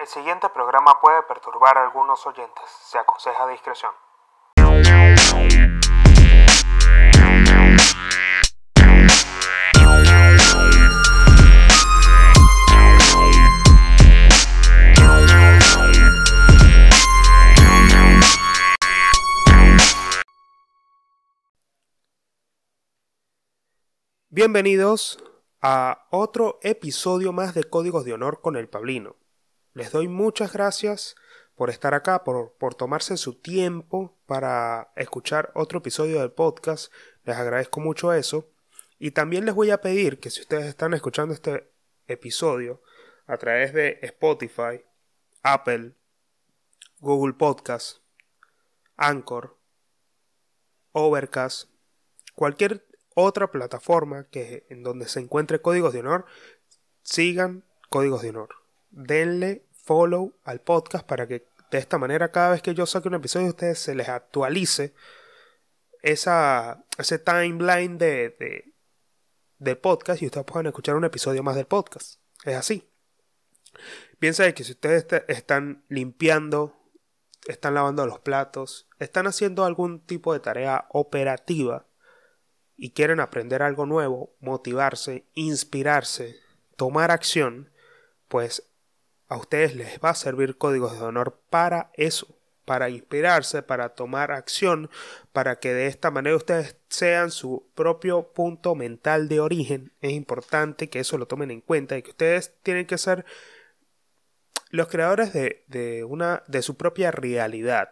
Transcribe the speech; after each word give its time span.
El 0.00 0.06
siguiente 0.06 0.48
programa 0.48 0.98
puede 0.98 1.22
perturbar 1.24 1.76
a 1.76 1.84
algunos 1.84 2.26
oyentes. 2.26 2.64
Se 2.84 2.96
aconseja 2.96 3.46
discreción. 3.48 3.92
Bienvenidos 24.30 25.22
a 25.60 26.06
otro 26.08 26.58
episodio 26.62 27.34
más 27.34 27.52
de 27.52 27.64
Códigos 27.64 28.06
de 28.06 28.14
Honor 28.14 28.40
con 28.40 28.56
el 28.56 28.66
Pablino. 28.66 29.19
Les 29.72 29.92
doy 29.92 30.08
muchas 30.08 30.52
gracias 30.52 31.14
por 31.54 31.70
estar 31.70 31.94
acá, 31.94 32.24
por, 32.24 32.54
por, 32.54 32.74
tomarse 32.74 33.16
su 33.16 33.34
tiempo 33.34 34.18
para 34.26 34.92
escuchar 34.96 35.52
otro 35.54 35.78
episodio 35.78 36.20
del 36.20 36.32
podcast. 36.32 36.92
Les 37.24 37.36
agradezco 37.36 37.80
mucho 37.80 38.12
eso. 38.12 38.50
Y 38.98 39.12
también 39.12 39.44
les 39.44 39.54
voy 39.54 39.70
a 39.70 39.80
pedir 39.80 40.18
que 40.18 40.30
si 40.30 40.40
ustedes 40.40 40.66
están 40.66 40.94
escuchando 40.94 41.32
este 41.32 41.70
episodio 42.06 42.82
a 43.26 43.36
través 43.36 43.72
de 43.72 43.98
Spotify, 44.02 44.84
Apple, 45.42 45.94
Google 46.98 47.34
Podcast, 47.34 47.98
Anchor, 48.96 49.56
Overcast, 50.92 51.70
cualquier 52.34 52.86
otra 53.14 53.50
plataforma 53.50 54.24
que 54.24 54.66
en 54.68 54.82
donde 54.82 55.08
se 55.08 55.20
encuentre 55.20 55.62
códigos 55.62 55.92
de 55.92 56.00
honor, 56.00 56.26
sigan 57.02 57.64
códigos 57.88 58.22
de 58.22 58.30
honor. 58.30 58.59
Denle 58.90 59.66
follow 59.72 60.34
al 60.44 60.60
podcast 60.60 61.06
para 61.06 61.26
que 61.26 61.46
de 61.70 61.78
esta 61.78 61.98
manera 61.98 62.30
cada 62.30 62.50
vez 62.50 62.62
que 62.62 62.74
yo 62.74 62.86
saque 62.86 63.08
un 63.08 63.14
episodio 63.14 63.48
ustedes 63.48 63.78
se 63.78 63.94
les 63.94 64.08
actualice 64.08 64.94
esa, 66.02 66.84
ese 66.98 67.18
timeline 67.18 67.98
de, 67.98 68.74
de, 69.58 69.76
podcast 69.76 70.22
y 70.22 70.26
ustedes 70.26 70.46
puedan 70.46 70.66
escuchar 70.66 70.96
un 70.96 71.04
episodio 71.04 71.42
más 71.42 71.56
del 71.56 71.66
podcast. 71.66 72.20
Es 72.44 72.56
así. 72.56 72.88
Piensa 74.18 74.50
que 74.52 74.64
si 74.64 74.72
ustedes 74.72 75.06
están 75.28 75.84
limpiando, 75.88 76.76
están 77.46 77.74
lavando 77.74 78.06
los 78.06 78.20
platos, 78.20 78.88
están 78.98 79.26
haciendo 79.26 79.64
algún 79.64 80.00
tipo 80.00 80.32
de 80.32 80.40
tarea 80.40 80.86
operativa, 80.90 81.86
y 82.82 82.92
quieren 82.92 83.20
aprender 83.20 83.62
algo 83.62 83.84
nuevo, 83.84 84.34
motivarse, 84.40 85.26
inspirarse, 85.34 86.40
tomar 86.76 87.10
acción, 87.10 87.70
pues 88.26 88.69
a 89.30 89.36
ustedes 89.36 89.76
les 89.76 90.00
va 90.00 90.10
a 90.10 90.14
servir 90.14 90.58
códigos 90.58 90.98
de 90.98 91.06
honor 91.06 91.40
para 91.48 91.92
eso, 91.94 92.36
para 92.64 92.90
inspirarse, 92.90 93.62
para 93.62 93.90
tomar 93.90 94.32
acción, 94.32 94.90
para 95.32 95.60
que 95.60 95.72
de 95.72 95.86
esta 95.86 96.10
manera 96.10 96.36
ustedes 96.36 96.76
sean 96.88 97.30
su 97.30 97.64
propio 97.76 98.32
punto 98.32 98.74
mental 98.74 99.28
de 99.28 99.38
origen. 99.38 99.92
Es 100.00 100.10
importante 100.10 100.90
que 100.90 100.98
eso 100.98 101.16
lo 101.16 101.26
tomen 101.26 101.52
en 101.52 101.60
cuenta 101.60 101.96
y 101.96 102.02
que 102.02 102.10
ustedes 102.10 102.54
tienen 102.64 102.86
que 102.86 102.98
ser 102.98 103.24
los 104.70 104.88
creadores 104.88 105.32
de, 105.32 106.04
una 106.08 106.42
de 106.48 106.62
su 106.62 106.76
propia 106.76 107.12
realidad. 107.12 107.90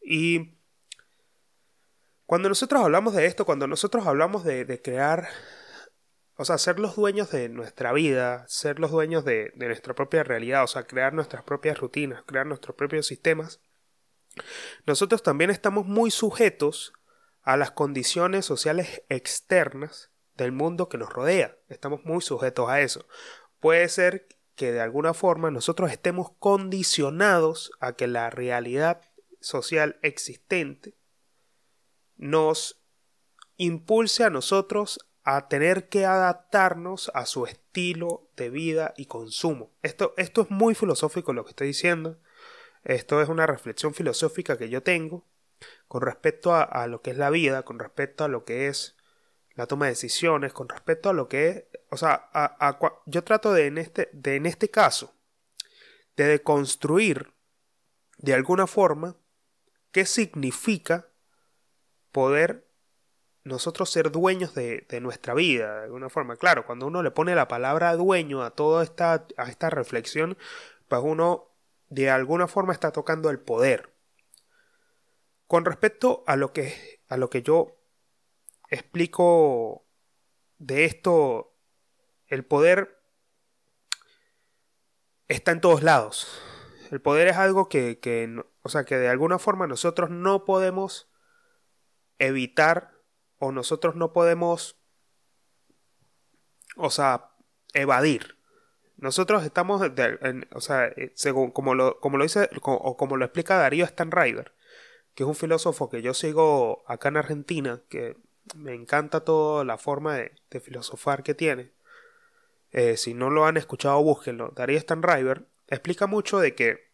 Y 0.00 0.58
cuando 2.24 2.48
nosotros 2.48 2.82
hablamos 2.82 3.14
de 3.14 3.26
esto, 3.26 3.44
cuando 3.44 3.66
nosotros 3.66 4.06
hablamos 4.06 4.44
de, 4.44 4.80
crear, 4.80 5.28
o 6.40 6.44
sea, 6.44 6.56
ser 6.56 6.78
los 6.78 6.94
dueños 6.94 7.32
de 7.32 7.48
nuestra 7.48 7.92
vida, 7.92 8.44
ser 8.46 8.78
los 8.78 8.92
dueños 8.92 9.24
de, 9.24 9.52
nuestra 9.56 9.96
propia 9.96 10.22
realidad, 10.22 10.62
o 10.62 10.68
sea, 10.68 10.84
crear 10.84 11.12
nuestras 11.12 11.42
propias 11.42 11.78
rutinas, 11.78 12.22
crear 12.26 12.46
nuestros 12.46 12.76
propios 12.76 13.08
sistemas, 13.08 13.60
nosotros 14.86 15.24
también 15.24 15.50
estamos 15.50 15.86
muy 15.86 16.12
sujetos 16.12 16.92
a 17.42 17.56
las 17.56 17.72
condiciones 17.72 18.46
sociales 18.46 19.02
externas 19.08 20.12
del 20.36 20.52
mundo 20.52 20.88
que 20.88 20.96
nos 20.96 21.12
rodea. 21.12 21.56
Estamos 21.66 22.04
muy 22.04 22.20
sujetos 22.20 22.68
a 22.68 22.82
eso. 22.82 23.08
Puede 23.58 23.88
ser 23.88 24.28
que 24.54 24.70
de 24.70 24.80
alguna 24.80 25.14
forma 25.14 25.50
nosotros 25.50 25.90
estemos 25.90 26.30
condicionados 26.38 27.72
a 27.80 27.94
que 27.94 28.06
la 28.06 28.30
realidad 28.30 29.00
social 29.40 29.98
existente 30.02 30.96
nos 32.16 32.80
impulse 33.56 34.22
a 34.22 34.30
nosotros 34.30 35.00
a 35.30 35.46
tener 35.46 35.90
que 35.90 36.06
adaptarnos 36.06 37.10
a 37.12 37.26
su 37.26 37.44
estilo 37.44 38.30
de 38.34 38.48
vida 38.48 38.94
y 38.96 39.04
consumo. 39.04 39.70
Esto, 39.82 40.14
esto 40.16 40.40
es 40.40 40.50
muy 40.50 40.74
filosófico 40.74 41.34
lo 41.34 41.44
que 41.44 41.50
estoy 41.50 41.66
diciendo. 41.66 42.18
Esto 42.82 43.20
es 43.20 43.28
una 43.28 43.46
reflexión 43.46 43.92
filosófica 43.92 44.56
que 44.56 44.70
yo 44.70 44.82
tengo 44.82 45.26
con 45.86 46.00
respecto 46.00 46.54
a, 46.54 46.86
lo 46.86 47.02
que 47.02 47.10
es 47.10 47.18
la 47.18 47.28
vida, 47.28 47.62
con 47.64 47.78
respecto 47.78 48.24
a 48.24 48.28
lo 48.28 48.46
que 48.46 48.68
es 48.68 48.96
la 49.54 49.66
toma 49.66 49.84
de 49.84 49.92
decisiones, 49.92 50.54
con 50.54 50.66
respecto 50.66 51.10
a 51.10 51.12
lo 51.12 51.28
que 51.28 51.48
es, 51.48 51.64
o 51.90 51.98
sea, 51.98 52.30
yo 53.04 53.22
trato 53.22 53.52
de 53.52 53.66
en, 53.66 53.76
este, 53.76 54.08
de 54.14 54.36
en 54.36 54.46
este 54.46 54.70
caso, 54.70 55.14
de 56.16 56.24
deconstruir 56.24 57.34
de 58.16 58.32
alguna 58.32 58.66
forma 58.66 59.14
qué 59.92 60.06
significa 60.06 61.08
poder 62.12 62.67
nosotros 63.44 63.90
ser 63.90 64.10
dueños 64.10 64.54
de, 64.54 64.86
nuestra 65.00 65.34
vida, 65.34 65.78
de 65.78 65.84
alguna 65.84 66.08
forma. 66.08 66.36
Claro, 66.36 66.66
cuando 66.66 66.86
uno 66.86 67.02
le 67.02 67.10
pone 67.10 67.34
la 67.34 67.48
palabra 67.48 67.96
dueño 67.96 68.42
a 68.42 68.50
toda 68.50 68.82
esta, 68.82 69.26
a 69.36 69.48
esta 69.48 69.70
reflexión, 69.70 70.36
pues 70.88 71.00
uno 71.04 71.48
de 71.88 72.10
alguna 72.10 72.46
forma 72.46 72.72
está 72.72 72.92
tocando 72.92 73.30
el 73.30 73.38
poder. 73.38 73.92
Con 75.46 75.64
respecto 75.64 76.24
a 76.26 76.36
lo 76.36 76.52
que, 76.52 77.00
a 77.08 77.16
lo 77.16 77.30
que 77.30 77.42
yo 77.42 77.78
explico 78.68 79.86
de 80.58 80.84
esto, 80.84 81.54
el 82.26 82.44
poder 82.44 83.00
está 85.28 85.52
en 85.52 85.60
todos 85.60 85.82
lados. 85.82 86.42
El 86.90 87.00
poder 87.00 87.28
es 87.28 87.36
algo 87.36 87.68
que, 87.68 87.98
que, 87.98 88.42
o 88.62 88.68
sea, 88.68 88.84
que 88.84 88.96
de 88.96 89.08
alguna 89.08 89.38
forma 89.38 89.66
nosotros 89.66 90.10
no 90.10 90.44
podemos 90.44 91.10
evitar 92.18 92.97
o 93.38 93.52
nosotros 93.52 93.96
no 93.96 94.12
podemos, 94.12 94.76
o 96.76 96.90
sea, 96.90 97.30
evadir. 97.74 98.36
Nosotros 98.96 99.44
estamos, 99.44 99.80
o 100.52 100.60
sea, 100.60 100.86
eh, 100.86 101.12
según 101.14 101.52
como 101.52 101.74
lo, 101.74 102.00
como 102.00 102.18
lo 102.18 102.24
dice 102.24 102.50
o 102.62 102.96
como 102.96 103.16
lo 103.16 103.24
explica 103.24 103.56
Darío 103.56 103.86
Stanriver, 103.86 104.52
que 105.14 105.22
es 105.22 105.28
un 105.28 105.36
filósofo 105.36 105.88
que 105.88 106.02
yo 106.02 106.14
sigo 106.14 106.84
acá 106.86 107.08
en 107.08 107.16
Argentina, 107.16 107.80
que 107.88 108.16
me 108.56 108.74
encanta 108.74 109.20
toda 109.20 109.64
la 109.64 109.78
forma 109.78 110.16
de, 110.16 110.60
filosofar 110.60 111.22
que 111.22 111.34
tiene. 111.34 111.72
Eh, 112.72 112.96
si 112.96 113.14
no 113.14 113.30
lo 113.30 113.46
han 113.46 113.56
escuchado, 113.56 114.02
búsquenlo. 114.02 114.52
Darío 114.54 114.80
Stanriver 114.80 115.46
explica 115.68 116.06
mucho 116.06 116.38
de 116.40 116.54
que 116.54 116.87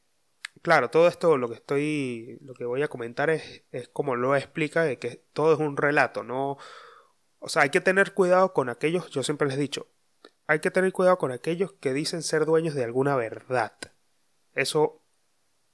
claro, 0.63 0.91
todo 0.91 1.09
esto 1.09 1.37
lo 1.37 1.49
que 1.49 1.57
estoy, 1.57 2.39
lo 2.43 2.55
que 2.55 2.65
voy 2.65 2.83
a 2.83 2.89
comentar 2.89 3.31
es, 3.31 3.65
es 3.73 3.89
como 3.89 4.17
lo 4.17 4.37
explica, 4.37 4.83
de 4.85 4.99
que 4.99 5.25
todo 5.33 5.55
es 5.55 5.61
un 5.61 5.77
relato, 5.77 6.23
no, 6.23 6.59
o 7.39 7.49
sea, 7.49 7.63
hay 7.63 7.71
que 7.71 7.81
tener 7.81 8.15
cuidado 8.15 8.53
con 8.53 8.69
aquellos, 8.69 9.11
yo 9.11 9.23
siempre 9.23 9.49
les 9.49 9.57
he 9.57 9.61
dicho, 9.61 9.89
hay 10.47 10.61
que 10.61 10.71
tener 10.71 10.93
cuidado 10.93 11.19
con 11.19 11.33
aquellos 11.33 11.73
que 11.75 11.93
dicen 11.93 12.23
ser 12.23 12.45
dueños 12.45 12.75
de 12.75 12.85
alguna 12.85 13.17
verdad. 13.17 13.73
Eso 14.55 15.03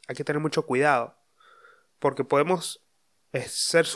hay 0.08 0.14
que 0.14 0.24
tener 0.24 0.41
mucho 0.41 0.66
cuidado, 0.66 1.16
porque 1.98 2.24
podemos 2.24 2.84
eh, 3.32 3.42
ser 3.48 3.86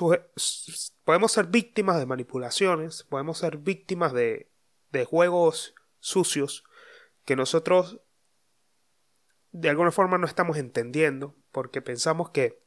podemos 1.05 1.33
ser 1.33 1.47
víctimas 1.47 1.99
de 1.99 2.06
manipulaciones, 2.06 3.05
podemos 3.05 3.39
ser 3.39 3.59
víctimas 3.59 4.12
de, 4.12 4.51
de 4.91 5.05
juegos 5.05 5.75
sucios 6.01 6.65
que 7.25 7.37
nosotros 7.37 8.01
de 9.54 9.70
alguna 9.70 9.92
forma 9.92 10.19
no 10.19 10.26
estamos 10.26 10.56
entendiendo 10.56 11.36
porque 11.53 11.80
pensamos 11.80 12.30
que 12.30 12.60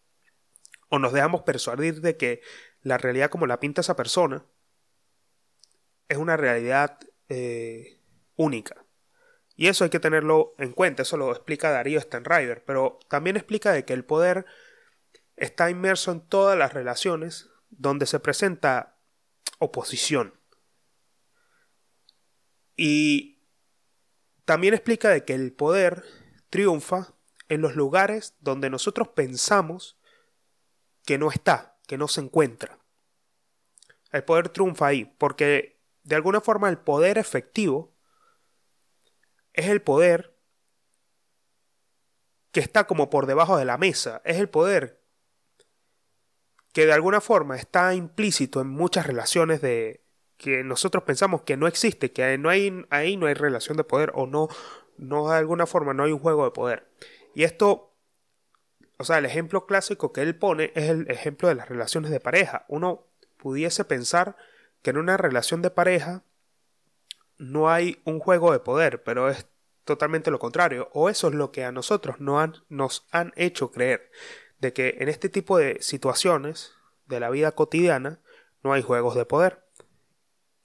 o 0.88 1.00
nos 1.00 1.12
dejamos 1.12 1.42
persuadir 1.42 2.00
de 2.00 2.16
que 2.16 2.42
la 2.82 2.98
realidad 2.98 3.30
como 3.30 3.46
la 3.46 3.60
pinta 3.60 3.82
esa 3.82 3.98
persona 3.98 4.46
es 6.08 6.18
una 6.18 6.38
realidad 6.38 6.98
eh, 7.28 8.00
única. 8.38 8.86
Y 9.58 9.68
eso 9.68 9.84
hay 9.84 9.90
que 9.90 10.00
tenerlo 10.00 10.56
en 10.60 10.72
cuenta, 10.72 11.02
eso 11.02 11.18
lo 11.18 11.30
explica 11.32 11.72
Darío 11.72 12.00
Stanriver, 12.00 12.64
pero 12.64 13.00
también 13.10 13.36
explica 13.36 13.74
de 13.74 13.84
que 13.84 13.92
el 13.92 14.06
poder 14.06 14.46
está 15.36 15.70
inmerso 15.70 16.14
en 16.14 16.22
todas 16.22 16.58
las 16.58 16.74
relaciones 16.74 17.50
donde 17.70 18.06
se 18.06 18.22
presenta 18.22 18.96
oposición. 19.60 20.40
Y 22.78 23.42
también 24.46 24.74
explica 24.74 25.10
de 25.10 25.26
que 25.26 25.34
el 25.34 25.52
poder 25.52 26.06
triunfa 26.50 27.14
en 27.50 27.62
los 27.62 27.76
lugares 27.76 28.36
donde 28.40 28.70
nosotros 28.70 29.10
pensamos 29.10 29.98
que 31.06 31.18
no 31.18 31.30
está, 31.32 31.78
que 31.88 31.98
no 31.98 32.08
se 32.08 32.22
encuentra. 32.22 32.80
El 34.12 34.24
poder 34.24 34.50
triunfa 34.50 34.88
ahí, 34.88 35.06
porque 35.18 35.80
de 36.04 36.16
alguna 36.16 36.42
forma 36.42 36.70
el 36.70 36.78
poder 36.78 37.18
efectivo 37.18 37.94
es 39.54 39.68
el 39.68 39.82
poder 39.82 40.38
que 42.52 42.60
está 42.60 42.88
como 42.88 43.10
por 43.10 43.26
debajo 43.26 43.58
de 43.58 43.66
la 43.66 43.78
mesa, 43.78 44.22
es 44.26 44.38
el 44.38 44.50
poder 44.50 45.04
que 46.74 46.86
de 46.86 46.94
alguna 46.94 47.22
forma 47.22 47.56
está 47.56 47.94
implícito 47.96 48.62
en 48.62 48.68
muchas 48.68 49.08
relaciones 49.08 49.62
de 49.62 50.04
que 50.38 50.64
nosotros 50.64 51.04
pensamos 51.04 51.42
que 51.42 51.58
no 51.58 51.68
existe, 51.68 52.12
que 52.12 52.38
no 52.38 52.50
hay, 52.50 52.86
ahí 52.90 53.18
no 53.18 53.26
hay 53.26 53.34
relación 53.34 53.78
de 53.78 53.84
poder 53.84 54.12
o 54.14 54.28
no, 54.28 54.48
no 54.98 55.30
de 55.30 55.38
alguna 55.38 55.66
forma 55.66 55.94
no 55.94 56.04
hay 56.04 56.12
un 56.12 56.20
juego 56.20 56.46
de 56.46 56.52
poder. 56.52 56.88
Y 57.34 57.44
esto, 57.44 57.94
o 58.98 59.04
sea, 59.04 59.18
el 59.18 59.26
ejemplo 59.26 59.66
clásico 59.66 60.12
que 60.12 60.22
él 60.22 60.36
pone 60.36 60.72
es 60.76 60.90
el 60.90 61.10
ejemplo 61.10 61.48
de 61.48 61.56
las 61.56 61.70
relaciones 61.70 62.12
de 62.12 62.20
pareja. 62.20 62.66
Uno 62.68 63.08
pudiese 63.38 63.86
pensar 63.86 64.36
que 64.82 64.90
en 64.90 64.98
una 64.98 65.18
relación 65.18 65.62
de 65.62 65.70
pareja 65.70 66.24
no 67.38 67.70
hay 67.70 68.02
un 68.04 68.20
juego 68.20 68.52
de 68.52 68.60
poder, 68.60 69.04
pero 69.04 69.30
es 69.30 69.48
totalmente 69.84 70.32
lo 70.32 70.40
contrario, 70.40 70.90
o 70.94 71.10
eso 71.10 71.30
es 71.30 71.34
lo 71.34 71.52
que 71.52 71.64
a 71.64 71.72
nosotros 71.72 72.20
no 72.20 72.40
han, 72.40 72.56
nos 72.68 73.08
han 73.12 73.32
hecho 73.36 73.72
creer 73.72 74.12
de 74.60 74.74
que 74.74 74.98
en 75.00 75.08
este 75.08 75.30
tipo 75.30 75.58
de 75.58 75.78
situaciones 75.82 76.74
de 77.06 77.20
la 77.20 77.30
vida 77.30 77.54
cotidiana 77.54 78.20
no 78.64 78.74
hay 78.74 78.82
juegos 78.82 79.16
de 79.16 79.26
poder. 79.26 79.67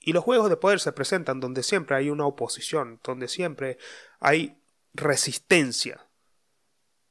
Y 0.03 0.13
los 0.13 0.25
juegos 0.25 0.51
de 0.51 0.57
poder 0.57 0.81
se 0.81 0.93
presentan 0.93 1.41
donde 1.41 1.63
siempre 1.63 1.97
hay 1.97 2.11
una 2.11 2.27
oposición, 2.27 3.01
donde 3.05 3.29
siempre 3.29 3.79
hay 4.19 4.61
resistencia. 4.95 6.07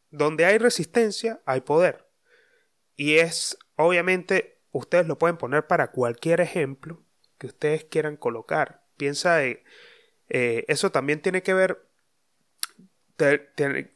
Donde 0.09 0.45
hay 0.45 0.57
resistencia 0.57 1.41
hay 1.45 1.61
poder. 1.61 2.07
Y 2.97 3.15
es, 3.15 3.57
obviamente, 3.77 4.61
ustedes 4.71 5.07
lo 5.07 5.17
pueden 5.17 5.37
poner 5.37 5.67
para 5.67 5.91
cualquier 5.91 6.41
ejemplo 6.41 7.01
que 7.37 7.47
ustedes 7.47 7.85
quieran 7.85 8.17
colocar. 8.17 8.83
Piensa 8.97 9.35
de... 9.35 9.63
Eh, 10.27 10.65
eso 10.67 10.91
también 10.91 11.21
tiene 11.21 11.43
que 11.43 11.53
ver... 11.53 11.87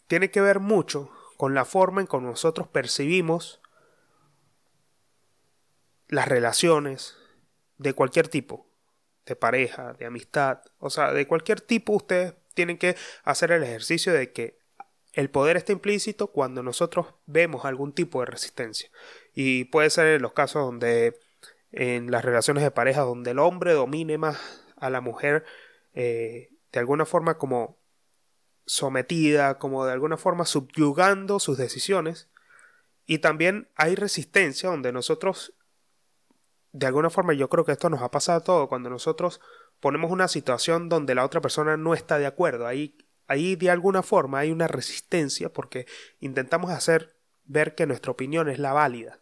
tiene 0.07 0.31
que 0.31 0.41
ver 0.41 0.59
mucho 0.61 1.11
con 1.37 1.53
la 1.53 1.65
forma 1.65 1.99
en 1.99 2.07
que 2.07 2.17
nosotros 2.17 2.69
percibimos 2.69 3.61
las 6.07 6.27
relaciones 6.27 7.17
de 7.77 7.93
cualquier 7.93 8.27
tipo, 8.27 8.67
de 9.25 9.35
pareja, 9.35 9.93
de 9.93 10.05
amistad, 10.05 10.61
o 10.79 10.89
sea, 10.89 11.11
de 11.11 11.27
cualquier 11.27 11.61
tipo 11.61 11.93
ustedes 11.93 12.35
tienen 12.53 12.77
que 12.77 12.95
hacer 13.23 13.51
el 13.51 13.63
ejercicio 13.63 14.13
de 14.13 14.31
que 14.31 14.57
el 15.13 15.29
poder 15.29 15.57
está 15.57 15.71
implícito 15.71 16.27
cuando 16.27 16.61
nosotros 16.61 17.07
vemos 17.25 17.65
algún 17.65 17.93
tipo 17.93 18.19
de 18.19 18.25
resistencia. 18.25 18.89
Y 19.33 19.65
puede 19.65 19.89
ser 19.89 20.07
en 20.07 20.21
los 20.21 20.33
casos 20.33 20.63
donde 20.65 21.17
en 21.71 22.11
las 22.11 22.23
relaciones 22.23 22.63
de 22.63 22.71
pareja 22.71 23.01
donde 23.01 23.31
el 23.31 23.39
hombre 23.39 23.73
domine 23.73 24.17
más 24.17 24.63
a 24.77 24.89
la 24.89 25.01
mujer 25.01 25.45
eh, 25.93 26.49
de 26.71 26.79
alguna 26.79 27.05
forma 27.05 27.37
como 27.37 27.77
sometida, 28.65 29.57
como 29.57 29.85
de 29.85 29.93
alguna 29.93 30.17
forma 30.17 30.45
subyugando 30.45 31.39
sus 31.39 31.57
decisiones. 31.57 32.29
Y 33.05 33.19
también 33.19 33.69
hay 33.75 33.95
resistencia 33.95 34.69
donde 34.69 34.91
nosotros, 34.91 35.53
de 36.75 36.87
alguna 36.87 37.09
forma 37.09 37.33
yo 37.33 37.49
creo 37.49 37.63
que 37.63 37.71
esto 37.71 37.89
nos 37.89 38.01
ha 38.01 38.11
pasado 38.11 38.39
a 38.39 38.43
todo, 38.43 38.67
cuando 38.67 38.89
nosotros 38.89 39.39
ponemos 39.79 40.11
una 40.11 40.27
situación 40.27 40.89
donde 40.89 41.15
la 41.15 41.23
otra 41.23 41.39
persona 41.39 41.77
no 41.77 41.93
está 41.93 42.19
de 42.19 42.25
acuerdo. 42.25 42.67
Ahí, 42.67 42.97
ahí 43.27 43.55
de 43.55 43.69
alguna 43.69 44.03
forma 44.03 44.39
hay 44.39 44.51
una 44.51 44.67
resistencia 44.67 45.53
porque 45.53 45.85
intentamos 46.19 46.71
hacer 46.71 47.15
ver 47.45 47.75
que 47.75 47.85
nuestra 47.85 48.11
opinión 48.11 48.49
es 48.49 48.59
la 48.59 48.73
válida. 48.73 49.21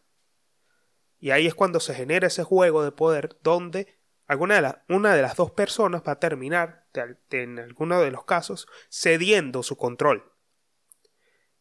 Y 1.19 1.29
ahí 1.29 1.45
es 1.45 1.53
cuando 1.53 1.79
se 1.79 1.93
genera 1.93 2.25
ese 2.25 2.43
juego 2.43 2.83
de 2.83 2.91
poder 2.91 3.37
donde 3.43 3.99
alguna 4.25 4.83
una 4.89 5.13
de 5.13 5.21
las 5.21 5.35
dos 5.35 5.51
personas 5.51 6.01
va 6.07 6.13
a 6.13 6.19
terminar, 6.19 6.87
en 7.29 7.59
alguno 7.59 8.01
de 8.01 8.09
los 8.09 8.25
casos, 8.25 8.67
cediendo 8.89 9.61
su 9.61 9.77
control. 9.77 10.33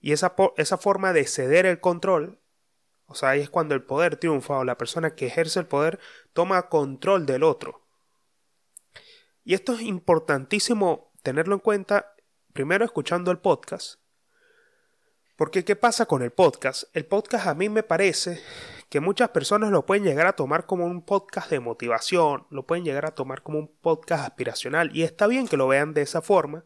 Y 0.01 0.13
esa, 0.13 0.35
esa 0.57 0.79
forma 0.79 1.13
de 1.13 1.27
ceder 1.27 1.67
el 1.67 1.81
control, 1.81 2.42
o 3.13 3.15
sea, 3.15 3.31
ahí 3.31 3.41
es 3.41 3.51
cuando 3.51 3.75
el 3.75 3.83
poder 3.83 4.17
triunfa 4.17 4.59
o 4.59 4.65
la 4.65 4.79
persona 4.79 5.15
que 5.15 5.27
ejerce 5.27 5.61
el 5.61 5.67
poder 5.67 6.01
toma 6.33 6.69
control 6.69 7.27
del 7.27 7.43
otro. 7.43 7.83
Y 9.45 9.55
esto 9.55 9.75
es 9.75 9.83
importantísimo 9.83 11.13
tenerlo 11.23 11.55
en 11.55 11.61
cuenta, 11.61 12.15
primero 12.53 12.85
escuchando 12.85 13.31
el 13.31 13.39
podcast. 13.39 14.01
Porque 15.37 15.65
¿qué 15.65 15.77
pasa 15.77 16.07
con 16.07 16.23
el 16.23 16.31
podcast? 16.31 16.85
El 16.95 17.05
podcast 17.05 17.47
a 17.47 17.55
mí 17.55 17.69
me 17.69 17.83
parece 17.83 18.41
que 18.89 19.01
muchas 19.01 19.31
personas 19.31 19.71
lo 19.71 19.85
pueden 19.85 20.05
llegar 20.05 20.27
a 20.27 20.37
tomar 20.37 20.67
como 20.67 20.87
un 20.87 21.05
podcast 21.05 21.51
de 21.51 21.61
motivación, 21.61 22.47
lo 22.51 22.67
pueden 22.67 22.85
llegar 22.85 23.05
a 23.07 23.15
tomar 23.15 23.43
como 23.43 23.59
un 23.59 23.69
podcast 23.69 24.25
aspiracional 24.25 24.91
y 24.97 25.03
está 25.03 25.27
bien 25.27 25.49
que 25.49 25.57
lo 25.57 25.69
vean 25.69 25.93
de 25.95 26.03
esa 26.03 26.23
forma, 26.23 26.65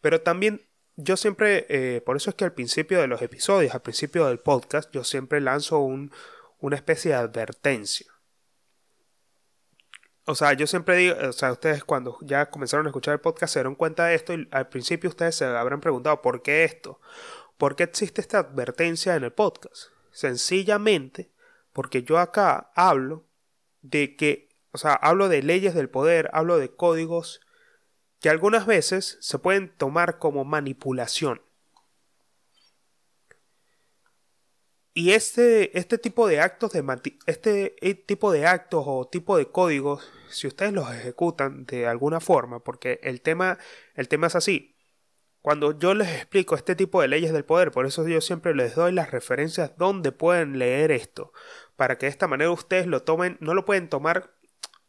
pero 0.00 0.22
también 0.22 0.62
yo 0.96 1.16
siempre, 1.16 1.66
eh, 1.68 2.00
por 2.00 2.16
eso 2.16 2.30
es 2.30 2.36
que 2.36 2.44
al 2.44 2.52
principio 2.52 3.00
de 3.00 3.06
los 3.06 3.22
episodios, 3.22 3.74
al 3.74 3.82
principio 3.82 4.26
del 4.26 4.38
podcast, 4.38 4.90
yo 4.92 5.04
siempre 5.04 5.40
lanzo 5.40 5.78
un, 5.78 6.12
una 6.58 6.76
especie 6.76 7.12
de 7.12 7.16
advertencia. 7.16 8.06
O 10.24 10.34
sea, 10.34 10.52
yo 10.52 10.66
siempre 10.66 10.96
digo, 10.96 11.16
o 11.28 11.32
sea, 11.32 11.50
ustedes 11.50 11.82
cuando 11.82 12.16
ya 12.20 12.48
comenzaron 12.48 12.86
a 12.86 12.90
escuchar 12.90 13.14
el 13.14 13.20
podcast 13.20 13.52
se 13.52 13.58
dieron 13.58 13.74
cuenta 13.74 14.06
de 14.06 14.14
esto 14.14 14.32
y 14.34 14.48
al 14.52 14.68
principio 14.68 15.10
ustedes 15.10 15.34
se 15.34 15.44
habrán 15.44 15.80
preguntado, 15.80 16.22
¿por 16.22 16.42
qué 16.42 16.62
esto? 16.62 17.00
¿Por 17.58 17.74
qué 17.74 17.82
existe 17.84 18.20
esta 18.20 18.38
advertencia 18.38 19.16
en 19.16 19.24
el 19.24 19.32
podcast? 19.32 19.86
Sencillamente 20.12 21.32
porque 21.72 22.02
yo 22.04 22.18
acá 22.18 22.70
hablo 22.76 23.24
de 23.80 24.14
que, 24.14 24.48
o 24.70 24.78
sea, 24.78 24.92
hablo 24.94 25.28
de 25.28 25.42
leyes 25.42 25.74
del 25.74 25.88
poder, 25.88 26.30
hablo 26.32 26.58
de 26.58 26.74
códigos 26.74 27.40
que 28.22 28.30
algunas 28.30 28.66
veces 28.66 29.18
se 29.20 29.38
pueden 29.40 29.68
tomar 29.76 30.18
como 30.18 30.44
manipulación. 30.44 31.42
Y 34.94 35.10
este, 35.12 35.76
este 35.76 35.98
tipo 35.98 36.28
de 36.28 36.40
actos 36.40 36.72
de 36.72 36.84
este 37.26 37.74
eh, 37.80 37.94
tipo 37.94 38.30
de 38.30 38.46
actos 38.46 38.84
o 38.86 39.08
tipo 39.08 39.36
de 39.36 39.46
códigos, 39.46 40.08
si 40.30 40.46
ustedes 40.46 40.72
los 40.72 40.88
ejecutan 40.92 41.66
de 41.66 41.88
alguna 41.88 42.20
forma, 42.20 42.62
porque 42.62 43.00
el 43.02 43.22
tema, 43.22 43.58
el 43.94 44.06
tema 44.06 44.28
es 44.28 44.36
así, 44.36 44.76
cuando 45.40 45.76
yo 45.76 45.94
les 45.94 46.08
explico 46.08 46.54
este 46.54 46.76
tipo 46.76 47.02
de 47.02 47.08
leyes 47.08 47.32
del 47.32 47.44
poder, 47.44 47.72
por 47.72 47.86
eso 47.86 48.06
yo 48.06 48.20
siempre 48.20 48.54
les 48.54 48.76
doy 48.76 48.92
las 48.92 49.10
referencias 49.10 49.76
donde 49.76 50.12
pueden 50.12 50.60
leer 50.60 50.92
esto, 50.92 51.32
para 51.74 51.98
que 51.98 52.06
de 52.06 52.10
esta 52.10 52.28
manera 52.28 52.52
ustedes 52.52 52.86
lo 52.86 53.02
tomen, 53.02 53.36
no 53.40 53.54
lo 53.54 53.64
pueden 53.64 53.88
tomar 53.88 54.32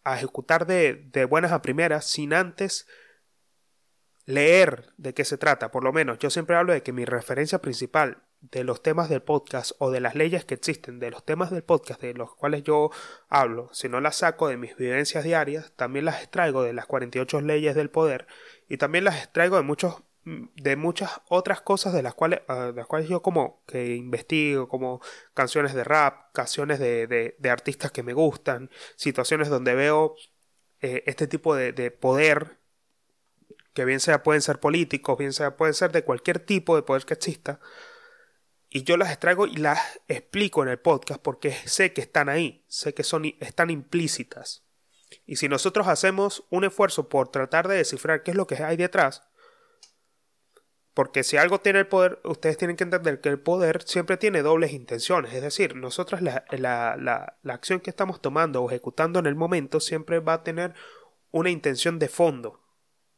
a 0.04 0.18
ejecutar 0.18 0.68
de, 0.68 1.10
de 1.12 1.26
buenas 1.26 1.52
a 1.52 1.64
primeras 1.64 2.06
sin 2.06 2.34
antes 2.34 2.86
leer 4.26 4.94
de 4.98 5.14
qué 5.14 5.26
se 5.26 5.38
trata. 5.38 5.72
Por 5.72 5.84
lo 5.84 5.94
menos 5.94 6.20
yo 6.20 6.30
siempre 6.30 6.56
hablo 6.56 6.74
de 6.74 6.84
que 6.84 6.94
mi 6.94 7.06
referencia 7.06 7.60
principal 7.62 8.24
de 8.52 8.64
los 8.64 8.84
temas 8.84 9.10
del 9.10 9.22
podcast 9.22 9.72
o 9.80 9.90
de 9.90 10.02
las 10.02 10.16
leyes 10.16 10.44
que 10.44 10.54
existen, 10.54 11.00
de 11.00 11.12
los 11.12 11.26
temas 11.26 11.50
del 11.50 11.64
podcast 11.64 12.02
de 12.02 12.14
los 12.14 12.36
cuales 12.36 12.64
yo 12.64 12.92
hablo, 13.30 13.70
si 13.72 13.88
no 13.88 14.02
las 14.02 14.18
saco 14.18 14.50
de 14.50 14.58
mis 14.58 14.76
vivencias 14.76 15.24
diarias, 15.24 15.72
también 15.76 16.06
las 16.06 16.22
extraigo 16.22 16.62
de 16.64 16.74
las 16.74 16.86
48 16.86 17.42
leyes 17.42 17.74
del 17.76 17.90
poder 17.90 18.28
y 18.68 18.78
también 18.78 19.06
las 19.06 19.18
extraigo 19.18 19.56
de 19.56 19.64
muchos 19.64 20.04
de 20.26 20.76
muchas 20.78 21.22
otras 21.28 21.62
cosas 21.62 21.94
de 21.94 22.02
las 22.02 22.14
cuales, 22.14 22.42
ah, 22.48 22.72
las 22.74 22.88
cuales 22.88 23.10
yo 23.10 23.22
como 23.22 23.62
que 23.68 23.96
investigo, 23.96 24.70
como 24.70 25.02
canciones 25.34 25.74
de 25.74 25.84
rap, 25.84 26.32
canciones 26.34 26.80
de, 26.80 27.08
de, 27.38 27.50
artistas 27.50 27.92
que 27.92 28.04
me 28.04 28.14
gustan, 28.14 28.70
situaciones 28.96 29.50
donde 29.50 29.76
veo 29.76 30.16
eh, 30.82 31.04
este 31.08 31.28
tipo 31.28 31.56
de, 31.56 31.74
de, 31.74 31.92
poder, 31.92 32.60
que 33.74 33.86
bien 33.86 34.00
sea 34.00 34.24
pueden 34.24 34.42
ser 34.42 34.60
políticos, 34.60 35.18
bien 35.18 35.34
sea 35.34 35.58
pueden 35.58 35.74
ser 35.74 35.92
de 35.92 36.04
cualquier 36.04 36.40
tipo 36.40 36.76
de 36.76 36.84
poder 36.84 37.06
que 37.06 37.14
exista, 37.14 37.60
y 38.76 38.84
yo 38.84 38.98
las 38.98 39.12
extraigo 39.12 39.46
y 39.46 39.58
las 39.58 39.80
explico 40.08 40.64
en 40.64 40.70
el 40.70 40.80
podcast 40.80 41.22
porque 41.22 41.52
sé 41.66 41.94
que 41.94 42.02
están 42.02 42.28
ahí, 42.28 42.66
sé 42.68 42.96
que 42.96 43.04
son, 43.04 43.26
están 43.40 43.70
implícitas. 43.70 44.66
Y 45.28 45.36
si 45.36 45.48
nosotros 45.48 45.88
hacemos 45.88 46.46
un 46.50 46.64
esfuerzo 46.64 47.08
por 47.08 47.30
tratar 47.30 47.68
de 47.68 47.76
descifrar 47.76 48.24
qué 48.24 48.32
es 48.32 48.38
lo 48.38 48.48
que 48.48 48.56
hay 48.56 48.76
detrás, 48.76 49.22
porque 50.96 51.24
si 51.24 51.38
algo 51.38 51.60
tiene 51.60 51.80
el 51.80 51.88
poder, 51.88 52.20
ustedes 52.24 52.58
tienen 52.58 52.76
que 52.76 52.84
entender 52.84 53.22
que 53.22 53.30
el 53.30 53.40
poder 53.40 53.84
siempre 53.84 54.18
tiene 54.18 54.42
dobles 54.42 54.74
intenciones. 54.74 55.34
Es 55.36 55.44
decir, 55.44 55.76
nosotros 55.76 56.24
la, 56.24 56.44
la, 56.50 56.96
la, 56.98 57.38
la, 57.44 57.54
acción 57.54 57.80
que 57.80 57.92
estamos 57.92 58.22
tomando 58.22 58.64
o 58.64 58.70
ejecutando 58.70 59.20
en 59.20 59.28
el 59.28 59.36
momento 59.36 59.80
siempre 59.80 60.20
va 60.20 60.34
a 60.34 60.44
tener 60.44 60.74
una 61.30 61.52
intención 61.52 62.00
de 62.00 62.10
fondo. 62.10 62.63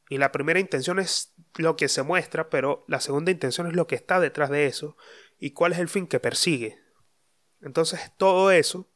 Y 0.09 0.17
la 0.17 0.31
primera 0.31 0.59
intención 0.59 0.99
es 0.99 1.33
lo 1.55 1.75
que 1.75 1.87
se 1.87 2.03
muestra, 2.03 2.49
pero 2.49 2.85
la 2.87 2.99
segunda 2.99 3.31
intención 3.31 3.67
es 3.67 3.73
lo 3.73 3.87
que 3.87 3.95
está 3.95 4.19
detrás 4.19 4.49
de 4.49 4.67
eso 4.67 4.97
y 5.39 5.51
cuál 5.51 5.73
es 5.73 5.79
el 5.79 5.89
fin 5.89 6.07
que 6.07 6.19
persigue. 6.19 6.79
Entonces 7.61 8.11
todo 8.17 8.51
eso 8.51 8.87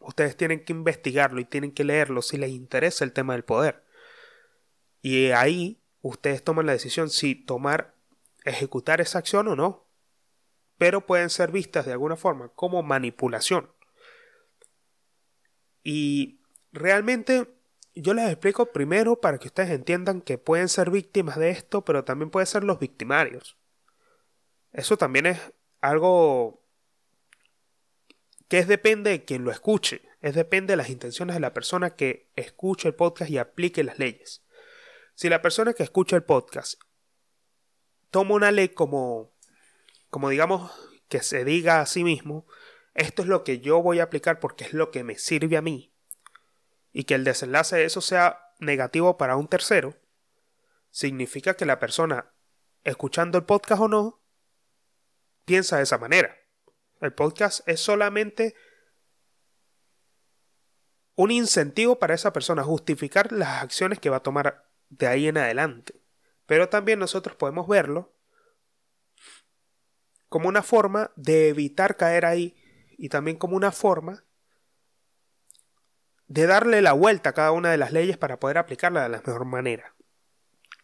ustedes 0.00 0.36
tienen 0.36 0.64
que 0.64 0.72
investigarlo 0.72 1.40
y 1.40 1.44
tienen 1.44 1.72
que 1.72 1.84
leerlo 1.84 2.22
si 2.22 2.36
les 2.36 2.50
interesa 2.50 3.04
el 3.04 3.12
tema 3.12 3.34
del 3.34 3.44
poder. 3.44 3.84
Y 5.00 5.30
ahí 5.30 5.80
ustedes 6.02 6.42
toman 6.42 6.66
la 6.66 6.72
decisión 6.72 7.10
si 7.10 7.34
tomar 7.34 7.94
ejecutar 8.44 9.00
esa 9.00 9.18
acción 9.18 9.48
o 9.48 9.56
no, 9.56 9.86
pero 10.76 11.06
pueden 11.06 11.30
ser 11.30 11.50
vistas 11.50 11.86
de 11.86 11.92
alguna 11.92 12.16
forma 12.16 12.48
como 12.50 12.82
manipulación. 12.82 13.70
Y 15.82 16.40
realmente 16.72 17.53
yo 17.94 18.14
les 18.14 18.28
explico 18.28 18.66
primero 18.72 19.20
para 19.20 19.38
que 19.38 19.48
ustedes 19.48 19.70
entiendan 19.70 20.20
que 20.20 20.38
pueden 20.38 20.68
ser 20.68 20.90
víctimas 20.90 21.36
de 21.36 21.50
esto, 21.50 21.84
pero 21.84 22.04
también 22.04 22.30
pueden 22.30 22.46
ser 22.46 22.64
los 22.64 22.78
victimarios. 22.78 23.56
eso 24.72 24.96
también 24.96 25.26
es 25.26 25.40
algo 25.80 26.60
que 28.48 28.58
es 28.58 28.68
depende 28.68 29.10
de 29.10 29.24
quien 29.24 29.44
lo 29.44 29.50
escuche, 29.50 30.02
es 30.20 30.34
depende 30.34 30.72
de 30.72 30.76
las 30.76 30.90
intenciones 30.90 31.34
de 31.34 31.40
la 31.40 31.54
persona 31.54 31.90
que 31.90 32.30
escuche 32.36 32.88
el 32.88 32.94
podcast 32.94 33.30
y 33.30 33.38
aplique 33.38 33.84
las 33.84 33.98
leyes. 33.98 34.42
Si 35.14 35.28
la 35.28 35.42
persona 35.42 35.74
que 35.74 35.82
escucha 35.84 36.16
el 36.16 36.24
podcast 36.24 36.80
toma 38.10 38.34
una 38.34 38.50
ley 38.50 38.70
como, 38.70 39.32
como 40.10 40.28
digamos, 40.28 40.72
que 41.08 41.22
se 41.22 41.44
diga 41.44 41.80
a 41.80 41.86
sí 41.86 42.02
mismo, 42.02 42.46
esto 42.94 43.22
es 43.22 43.28
lo 43.28 43.44
que 43.44 43.60
yo 43.60 43.82
voy 43.82 44.00
a 44.00 44.04
aplicar 44.04 44.40
porque 44.40 44.64
es 44.64 44.72
lo 44.72 44.90
que 44.90 45.04
me 45.04 45.16
sirve 45.16 45.56
a 45.56 45.62
mí, 45.62 45.93
y 46.94 47.04
que 47.04 47.16
el 47.16 47.24
desenlace 47.24 47.76
de 47.76 47.84
eso 47.84 48.00
sea 48.00 48.52
negativo 48.60 49.18
para 49.18 49.36
un 49.36 49.48
tercero, 49.48 49.96
significa 50.90 51.54
que 51.54 51.66
la 51.66 51.80
persona, 51.80 52.32
escuchando 52.84 53.36
el 53.36 53.44
podcast 53.44 53.82
o 53.82 53.88
no, 53.88 54.22
piensa 55.44 55.76
de 55.76 55.82
esa 55.82 55.98
manera. 55.98 56.36
El 57.00 57.12
podcast 57.12 57.68
es 57.68 57.80
solamente 57.80 58.54
un 61.16 61.32
incentivo 61.32 61.98
para 61.98 62.14
esa 62.14 62.32
persona 62.32 62.62
justificar 62.62 63.32
las 63.32 63.62
acciones 63.62 63.98
que 63.98 64.08
va 64.08 64.18
a 64.18 64.22
tomar 64.22 64.70
de 64.88 65.08
ahí 65.08 65.26
en 65.26 65.36
adelante. 65.36 66.00
Pero 66.46 66.68
también 66.68 67.00
nosotros 67.00 67.34
podemos 67.34 67.66
verlo 67.66 68.14
como 70.28 70.48
una 70.48 70.62
forma 70.62 71.10
de 71.16 71.48
evitar 71.48 71.96
caer 71.96 72.24
ahí 72.24 72.56
y 72.96 73.08
también 73.08 73.36
como 73.36 73.56
una 73.56 73.72
forma 73.72 74.23
de 76.26 76.46
darle 76.46 76.82
la 76.82 76.92
vuelta 76.92 77.30
a 77.30 77.34
cada 77.34 77.52
una 77.52 77.70
de 77.70 77.76
las 77.76 77.92
leyes 77.92 78.16
para 78.16 78.40
poder 78.40 78.58
aplicarla 78.58 79.02
de 79.02 79.08
la 79.08 79.22
mejor 79.24 79.44
manera. 79.44 79.94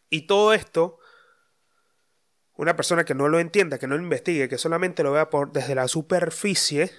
Y 0.08 0.26
todo 0.26 0.52
esto, 0.52 0.98
una 2.54 2.76
persona 2.76 3.04
que 3.04 3.14
no 3.14 3.28
lo 3.28 3.38
entienda, 3.38 3.78
que 3.78 3.86
no 3.86 3.96
lo 3.96 4.02
investigue, 4.02 4.48
que 4.48 4.58
solamente 4.58 5.02
lo 5.02 5.12
vea 5.12 5.30
por, 5.30 5.52
desde 5.52 5.74
la 5.74 5.88
superficie, 5.88 6.90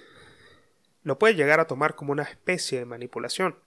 lo 1.02 1.18
puede 1.18 1.34
llegar 1.34 1.60
a 1.60 1.66
tomar 1.66 1.94
como 1.94 2.12
una 2.12 2.22
especie 2.22 2.78
de 2.78 2.84
manipulación. 2.84 3.58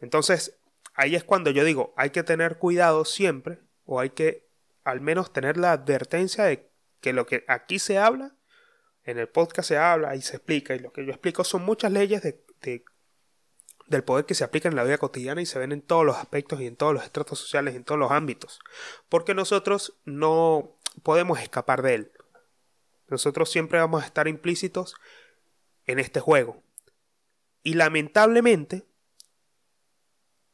Entonces, 0.00 0.58
ahí 0.94 1.16
es 1.16 1.24
cuando 1.24 1.50
yo 1.50 1.64
digo, 1.64 1.94
hay 1.96 2.10
que 2.10 2.22
tener 2.22 2.58
cuidado 2.58 3.04
siempre, 3.04 3.60
o 3.84 4.00
hay 4.00 4.10
que 4.10 4.48
al 4.84 5.00
menos 5.00 5.32
tener 5.32 5.56
la 5.56 5.72
advertencia 5.72 6.44
de 6.44 6.70
que 7.00 7.12
lo 7.12 7.26
que 7.26 7.44
aquí 7.48 7.78
se 7.78 7.98
habla, 7.98 8.36
en 9.04 9.18
el 9.18 9.28
podcast 9.28 9.68
se 9.68 9.78
habla 9.78 10.14
y 10.16 10.22
se 10.22 10.36
explica, 10.36 10.74
y 10.74 10.78
lo 10.78 10.92
que 10.92 11.04
yo 11.04 11.10
explico 11.10 11.44
son 11.44 11.64
muchas 11.64 11.92
leyes 11.92 12.22
de, 12.22 12.44
del 13.88 14.04
poder 14.04 14.26
que 14.26 14.34
se 14.34 14.44
aplican 14.44 14.72
en 14.72 14.76
la 14.76 14.84
vida 14.84 14.98
cotidiana 14.98 15.40
y 15.40 15.46
se 15.46 15.58
ven 15.58 15.72
en 15.72 15.82
todos 15.82 16.04
los 16.04 16.16
aspectos 16.16 16.60
y 16.60 16.66
en 16.66 16.76
todos 16.76 16.92
los 16.94 17.02
estratos 17.02 17.38
sociales, 17.38 17.74
en 17.74 17.84
todos 17.84 17.98
los 17.98 18.10
ámbitos, 18.10 18.60
porque 19.08 19.34
nosotros 19.34 19.94
no 20.04 20.76
podemos 21.02 21.40
escapar 21.40 21.82
de 21.82 21.94
él. 21.94 22.12
Nosotros 23.08 23.50
siempre 23.50 23.78
vamos 23.78 24.02
a 24.02 24.06
estar 24.06 24.28
implícitos 24.28 24.94
en 25.86 25.98
este 25.98 26.20
juego. 26.20 26.62
Y 27.62 27.74
lamentablemente, 27.74 28.86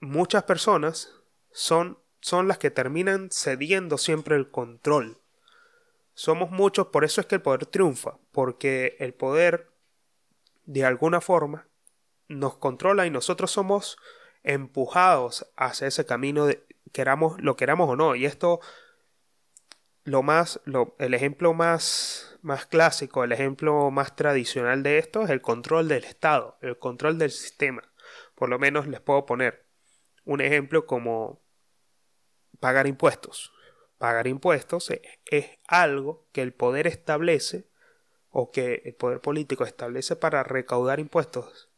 muchas 0.00 0.44
personas 0.44 1.12
son, 1.50 1.98
son 2.20 2.46
las 2.46 2.58
que 2.58 2.70
terminan 2.70 3.30
cediendo 3.32 3.98
siempre 3.98 4.36
el 4.36 4.50
control. 4.50 5.18
Somos 6.14 6.50
muchos, 6.52 6.86
por 6.88 7.04
eso 7.04 7.20
es 7.20 7.26
que 7.26 7.34
el 7.34 7.42
poder 7.42 7.66
triunfa, 7.66 8.18
porque 8.30 8.96
el 9.00 9.12
poder, 9.12 9.68
de 10.64 10.84
alguna 10.84 11.20
forma, 11.20 11.66
nos 12.28 12.56
controla 12.56 13.06
y 13.06 13.10
nosotros 13.10 13.50
somos 13.50 13.98
empujados 14.42 15.50
hacia 15.56 15.88
ese 15.88 16.06
camino, 16.06 16.48
queramos, 16.92 17.40
lo 17.40 17.56
queramos 17.56 17.88
o 17.88 17.96
no. 17.96 18.14
Y 18.14 18.26
esto, 18.26 18.60
lo 20.04 20.22
más, 20.22 20.60
lo, 20.64 20.96
el 20.98 21.14
ejemplo 21.14 21.54
más 21.54 22.34
más 22.44 22.66
clásico, 22.66 23.24
el 23.24 23.32
ejemplo 23.32 23.90
más 23.90 24.14
tradicional 24.14 24.82
de 24.82 24.98
esto 24.98 25.22
es 25.22 25.30
el 25.30 25.40
control 25.40 25.88
del 25.88 26.04
Estado, 26.04 26.58
el 26.60 26.78
control 26.78 27.18
del 27.18 27.30
sistema. 27.30 27.82
Por 28.34 28.50
lo 28.50 28.58
menos 28.58 28.86
les 28.86 29.00
puedo 29.00 29.24
poner 29.24 29.64
un 30.24 30.42
ejemplo 30.42 30.86
como 30.86 31.40
pagar 32.60 32.86
impuestos. 32.86 33.50
Pagar 33.96 34.26
impuestos 34.26 34.90
es, 34.90 35.58
algo 35.68 36.28
que 36.32 36.42
el 36.42 36.52
poder 36.52 36.86
establece 36.86 37.70
o 38.28 38.50
que 38.50 38.82
el 38.84 38.94
poder 38.94 39.22
político 39.22 39.64
establece 39.64 40.14
para 40.14 40.42
recaudar 40.42 41.00
impuestos 41.00 41.70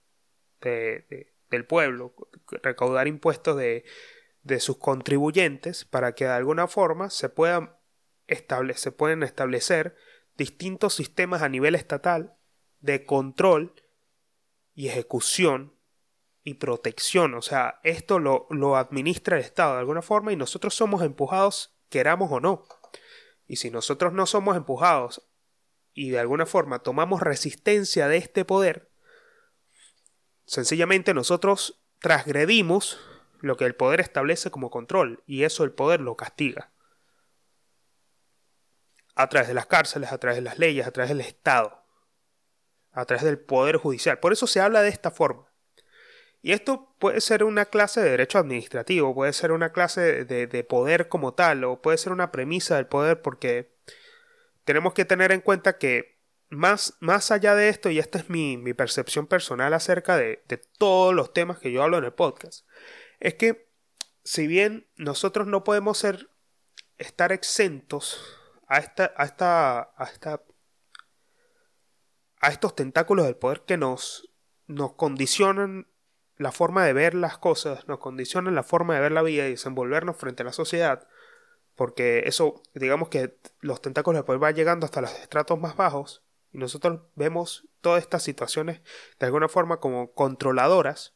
del 0.70 1.66
pueblo, 1.66 2.14
recaudar 2.62 3.08
impuestos 3.08 3.56
de, 3.56 3.84
de 4.42 4.60
sus 4.60 4.78
contribuyentes 4.78 5.84
para 5.84 6.14
que 6.14 6.24
de 6.24 6.32
alguna 6.32 6.68
forma 6.68 7.10
se 7.10 7.28
puedan 7.28 7.76
establecer, 8.28 8.80
se 8.80 8.92
pueden 8.92 9.22
establecer 9.22 9.96
distintos 10.36 10.94
sistemas 10.94 11.42
a 11.42 11.48
nivel 11.48 11.74
estatal 11.74 12.36
de 12.80 13.04
control 13.04 13.74
y 14.74 14.88
ejecución 14.88 15.74
y 16.44 16.54
protección. 16.54 17.34
O 17.34 17.42
sea, 17.42 17.80
esto 17.82 18.18
lo, 18.18 18.46
lo, 18.50 18.76
administra 18.76 19.36
el 19.36 19.42
Estado 19.42 19.74
de 19.74 19.80
alguna 19.80 20.02
forma 20.02 20.32
y 20.32 20.36
nosotros 20.36 20.74
somos 20.74 21.02
empujados, 21.02 21.76
queramos 21.88 22.30
o 22.30 22.40
no. 22.40 22.64
Y 23.46 23.56
si 23.56 23.70
nosotros 23.70 24.12
no 24.12 24.26
somos 24.26 24.56
empujados 24.56 25.28
y 25.92 26.10
de 26.10 26.20
alguna 26.20 26.46
forma 26.46 26.80
tomamos 26.80 27.20
resistencia 27.20 28.06
de 28.06 28.18
este 28.18 28.44
poder, 28.44 28.85
sencillamente 30.46 31.14
nosotros 31.14 31.80
transgredimos 32.00 32.98
lo 33.40 33.56
que 33.56 33.64
el 33.64 33.74
poder 33.74 34.00
establece 34.00 34.50
como 34.50 34.70
control 34.70 35.22
y 35.26 35.44
eso 35.44 35.64
el 35.64 35.72
poder 35.72 36.00
lo 36.00 36.16
castiga 36.16 36.70
a 39.16 39.28
través 39.28 39.48
de 39.48 39.54
las 39.54 39.66
cárceles, 39.66 40.12
a 40.12 40.18
través 40.18 40.36
de 40.36 40.42
las 40.42 40.58
leyes, 40.58 40.86
a 40.86 40.90
través 40.90 41.08
del 41.08 41.20
Estado, 41.20 41.82
a 42.92 43.04
través 43.06 43.24
del 43.24 43.38
Poder 43.38 43.78
Judicial. 43.78 44.18
Por 44.20 44.32
eso 44.32 44.46
se 44.46 44.60
habla 44.60 44.82
de 44.82 44.90
esta 44.90 45.10
forma. 45.10 45.48
Y 46.42 46.52
esto 46.52 46.94
puede 46.98 47.20
ser 47.20 47.42
una 47.42 47.64
clase 47.64 48.00
de 48.00 48.10
derecho 48.10 48.38
administrativo, 48.38 49.14
puede 49.14 49.32
ser 49.32 49.52
una 49.52 49.72
clase 49.72 50.24
de, 50.24 50.64
poder 50.64 51.08
como 51.08 51.34
tal, 51.34 51.64
o 51.64 51.80
puede 51.80 51.98
ser 51.98 52.12
una 52.12 52.30
premisa 52.30 52.76
del 52.76 52.86
poder, 52.86 53.22
porque 53.22 53.74
tenemos 54.64 54.92
que 54.92 55.06
tener 55.06 55.32
en 55.32 55.40
cuenta 55.40 55.78
que 55.78 56.15
más, 56.48 56.96
más 57.00 57.30
allá 57.30 57.54
de 57.54 57.68
esto, 57.68 57.90
y 57.90 57.98
esta 57.98 58.18
es 58.18 58.30
mi, 58.30 58.56
percepción 58.74 59.26
personal 59.26 59.74
acerca 59.74 60.16
de, 60.16 60.42
de 60.48 60.58
todos 60.58 61.14
los 61.14 61.32
temas 61.32 61.58
que 61.58 61.72
yo 61.72 61.82
hablo 61.82 61.98
en 61.98 62.04
el 62.04 62.12
podcast, 62.12 62.66
es 63.20 63.34
que 63.34 63.68
si 64.24 64.46
bien 64.46 64.88
nosotros 64.96 65.46
no 65.46 65.64
podemos 65.64 65.98
ser 65.98 66.30
estar 66.98 67.32
exentos 67.32 68.20
a 68.66 68.78
esta, 68.78 69.12
a 69.16 69.24
esta, 69.24 69.80
a 69.96 70.04
esta, 70.04 70.42
a 72.40 72.48
estos 72.48 72.74
tentáculos 72.74 73.26
del 73.26 73.36
poder 73.36 73.62
que 73.62 73.76
nos, 73.76 74.30
nos 74.66 74.94
condicionan 74.94 75.88
la 76.36 76.52
forma 76.52 76.84
de 76.84 76.92
ver 76.92 77.14
las 77.14 77.38
cosas, 77.38 77.86
nos 77.88 77.98
condicionan 77.98 78.54
la 78.54 78.62
forma 78.62 78.94
de 78.94 79.00
ver 79.00 79.12
la 79.12 79.22
vida 79.22 79.46
y 79.46 79.50
desenvolvernos 79.50 80.16
frente 80.16 80.42
a 80.42 80.46
la 80.46 80.52
sociedad, 80.52 81.06
porque 81.74 82.24
eso, 82.26 82.62
digamos 82.74 83.08
que 83.08 83.38
los 83.60 83.80
tentáculos 83.80 84.18
del 84.18 84.24
poder 84.24 84.40
van 84.40 84.54
llegando 84.54 84.86
hasta 84.86 85.00
los 85.00 85.12
estratos 85.12 85.58
más 85.58 85.76
bajos, 85.76 86.25
y 86.52 86.58
nosotros 86.58 87.00
vemos 87.14 87.68
todas 87.80 88.02
estas 88.02 88.22
situaciones 88.22 88.80
de 89.18 89.26
alguna 89.26 89.48
forma 89.48 89.78
como 89.80 90.12
controladoras, 90.12 91.14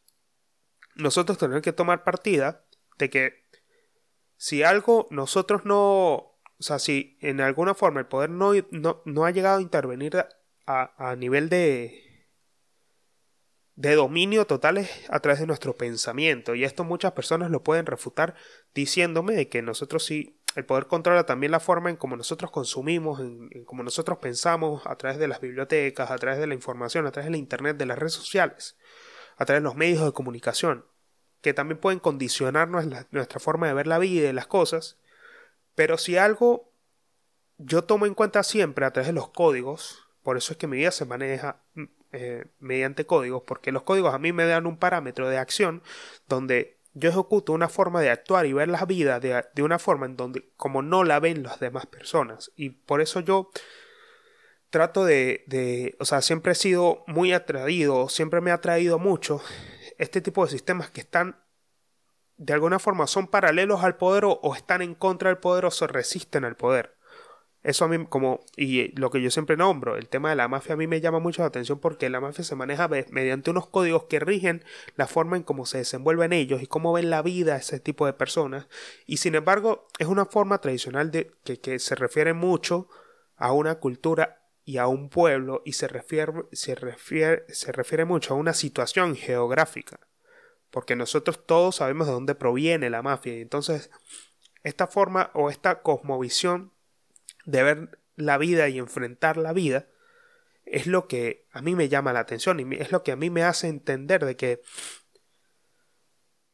nosotros 0.94 1.38
tenemos 1.38 1.62
que 1.62 1.72
tomar 1.72 2.04
partida 2.04 2.64
de 2.98 3.10
que 3.10 3.44
si 4.36 4.62
algo 4.62 5.08
nosotros 5.10 5.64
no 5.64 6.30
o 6.60 6.62
sea, 6.62 6.78
si 6.78 7.16
en 7.22 7.40
alguna 7.40 7.74
forma 7.74 8.00
el 8.00 8.06
poder 8.06 8.28
no, 8.28 8.52
no, 8.70 9.24
ha 9.24 9.30
llegado 9.30 9.58
a 9.58 9.62
intervenir 9.62 10.26
a, 10.66 11.16
nivel 11.16 11.48
de, 11.48 12.28
de 13.76 13.94
dominio 13.94 14.46
total 14.46 14.86
a 15.08 15.20
través 15.20 15.40
de 15.40 15.46
nuestro 15.46 15.78
pensamiento. 15.78 16.54
Y 16.54 16.64
esto 16.64 16.84
muchas 16.84 17.12
personas 17.12 17.50
lo 17.50 17.64
pueden 17.64 17.86
refutar 17.86 18.34
diciéndome 18.74 19.34
de 19.34 19.48
que 19.48 19.62
nosotros 19.62 20.04
sí, 20.04 20.39
el 20.56 20.64
poder 20.64 20.86
controla 20.86 21.24
también 21.24 21.52
la 21.52 21.60
forma 21.60 21.90
en 21.90 21.96
cómo 21.96 22.16
nosotros 22.16 22.50
consumimos, 22.50 23.20
en, 23.20 23.64
cómo 23.64 23.82
nosotros 23.82 24.18
pensamos 24.18 24.82
a 24.86 24.96
través 24.96 25.18
de 25.18 25.28
las 25.28 25.40
bibliotecas, 25.40 26.10
a 26.10 26.18
través 26.18 26.40
de 26.40 26.46
la 26.46 26.54
información, 26.54 27.06
a 27.06 27.12
través 27.12 27.26
de 27.26 27.32
la 27.32 27.36
internet, 27.36 27.76
de 27.76 27.86
las 27.86 27.98
redes 27.98 28.14
sociales, 28.14 28.76
a 29.36 29.44
través 29.44 29.62
de 29.62 29.64
los 29.64 29.76
medios 29.76 30.04
de 30.04 30.12
comunicación, 30.12 30.84
que 31.40 31.54
también 31.54 31.78
pueden 31.78 32.00
condicionar 32.00 32.68
nuestra 32.68 33.40
forma 33.40 33.68
de 33.68 33.74
ver 33.74 33.86
la 33.86 33.98
vida 33.98 34.28
y 34.28 34.32
las 34.32 34.48
cosas. 34.48 34.98
Pero 35.74 35.98
si 35.98 36.16
algo 36.16 36.72
yo 37.58 37.84
tomo 37.84 38.06
en 38.06 38.14
cuenta 38.14 38.42
siempre 38.42 38.84
a 38.86 38.92
través 38.92 39.06
de 39.06 39.12
los 39.12 39.28
códigos, 39.28 40.08
por 40.22 40.36
eso 40.36 40.52
es 40.52 40.58
que 40.58 40.66
mi 40.66 40.78
vida 40.78 40.90
se 40.90 41.04
maneja 41.04 41.62
mm, 41.74 41.84
eh, 42.12 42.46
mediante 42.58 43.06
códigos, 43.06 43.42
porque 43.46 43.72
los 43.72 43.84
códigos 43.84 44.14
a 44.14 44.18
mí 44.18 44.32
me 44.32 44.46
dan 44.46 44.66
un 44.66 44.78
parámetro 44.78 45.28
de 45.28 45.38
acción 45.38 45.82
donde 46.26 46.79
yo 46.94 47.10
ejecuto 47.10 47.52
una 47.52 47.68
forma 47.68 48.00
de 48.00 48.10
actuar 48.10 48.46
y 48.46 48.52
ver 48.52 48.68
la 48.68 48.84
vida 48.84 49.20
de, 49.20 49.44
de, 49.54 49.62
una 49.62 49.78
forma 49.78 50.06
en 50.06 50.16
donde 50.16 50.50
como 50.56 50.82
no 50.82 51.04
la 51.04 51.20
ven 51.20 51.42
las 51.42 51.60
demás 51.60 51.86
personas. 51.86 52.52
Y 52.56 52.70
por 52.70 53.00
eso 53.00 53.20
yo 53.20 53.50
trato 54.70 55.04
de, 55.04 55.44
de, 55.46 55.96
o 56.00 56.04
sea, 56.04 56.22
siempre 56.22 56.52
he 56.52 56.56
sido 56.56 57.04
muy 57.06 57.32
atraído, 57.32 58.08
siempre 58.08 58.40
me 58.40 58.50
ha 58.50 58.54
atraído 58.54 58.98
mucho 58.98 59.40
este 59.98 60.20
tipo 60.20 60.44
de 60.44 60.50
sistemas 60.50 60.90
que 60.90 61.00
están 61.00 61.36
de 62.40 62.54
alguna 62.54 62.78
forma 62.78 63.06
son 63.06 63.26
paralelos 63.26 63.84
al 63.84 63.96
poder 63.96 64.24
o, 64.24 64.40
están 64.56 64.80
en 64.80 64.94
contra 64.94 65.28
del 65.28 65.36
poder 65.36 65.66
o 65.66 65.70
se 65.70 65.86
resisten 65.86 66.46
al 66.46 66.56
poder. 66.56 66.96
Eso 67.62 67.84
a 67.84 67.88
mí, 67.88 68.06
como, 68.06 68.40
y 68.56 68.88
lo 68.98 69.10
que 69.10 69.20
yo 69.20 69.30
siempre 69.30 69.56
nombro, 69.56 69.96
el 69.96 70.08
tema 70.08 70.30
de 70.30 70.36
la 70.36 70.48
mafia 70.48 70.74
a 70.74 70.76
mí 70.76 70.86
me 70.86 71.02
llama 71.02 71.18
mucho 71.18 71.42
la 71.42 71.48
atención 71.48 71.78
porque 71.78 72.08
la 72.08 72.20
mafia 72.20 72.42
se 72.42 72.56
maneja 72.56 72.88
mediante 72.88 73.50
unos 73.50 73.66
códigos 73.66 74.04
que 74.04 74.18
rigen 74.18 74.64
la 74.96 75.06
forma 75.06 75.36
en 75.36 75.42
cómo 75.42 75.66
se 75.66 75.78
desenvuelven 75.78 76.32
ellos 76.32 76.62
y 76.62 76.66
cómo 76.66 76.94
ven 76.94 77.10
la 77.10 77.20
vida 77.20 77.56
ese 77.56 77.78
tipo 77.78 78.06
de 78.06 78.14
personas. 78.14 78.66
Y 79.06 79.18
sin 79.18 79.34
embargo, 79.34 79.88
es 79.98 80.06
una 80.06 80.24
forma 80.24 80.58
tradicional 80.62 81.10
de 81.10 81.32
que, 81.44 81.60
que 81.60 81.78
se 81.78 81.94
refiere 81.94 82.32
mucho 82.32 82.88
a 83.36 83.52
una 83.52 83.74
cultura 83.74 84.40
y 84.64 84.78
a 84.78 84.86
un 84.86 85.10
pueblo 85.10 85.60
y 85.64 85.72
se 85.72 85.86
refiere, 85.86 86.32
se 86.52 86.74
refiere, 86.74 87.44
se 87.48 87.72
refiere 87.72 88.06
mucho 88.06 88.32
a 88.32 88.36
una 88.38 88.54
situación 88.54 89.16
geográfica. 89.16 90.00
Porque 90.70 90.96
nosotros 90.96 91.44
todos 91.44 91.76
sabemos 91.76 92.06
de 92.06 92.14
dónde 92.14 92.34
proviene 92.34 92.88
la 92.88 93.02
mafia. 93.02 93.36
Y 93.36 93.40
entonces, 93.42 93.90
esta 94.62 94.86
forma 94.86 95.30
o 95.34 95.50
esta 95.50 95.82
cosmovisión 95.82 96.72
de 97.50 97.62
ver 97.62 97.98
la 98.16 98.38
vida 98.38 98.68
y 98.68 98.78
enfrentar 98.78 99.36
la 99.36 99.52
vida, 99.52 99.86
es 100.64 100.86
lo 100.86 101.08
que 101.08 101.46
a 101.52 101.62
mí 101.62 101.74
me 101.74 101.88
llama 101.88 102.12
la 102.12 102.20
atención 102.20 102.60
y 102.60 102.76
es 102.76 102.92
lo 102.92 103.02
que 103.02 103.12
a 103.12 103.16
mí 103.16 103.30
me 103.30 103.42
hace 103.42 103.68
entender 103.68 104.24
de 104.24 104.36
que 104.36 104.62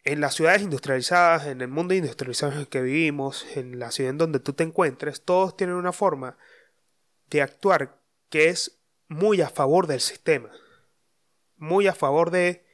en 0.05 0.21
las 0.21 0.35
ciudades 0.35 0.63
industrializadas, 0.63 1.47
en 1.47 1.61
el 1.61 1.69
mundo 1.69 1.93
industrializado 1.93 2.53
en 2.53 2.59
el 2.61 2.69
que 2.69 2.81
vivimos, 2.81 3.45
en 3.57 3.79
la 3.79 3.91
ciudad 3.91 4.11
en 4.11 4.19
donde 4.19 4.39
tú 4.39 4.53
te 4.53 4.63
encuentres, 4.63 5.25
todos 5.25 5.57
tienen 5.57 5.77
una 5.77 5.93
forma 5.93 6.39
de 7.29 7.43
actuar 7.43 7.99
que 8.31 8.49
es 8.49 8.79
muy 9.09 9.41
a 9.41 9.51
favor 9.51 9.87
del 9.87 10.01
sistema, 10.01 10.51
muy 11.57 11.89
a 11.89 11.95
favor 11.95 12.31
de 12.31 12.66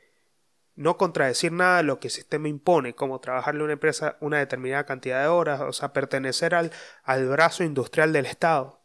no 0.74 0.96
contradecir 0.96 1.52
nada 1.52 1.78
de 1.78 1.82
lo 1.82 2.00
que 2.00 2.08
el 2.08 2.12
sistema 2.12 2.48
impone, 2.48 2.94
como 2.94 3.20
trabajarle 3.20 3.60
a 3.60 3.64
una 3.64 3.72
empresa 3.74 4.16
una 4.20 4.38
determinada 4.38 4.86
cantidad 4.86 5.20
de 5.20 5.28
horas, 5.28 5.60
o 5.60 5.72
sea, 5.72 5.92
pertenecer 5.92 6.54
al, 6.54 6.72
al 7.04 7.28
brazo 7.28 7.64
industrial 7.64 8.12
del 8.12 8.26
Estado. 8.26 8.80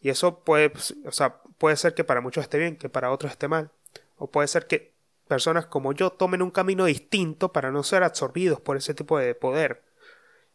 Y 0.00 0.10
eso 0.10 0.44
puede, 0.44 0.72
o 1.04 1.12
sea, 1.12 1.42
puede 1.58 1.76
ser 1.76 1.94
que 1.94 2.04
para 2.04 2.20
muchos 2.20 2.44
esté 2.44 2.58
bien, 2.58 2.76
que 2.76 2.88
para 2.88 3.10
otros 3.10 3.32
esté 3.32 3.48
mal. 3.48 3.70
O 4.16 4.30
puede 4.30 4.48
ser 4.48 4.66
que 4.66 4.94
personas 5.26 5.66
como 5.66 5.92
yo 5.92 6.10
tomen 6.10 6.42
un 6.42 6.50
camino 6.50 6.84
distinto 6.84 7.52
para 7.52 7.70
no 7.72 7.82
ser 7.82 8.02
absorbidos 8.04 8.60
por 8.60 8.76
ese 8.76 8.94
tipo 8.94 9.18
de 9.18 9.34
poder. 9.34 9.84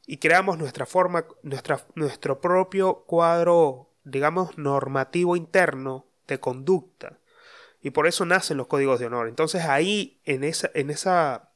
Y 0.07 0.17
creamos 0.17 0.57
nuestra 0.57 0.85
forma, 0.85 1.25
nuestra, 1.43 1.85
nuestro 1.95 2.39
propio 2.41 3.03
cuadro, 3.05 3.89
digamos, 4.03 4.57
normativo 4.57 5.35
interno 5.35 6.05
de 6.27 6.39
conducta 6.39 7.20
y 7.81 7.89
por 7.91 8.07
eso 8.07 8.25
nacen 8.25 8.57
los 8.57 8.67
códigos 8.67 8.99
de 8.99 9.07
honor. 9.07 9.27
Entonces 9.27 9.63
ahí, 9.65 10.21
en 10.23 10.43
esa, 10.43 10.69
en 10.73 10.89
esa, 10.89 11.51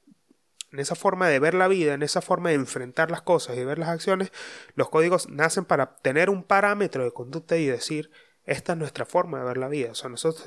en 0.72 0.79
esa 0.79 0.96
forma 0.96 1.29
de 1.29 1.39
ver 1.39 1.53
la 1.53 1.67
vida, 1.67 1.94
en 1.94 2.03
esa 2.03 2.22
forma 2.22 2.50
de 2.50 2.55
enfrentar 2.55 3.12
las 3.12 3.22
cosas 3.22 3.58
y 3.58 3.63
ver 3.63 3.77
las 3.77 3.89
acciones, 3.89 4.32
los 4.74 4.89
códigos 4.89 5.29
nacen 5.29 5.65
para 5.65 5.96
tener 5.98 6.29
un 6.29 6.44
parámetro 6.44 7.03
de 7.03 7.12
conducta 7.12 7.58
y 7.58 7.67
decir, 7.67 8.12
esta 8.44 8.74
es 8.74 8.79
nuestra 8.79 9.05
forma 9.05 9.39
de 9.39 9.46
ver 9.46 9.58
la 9.58 9.67
vida. 9.67 9.91
O 9.91 9.96
sea, 9.96 10.10
nosotros, 10.10 10.46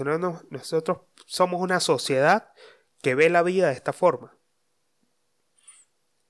nosotros 0.51 0.99
somos 1.27 1.61
una 1.61 1.81
sociedad 1.81 2.53
que 3.01 3.15
ve 3.15 3.31
la 3.31 3.43
vida 3.43 3.69
de 3.69 3.75
esta 3.75 3.93
forma. 3.93 4.37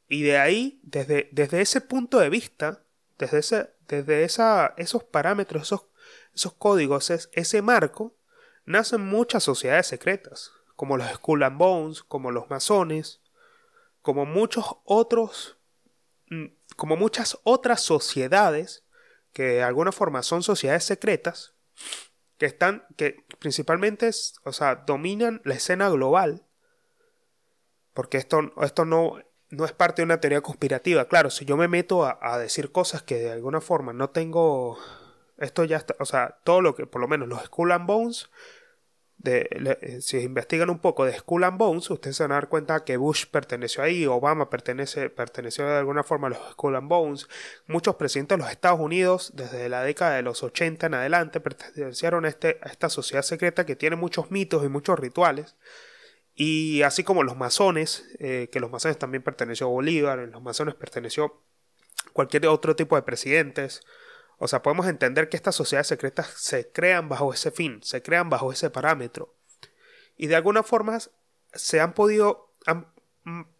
Y 0.08 0.22
de 0.22 0.38
ahí, 0.38 0.80
desde, 0.82 1.28
desde 1.32 1.60
ese 1.60 1.80
punto 1.80 2.18
de 2.18 2.30
vista, 2.30 2.84
desde, 3.18 3.38
ese, 3.38 3.74
desde 3.86 4.24
esa, 4.24 4.74
esos 4.78 5.04
parámetros, 5.04 5.64
esos, 5.64 5.86
esos 6.34 6.54
códigos, 6.54 7.10
ese 7.10 7.62
marco, 7.62 8.17
nacen 8.68 9.00
muchas 9.00 9.42
sociedades 9.42 9.86
secretas, 9.86 10.52
como 10.76 10.96
los 10.96 11.10
Skull 11.10 11.42
and 11.42 11.58
Bones, 11.58 12.02
como 12.02 12.30
los 12.30 12.50
masones, 12.50 13.20
como 14.02 14.26
muchos 14.26 14.76
otros, 14.84 15.56
mm, 16.30 16.46
como 16.76 16.96
muchas 16.96 17.38
otras 17.42 17.80
sociedades 17.82 18.84
que 19.32 19.44
de 19.44 19.62
alguna 19.62 19.92
forma 19.92 20.22
son 20.22 20.42
sociedades 20.42 20.84
secretas 20.84 21.54
que 22.38 22.46
están, 22.46 22.86
que 22.96 23.24
principalmente, 23.38 24.10
o 24.44 24.52
sea, 24.52 24.76
dominan 24.76 25.40
la 25.44 25.54
escena 25.54 25.88
global, 25.88 26.46
porque 27.94 28.18
esto, 28.18 28.52
esto 28.62 28.84
no, 28.84 29.18
no 29.50 29.64
es 29.64 29.72
parte 29.72 30.02
de 30.02 30.06
una 30.06 30.20
teoría 30.20 30.40
conspirativa. 30.42 31.06
Claro, 31.06 31.30
si 31.30 31.44
yo 31.44 31.56
me 31.56 31.68
meto 31.68 32.04
a, 32.04 32.18
a 32.20 32.38
decir 32.38 32.70
cosas 32.70 33.02
que 33.02 33.16
de 33.16 33.32
alguna 33.32 33.60
forma 33.60 33.92
no 33.92 34.10
tengo, 34.10 34.78
esto 35.38 35.64
ya 35.64 35.78
está, 35.78 35.96
o 35.98 36.04
sea, 36.04 36.38
todo 36.44 36.60
lo 36.60 36.76
que, 36.76 36.86
por 36.86 37.00
lo 37.00 37.08
menos 37.08 37.28
los 37.28 37.42
Skull 37.44 37.72
and 37.72 37.86
Bones, 37.86 38.30
eh, 39.24 39.98
si 40.00 40.18
investigan 40.18 40.70
un 40.70 40.78
poco 40.78 41.04
de 41.04 41.12
Skull 41.12 41.44
and 41.44 41.58
Bones, 41.58 41.90
ustedes 41.90 42.16
se 42.16 42.22
van 42.22 42.32
a 42.32 42.36
dar 42.36 42.48
cuenta 42.48 42.84
que 42.84 42.96
Bush 42.96 43.26
perteneció 43.26 43.82
ahí, 43.82 44.06
Obama 44.06 44.48
perteneció 44.48 45.66
de 45.66 45.76
alguna 45.76 46.04
forma 46.04 46.28
a 46.28 46.30
los 46.30 46.38
Skull 46.52 46.76
and 46.76 46.88
Bones, 46.88 47.28
muchos 47.66 47.96
presidentes 47.96 48.38
de 48.38 48.44
los 48.44 48.52
Estados 48.52 48.78
Unidos 48.80 49.32
desde 49.34 49.68
la 49.68 49.82
década 49.82 50.14
de 50.16 50.22
los 50.22 50.42
80 50.42 50.86
en 50.86 50.94
adelante 50.94 51.40
pertenecieron 51.40 52.24
a, 52.24 52.28
este, 52.28 52.58
a 52.62 52.68
esta 52.68 52.88
sociedad 52.88 53.22
secreta 53.22 53.66
que 53.66 53.76
tiene 53.76 53.96
muchos 53.96 54.30
mitos 54.30 54.64
y 54.64 54.68
muchos 54.68 54.98
rituales. 54.98 55.56
Y 56.34 56.82
así 56.82 57.02
como 57.02 57.24
los 57.24 57.36
masones, 57.36 58.04
eh, 58.20 58.48
que 58.52 58.60
los 58.60 58.70
masones 58.70 58.96
también 58.96 59.24
perteneció 59.24 59.66
a 59.66 59.70
Bolívar, 59.70 60.20
los 60.20 60.42
masones 60.42 60.76
perteneció 60.76 61.42
cualquier 62.12 62.46
otro 62.46 62.76
tipo 62.76 62.94
de 62.94 63.02
presidentes, 63.02 63.82
o 64.38 64.46
sea, 64.46 64.62
podemos 64.62 64.86
entender 64.86 65.28
que 65.28 65.36
estas 65.36 65.56
sociedades 65.56 65.88
secretas 65.88 66.28
se 66.36 66.70
crean 66.70 67.08
bajo 67.08 67.32
ese 67.32 67.50
fin, 67.50 67.80
se 67.82 68.02
crean 68.02 68.30
bajo 68.30 68.52
ese 68.52 68.70
parámetro. 68.70 69.34
Y 70.16 70.28
de 70.28 70.36
alguna 70.36 70.62
forma 70.62 70.98
se 71.52 71.80
han 71.80 71.92
podido, 71.92 72.50
han 72.64 72.86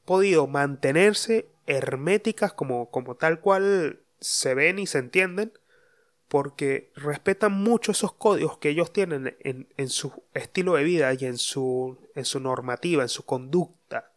podido 0.05 0.47
mantenerse 0.47 1.49
herméticas 1.67 2.53
como, 2.53 2.91
como 2.91 3.17
tal 3.17 3.41
cual 3.41 4.01
se 4.21 4.55
ven 4.55 4.79
y 4.79 4.87
se 4.87 4.99
entienden, 4.99 5.53
porque 6.29 6.93
respetan 6.95 7.53
mucho 7.53 7.93
esos 7.93 8.13
códigos 8.13 8.59
que 8.59 8.69
ellos 8.69 8.93
tienen 8.93 9.37
en, 9.41 9.67
en 9.77 9.89
su 9.89 10.23
estilo 10.35 10.75
de 10.75 10.85
vida 10.85 11.13
y 11.15 11.25
en 11.25 11.39
su, 11.39 11.99
en 12.15 12.25
su 12.25 12.39
normativa, 12.39 13.03
en 13.03 13.09
su 13.09 13.25
conducta. 13.25 14.13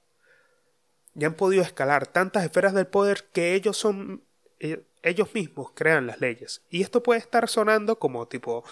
Y 1.15 1.25
han 1.25 1.33
podido 1.33 1.63
escalar 1.63 2.07
tantas 2.07 2.43
esferas 2.43 2.73
del 2.73 2.87
poder 2.87 3.29
que 3.33 3.55
ellos 3.55 3.77
son 3.77 4.23
eh, 4.59 4.83
ellos 5.03 5.33
mismos 5.33 5.71
crean 5.73 6.07
las 6.07 6.21
leyes. 6.21 6.63
Y 6.69 6.81
esto 6.81 7.03
puede 7.03 7.19
estar 7.19 7.47
sonando 7.49 7.99
como 7.99 8.27
tipo, 8.27 8.63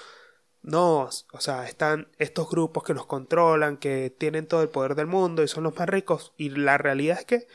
no, 0.62 1.10
o 1.32 1.39
sea, 1.39 1.68
están 1.68 2.08
estos 2.18 2.50
grupos 2.50 2.84
que 2.84 2.94
nos 2.94 3.06
controlan, 3.06 3.78
que 3.78 4.10
tienen 4.15 4.48
todo 4.48 4.62
el 4.62 4.70
poder 4.70 4.96
del 4.96 5.08
mundo 5.08 5.44
y 5.44 5.48
son 5.48 5.63
los 5.63 5.76
más 5.76 5.89
ricos. 5.89 6.34
Y 6.38 6.50
la 6.50 6.78
realidad 6.78 7.20
es 7.20 7.26
que 7.26 7.48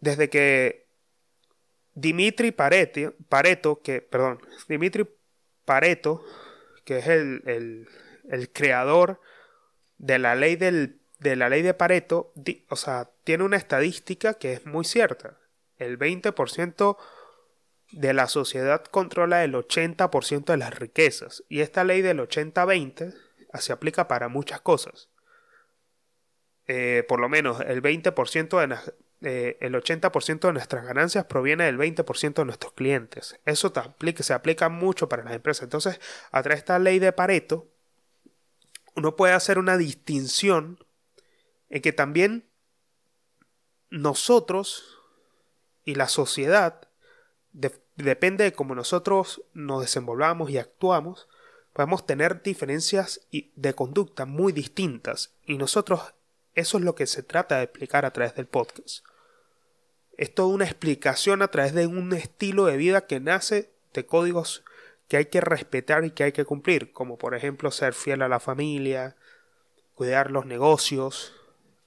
desde 0.00 0.30
que 0.30 0.86
Dimitri 1.94 2.52
Pareto, 2.52 3.14
Pareto 3.28 3.80
que, 3.82 4.00
perdón, 4.00 4.40
Dimitri 4.68 5.08
Pareto, 5.64 6.24
que 6.84 6.98
es 6.98 7.08
el, 7.08 7.42
el, 7.46 7.88
el 8.30 8.52
creador 8.52 9.20
de 9.98 10.18
la 10.18 10.34
ley 10.34 10.56
del 10.56 11.00
de 11.20 11.36
la 11.36 11.48
ley 11.48 11.62
de 11.62 11.74
Pareto, 11.74 12.32
o 12.70 12.76
sea, 12.76 13.10
tiene 13.24 13.44
una 13.44 13.58
estadística 13.58 14.34
que 14.34 14.54
es 14.54 14.66
muy 14.66 14.84
cierta. 14.84 15.38
El 15.76 15.98
20% 15.98 16.96
de 17.92 18.14
la 18.14 18.28
sociedad 18.28 18.84
controla 18.84 19.44
el 19.44 19.54
80% 19.54 20.44
de 20.44 20.56
las 20.56 20.78
riquezas 20.78 21.44
y 21.48 21.60
esta 21.60 21.84
ley 21.84 22.02
del 22.02 22.20
80-20 22.20 23.14
se 23.58 23.72
aplica 23.72 24.08
para 24.08 24.28
muchas 24.28 24.60
cosas. 24.60 25.08
Eh, 26.66 27.04
por 27.08 27.20
lo 27.20 27.28
menos 27.28 27.60
el 27.60 27.82
20% 27.82 28.60
de 28.60 28.78
eh, 29.22 29.58
el 29.60 29.74
80% 29.74 30.40
de 30.40 30.52
nuestras 30.52 30.84
ganancias 30.84 31.24
proviene 31.24 31.64
del 31.64 31.78
20% 31.78 32.34
de 32.34 32.44
nuestros 32.44 32.72
clientes. 32.72 33.38
Eso 33.44 33.72
se 34.20 34.32
aplica 34.32 34.68
mucho 34.68 35.08
para 35.08 35.24
las 35.24 35.34
empresas. 35.34 35.64
Entonces, 35.64 36.00
a 36.30 36.42
través 36.42 36.58
de 36.58 36.60
esta 36.60 36.78
ley 36.78 36.98
de 36.98 37.12
Pareto, 37.12 37.68
uno 38.94 39.16
puede 39.16 39.34
hacer 39.34 39.58
una 39.58 39.76
distinción 39.76 40.78
en 41.68 41.82
que 41.82 41.92
también 41.92 42.48
nosotros 43.90 44.96
y 45.84 45.96
la 45.96 46.08
sociedad 46.08 46.88
depende 48.04 48.44
de 48.44 48.52
cómo 48.52 48.74
nosotros 48.74 49.42
nos 49.52 49.82
desenvolvamos 49.82 50.50
y 50.50 50.58
actuamos, 50.58 51.28
podemos 51.72 52.06
tener 52.06 52.42
diferencias 52.42 53.20
de 53.30 53.74
conducta 53.74 54.26
muy 54.26 54.52
distintas 54.52 55.34
y 55.44 55.56
nosotros 55.56 56.14
eso 56.54 56.78
es 56.78 56.84
lo 56.84 56.94
que 56.94 57.06
se 57.06 57.22
trata 57.22 57.58
de 57.58 57.64
explicar 57.64 58.04
a 58.04 58.12
través 58.12 58.34
del 58.34 58.46
podcast. 58.46 59.04
Es 60.16 60.34
toda 60.34 60.48
una 60.48 60.64
explicación 60.64 61.42
a 61.42 61.48
través 61.48 61.72
de 61.72 61.86
un 61.86 62.12
estilo 62.12 62.66
de 62.66 62.76
vida 62.76 63.06
que 63.06 63.20
nace 63.20 63.70
de 63.94 64.04
códigos 64.04 64.64
que 65.08 65.16
hay 65.16 65.26
que 65.26 65.40
respetar 65.40 66.04
y 66.04 66.10
que 66.10 66.24
hay 66.24 66.32
que 66.32 66.44
cumplir, 66.44 66.92
como 66.92 67.18
por 67.18 67.34
ejemplo 67.34 67.70
ser 67.70 67.94
fiel 67.94 68.22
a 68.22 68.28
la 68.28 68.40
familia, 68.40 69.16
cuidar 69.94 70.30
los 70.30 70.46
negocios, 70.46 71.34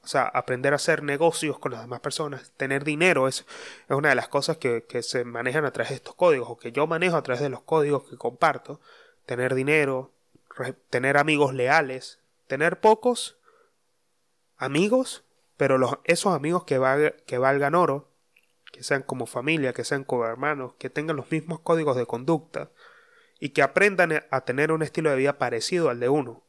o 0.04 0.08
sea, 0.08 0.24
aprender 0.24 0.74
a 0.74 0.76
hacer 0.76 1.02
negocios 1.02 1.60
con 1.60 1.72
las 1.72 1.82
demás 1.82 2.02
personas, 2.02 2.52
tener 2.58 2.84
dinero 2.84 3.28
es, 3.28 3.46
es 3.88 3.96
una 3.96 4.10
de 4.10 4.16
las 4.16 4.28
cosas 4.28 4.58
que, 4.58 4.84
que, 4.84 5.02
se 5.02 5.24
manejan 5.24 5.63
a 5.63 5.72
través 5.72 5.89
de 5.89 5.96
estos 5.96 6.16
códigos, 6.16 6.50
o 6.50 6.58
que 6.58 6.74
yo 6.74 6.88
manejo 6.88 7.16
a 7.16 7.24
través 7.24 7.42
de 7.42 7.50
los 7.50 7.62
códigos 7.62 8.10
que 8.10 8.18
comparto. 8.18 8.82
Tener 9.26 9.56
dinero, 9.56 10.12
tener 10.89 11.18
amigos 11.18 11.54
leales, 11.54 12.20
tener 12.48 12.82
pocos 12.82 13.38
amigos, 14.58 15.24
pero 15.56 15.78
los, 15.78 15.98
esos 16.04 16.34
amigos 16.34 16.66
que, 16.66 17.13
que 17.26 17.38
valgan 17.38 17.74
oro, 17.74 18.10
que 18.72 18.84
sean 18.84 19.04
como 19.04 19.26
familia, 19.26 19.72
que 19.72 19.86
sean 19.86 20.04
como 20.04 20.26
hermanos, 20.26 20.74
que 20.78 20.89
tengan 20.89 21.16
los 21.16 21.32
mismos 21.32 21.62
códigos 21.62 21.96
de 21.96 22.06
conducta 22.06 22.72
y 23.39 23.50
que 23.50 23.62
aprendan 23.62 24.26
a 24.30 24.42
tener 24.42 24.72
un 24.72 24.84
estilo 24.84 25.10
de 25.12 25.16
vida 25.16 25.38
parecido 25.38 25.89
al 25.89 26.00
de 26.00 26.10
uno. 26.10 26.42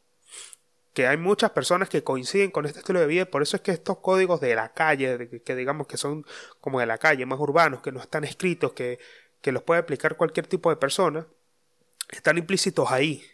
Que 0.94 1.06
hay 1.06 1.16
muchas 1.18 1.50
personas 1.50 1.88
que 1.88 2.02
coinciden 2.02 2.50
con 2.50 2.66
este 2.66 2.78
estilo 2.78 3.00
de 3.00 3.06
vida 3.06 3.26
por 3.26 3.42
eso 3.42 3.56
es 3.56 3.62
que 3.62 3.72
estos 3.72 3.98
códigos 3.98 4.40
de 4.40 4.54
la 4.54 4.72
calle, 4.72 5.42
que, 5.44 5.54
digamos 5.56 5.86
que 5.86 5.96
son 5.96 6.24
como 6.60 6.80
de 6.80 6.86
la 6.86 6.98
calle, 6.98 7.26
más 7.26 7.38
urbanos, 7.40 7.82
que 7.82 7.92
no 7.92 8.00
están 8.00 8.24
escritos, 8.24 8.72
que, 8.72 8.98
que 9.42 9.52
los 9.52 9.62
puede 9.62 9.80
aplicar 9.80 10.16
cualquier 10.16 10.46
tipo 10.46 10.70
de 10.70 10.76
persona, 10.76 11.26
están 12.10 12.38
implícitos 12.38 12.90
ahí. 12.90 13.24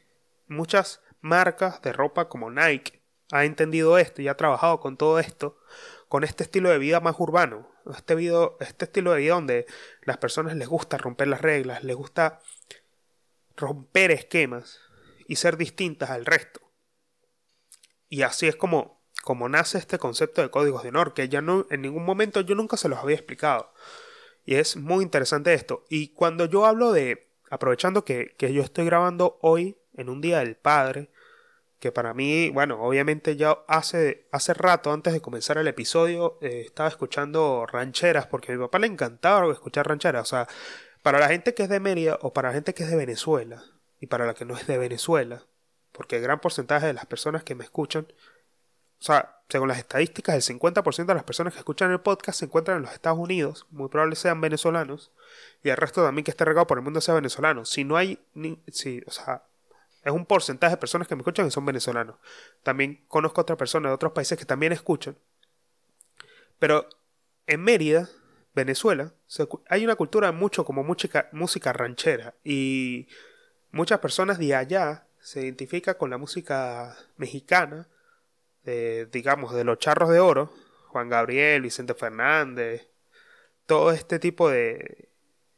Muchas 0.49 1.03
marcas 1.21 1.83
de 1.83 1.93
ropa 1.93 2.29
como 2.29 2.51
Nike 2.51 3.01
ha 3.31 3.45
entendido 3.45 3.99
esto 3.99 4.23
y 4.23 4.29
ha 4.29 4.37
trabajado 4.37 4.81
con 4.81 4.97
todo 4.97 5.19
esto, 5.19 5.59
con 6.09 6.25
este 6.25 6.43
estilo 6.43 6.71
de 6.71 6.79
vida 6.79 7.01
más 7.01 7.17
urbano, 7.19 7.71
este, 7.95 8.15
este 8.61 8.85
estilo 8.87 9.13
de 9.13 9.21
vida 9.21 9.35
donde 9.35 9.67
las 10.03 10.19
personas 10.19 10.57
les 10.57 10.69
gusta 10.69 10.99
romper 10.99 11.29
las 11.29 11.41
reglas, 11.41 11.85
les 11.85 11.95
gusta 11.95 12.41
romper 13.57 14.11
esquemas 14.11 14.81
y 15.29 15.37
ser 15.37 15.57
distintas 15.57 16.11
al 16.11 16.27
resto. 16.27 16.61
Y 18.11 18.23
así 18.23 18.47
es 18.47 18.57
como, 18.57 19.01
como 19.23 19.49
nace 19.49 19.79
este 19.79 19.99
concepto 19.99 20.43
de 20.43 20.51
códigos 20.51 20.83
de 20.83 20.91
honor, 20.91 21.15
que 21.15 21.31
ya 21.31 21.41
no, 21.41 21.67
en 21.71 21.81
ningún 21.81 22.05
momento 22.05 22.43
yo 22.43 22.55
nunca 22.55 22.77
se 22.77 22.91
los 22.91 22.99
había 22.99 23.17
explicado. 23.17 23.73
Y 24.45 24.57
es 24.57 24.77
muy 24.77 25.03
interesante 25.03 25.55
esto. 25.55 25.85
Y 25.89 26.09
cuando 26.09 26.45
yo 26.45 26.67
hablo 26.67 26.93
de, 26.93 27.31
aprovechando 27.49 28.05
que, 28.05 28.35
que 28.37 28.53
yo 28.53 28.63
estoy 28.63 28.85
grabando 28.85 29.39
hoy, 29.41 29.79
en 29.95 30.09
un 30.09 30.21
día 30.21 30.41
del 30.41 30.57
padre, 30.57 31.11
que 31.81 31.93
para 31.93 32.15
mí, 32.15 32.51
bueno, 32.51 32.81
obviamente 32.83 33.37
ya 33.37 33.59
hace, 33.67 34.29
hace 34.33 34.55
rato, 34.55 34.93
antes 34.93 35.13
de 35.15 35.23
comenzar 35.23 35.57
el 35.57 35.67
episodio, 35.67 36.39
eh, 36.43 36.63
estaba 36.67 36.89
escuchando 36.89 37.67
rancheras, 37.67 38.27
porque 38.27 38.53
a 38.53 38.55
mi 38.55 38.61
papá 38.61 38.79
le 38.79 38.87
encantaba 38.87 39.51
escuchar 39.51 39.89
rancheras. 39.89 40.23
O 40.23 40.27
sea, 40.27 40.49
para 41.03 41.19
la 41.19 41.29
gente 41.29 41.55
que 41.55 41.63
es 41.63 41.69
de 41.69 41.81
Mérida 41.81 42.19
o 42.21 42.33
para 42.33 42.49
la 42.51 42.55
gente 42.55 42.75
que 42.75 42.83
es 42.83 42.91
de 42.91 42.97
Venezuela 42.97 43.65
y 43.99 44.07
para 44.07 44.27
la 44.27 44.35
que 44.35 44.45
no 44.45 44.57
es 44.57 44.67
de 44.67 44.77
Venezuela, 44.77 45.47
porque 45.93 46.17
el 46.17 46.23
gran 46.23 46.41
porcentaje 46.41 46.87
de 46.87 46.93
las 46.93 47.07
personas 47.07 47.45
que 47.45 47.55
me 47.55 47.65
escuchan, 47.65 48.07
o 49.01 49.03
sea, 49.03 49.39
según 49.49 49.69
las 49.69 49.79
estadísticas, 49.79 50.35
el 50.35 50.59
50% 50.59 51.07
de 51.07 51.15
las 51.15 51.25
personas 51.25 51.53
que 51.53 51.59
escuchan 51.59 51.91
el 51.91 52.01
podcast 52.01 52.39
se 52.39 52.45
encuentran 52.45 52.79
en 52.79 52.83
los 52.85 52.93
Estados 52.93 53.19
Unidos, 53.19 53.67
muy 53.71 53.89
probable 53.89 54.17
sean 54.17 54.41
venezolanos, 54.41 55.11
y 55.63 55.71
el 55.71 55.77
resto 55.77 56.05
también 56.05 56.25
que 56.25 56.31
esté 56.31 56.45
regado 56.45 56.67
por 56.67 56.79
el 56.79 56.85
mundo 56.85 57.01
sea 57.01 57.15
venezolano. 57.15 57.65
Si 57.65 57.85
no 57.85 57.97
hay, 57.97 58.19
ni, 58.35 58.63
si, 58.69 59.03
o 59.07 59.11
sea, 59.11 59.43
es 60.05 60.13
un 60.13 60.25
porcentaje 60.25 60.75
de 60.75 60.81
personas 60.81 61.09
que 61.09 61.15
me 61.15 61.21
escuchan 61.21 61.47
que 61.47 61.51
son 61.51 61.67
venezolanos. 61.67 62.17
También 62.63 63.05
conozco 63.09 63.41
a 63.41 63.43
otras 63.43 63.59
personas 63.59 63.91
de 63.91 63.95
otros 63.95 64.13
países 64.13 64.39
que 64.39 64.45
también 64.45 64.73
escuchan. 64.73 65.17
Pero 66.59 66.89
en 67.47 67.63
Mérida, 67.63 68.09
Venezuela, 68.55 69.13
hay 69.69 69.85
una 69.85 69.97
cultura 69.97 70.33
mucho 70.33 70.65
como 70.65 70.83
música, 70.83 71.29
música 71.33 71.73
ranchera 71.73 72.35
y 72.45 73.09
muchas 73.73 74.01
personas 74.01 74.39
de 74.39 74.55
allá 74.55 75.07
se 75.21 75.43
identifican 75.43 75.95
con 75.95 76.11
la 76.11 76.19
música 76.19 76.97
mexicana, 77.17 77.89
de, 78.65 79.07
digamos, 79.07 79.55
de 79.55 79.65
los 79.65 79.79
charros 79.79 80.11
de 80.11 80.21
oro, 80.21 80.53
Juan 80.89 81.09
Gabriel, 81.09 81.63
Vicente 81.63 81.95
Fernández, 81.95 82.89
todo 83.67 83.93
este 83.93 84.19
tipo 84.19 84.51
de 84.51 85.09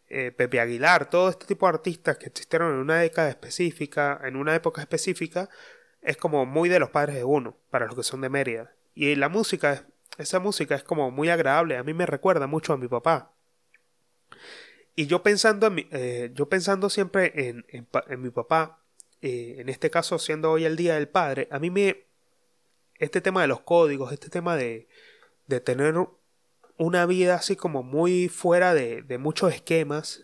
eh, 0.08 0.32
Pepe 0.32 0.60
Aguilar, 0.60 1.08
todo 1.08 1.30
este 1.30 1.46
tipo 1.46 1.66
de 1.66 1.74
artistas 1.74 2.18
que 2.18 2.26
existieron 2.26 2.72
en 2.72 2.78
una 2.78 2.98
década 2.98 3.28
específica, 3.30 4.20
en 4.24 4.36
una 4.36 4.54
época 4.54 4.82
específica, 4.82 5.48
es 6.02 6.16
como 6.16 6.46
muy 6.46 6.68
de 6.68 6.80
los 6.80 6.90
padres 6.90 7.16
de 7.16 7.24
uno, 7.24 7.56
para 7.70 7.86
los 7.86 7.94
que 7.94 8.02
son 8.02 8.20
de 8.20 8.28
Mérida. 8.28 8.72
Y 8.94 9.14
la 9.14 9.28
música 9.28 9.86
esa 10.18 10.40
música 10.40 10.74
es 10.74 10.82
como 10.82 11.10
muy 11.10 11.30
agradable, 11.30 11.76
a 11.76 11.82
mí 11.82 11.94
me 11.94 12.06
recuerda 12.06 12.46
mucho 12.46 12.72
a 12.72 12.76
mi 12.76 12.88
papá. 12.88 13.32
Y 14.94 15.06
yo 15.06 15.22
pensando, 15.22 15.68
en 15.68 15.88
eh, 15.90 16.30
yo 16.34 16.48
pensando 16.48 16.90
siempre 16.90 17.32
en, 17.34 18.22
mi 18.22 18.30
papá, 18.30 18.81
eh, 19.22 19.56
en 19.58 19.68
este 19.68 19.90
caso 19.90 20.18
siendo 20.18 20.50
hoy 20.50 20.64
el 20.64 20.76
Día 20.76 20.94
del 20.94 21.08
Padre, 21.08 21.48
a 21.50 21.58
mí 21.58 21.70
me... 21.70 22.04
Este 22.98 23.20
tema 23.20 23.42
de 23.42 23.48
los 23.48 23.62
códigos, 23.62 24.12
este 24.12 24.28
tema 24.28 24.56
de, 24.56 24.86
de 25.48 25.58
tener 25.58 25.94
una 26.76 27.06
vida 27.06 27.34
así 27.34 27.56
como 27.56 27.82
muy 27.82 28.28
fuera 28.28 28.74
de, 28.74 29.02
de 29.02 29.18
muchos 29.18 29.52
esquemas, 29.52 30.22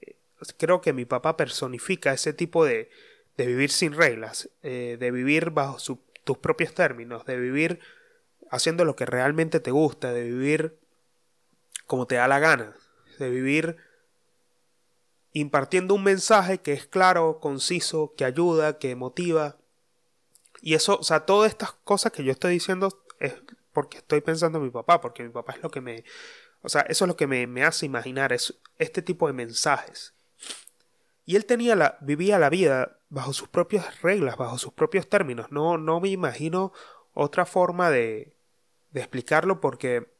eh, 0.00 0.16
creo 0.56 0.80
que 0.80 0.94
mi 0.94 1.04
papá 1.04 1.36
personifica 1.36 2.14
ese 2.14 2.32
tipo 2.32 2.64
de, 2.64 2.88
de 3.36 3.46
vivir 3.46 3.70
sin 3.70 3.92
reglas, 3.92 4.48
de 4.62 5.10
vivir 5.10 5.50
bajo 5.50 5.76
tus 6.24 6.38
propios 6.38 6.72
términos, 6.72 7.26
de 7.26 7.38
vivir 7.38 7.80
haciendo 8.50 8.84
lo 8.84 8.96
que 8.96 9.06
realmente 9.06 9.60
te 9.60 9.70
gusta, 9.70 10.12
de 10.12 10.24
vivir 10.24 10.78
como 11.86 12.06
te 12.06 12.14
da 12.14 12.28
la 12.28 12.38
gana, 12.38 12.74
de 13.18 13.28
vivir 13.28 13.76
impartiendo 15.32 15.94
un 15.94 16.04
mensaje 16.04 16.58
que 16.58 16.72
es 16.72 16.86
claro, 16.86 17.40
conciso, 17.40 18.14
que 18.16 18.24
ayuda, 18.24 18.78
que 18.78 18.94
motiva. 18.96 19.56
Y 20.60 20.74
eso, 20.74 20.98
o 20.98 21.02
sea, 21.02 21.26
todas 21.26 21.50
estas 21.50 21.72
cosas 21.84 22.12
que 22.12 22.24
yo 22.24 22.32
estoy 22.32 22.54
diciendo 22.54 23.02
es 23.18 23.34
porque 23.72 23.98
estoy 23.98 24.20
pensando 24.20 24.58
en 24.58 24.64
mi 24.64 24.70
papá, 24.70 25.00
porque 25.00 25.22
mi 25.22 25.30
papá 25.30 25.54
es 25.54 25.62
lo 25.62 25.70
que 25.70 25.80
me, 25.80 26.04
o 26.62 26.68
sea, 26.68 26.82
eso 26.82 27.04
es 27.04 27.08
lo 27.08 27.16
que 27.16 27.26
me, 27.26 27.64
hace 27.64 27.86
imaginar, 27.86 28.32
es 28.32 28.60
este 28.78 29.02
tipo 29.02 29.26
de 29.26 29.32
mensajes. 29.32 30.14
Y 31.24 31.36
él 31.36 31.44
tenía 31.44 31.74
la, 31.76 31.98
vivía 32.00 32.38
la 32.38 32.50
vida 32.50 32.98
bajo 33.08 33.32
sus 33.32 33.48
propias 33.48 34.02
reglas, 34.02 34.36
bajo 34.36 34.58
sus 34.58 34.72
propios 34.72 35.08
términos. 35.08 35.50
No, 35.50 35.78
no 35.78 36.00
me 36.00 36.08
imagino 36.08 36.72
otra 37.14 37.46
forma 37.46 37.90
de, 37.90 38.36
de 38.90 39.00
explicarlo 39.00 39.60
porque, 39.60 40.12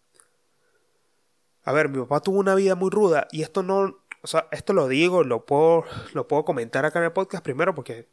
a 1.65 1.73
ver, 1.73 1.89
mi 1.89 1.99
papá 2.01 2.21
tuvo 2.21 2.39
una 2.39 2.55
vida 2.55 2.75
muy 2.75 2.91
ruda 2.91 3.29
y 3.31 3.43
esto 3.43 3.63
no, 3.63 4.02
o 4.23 4.29
sea, 4.29 4.49
esto 4.53 4.73
lo 4.73 4.87
digo, 4.89 5.25
lo 5.25 5.45
puedo, 5.45 5.85
lo 6.15 6.29
puedo 6.29 6.45
comentar 6.45 6.85
acá 6.85 7.01
en 7.01 7.07
el 7.07 7.13
podcast 7.13 7.43
primero 7.43 7.75
porque 7.75 8.09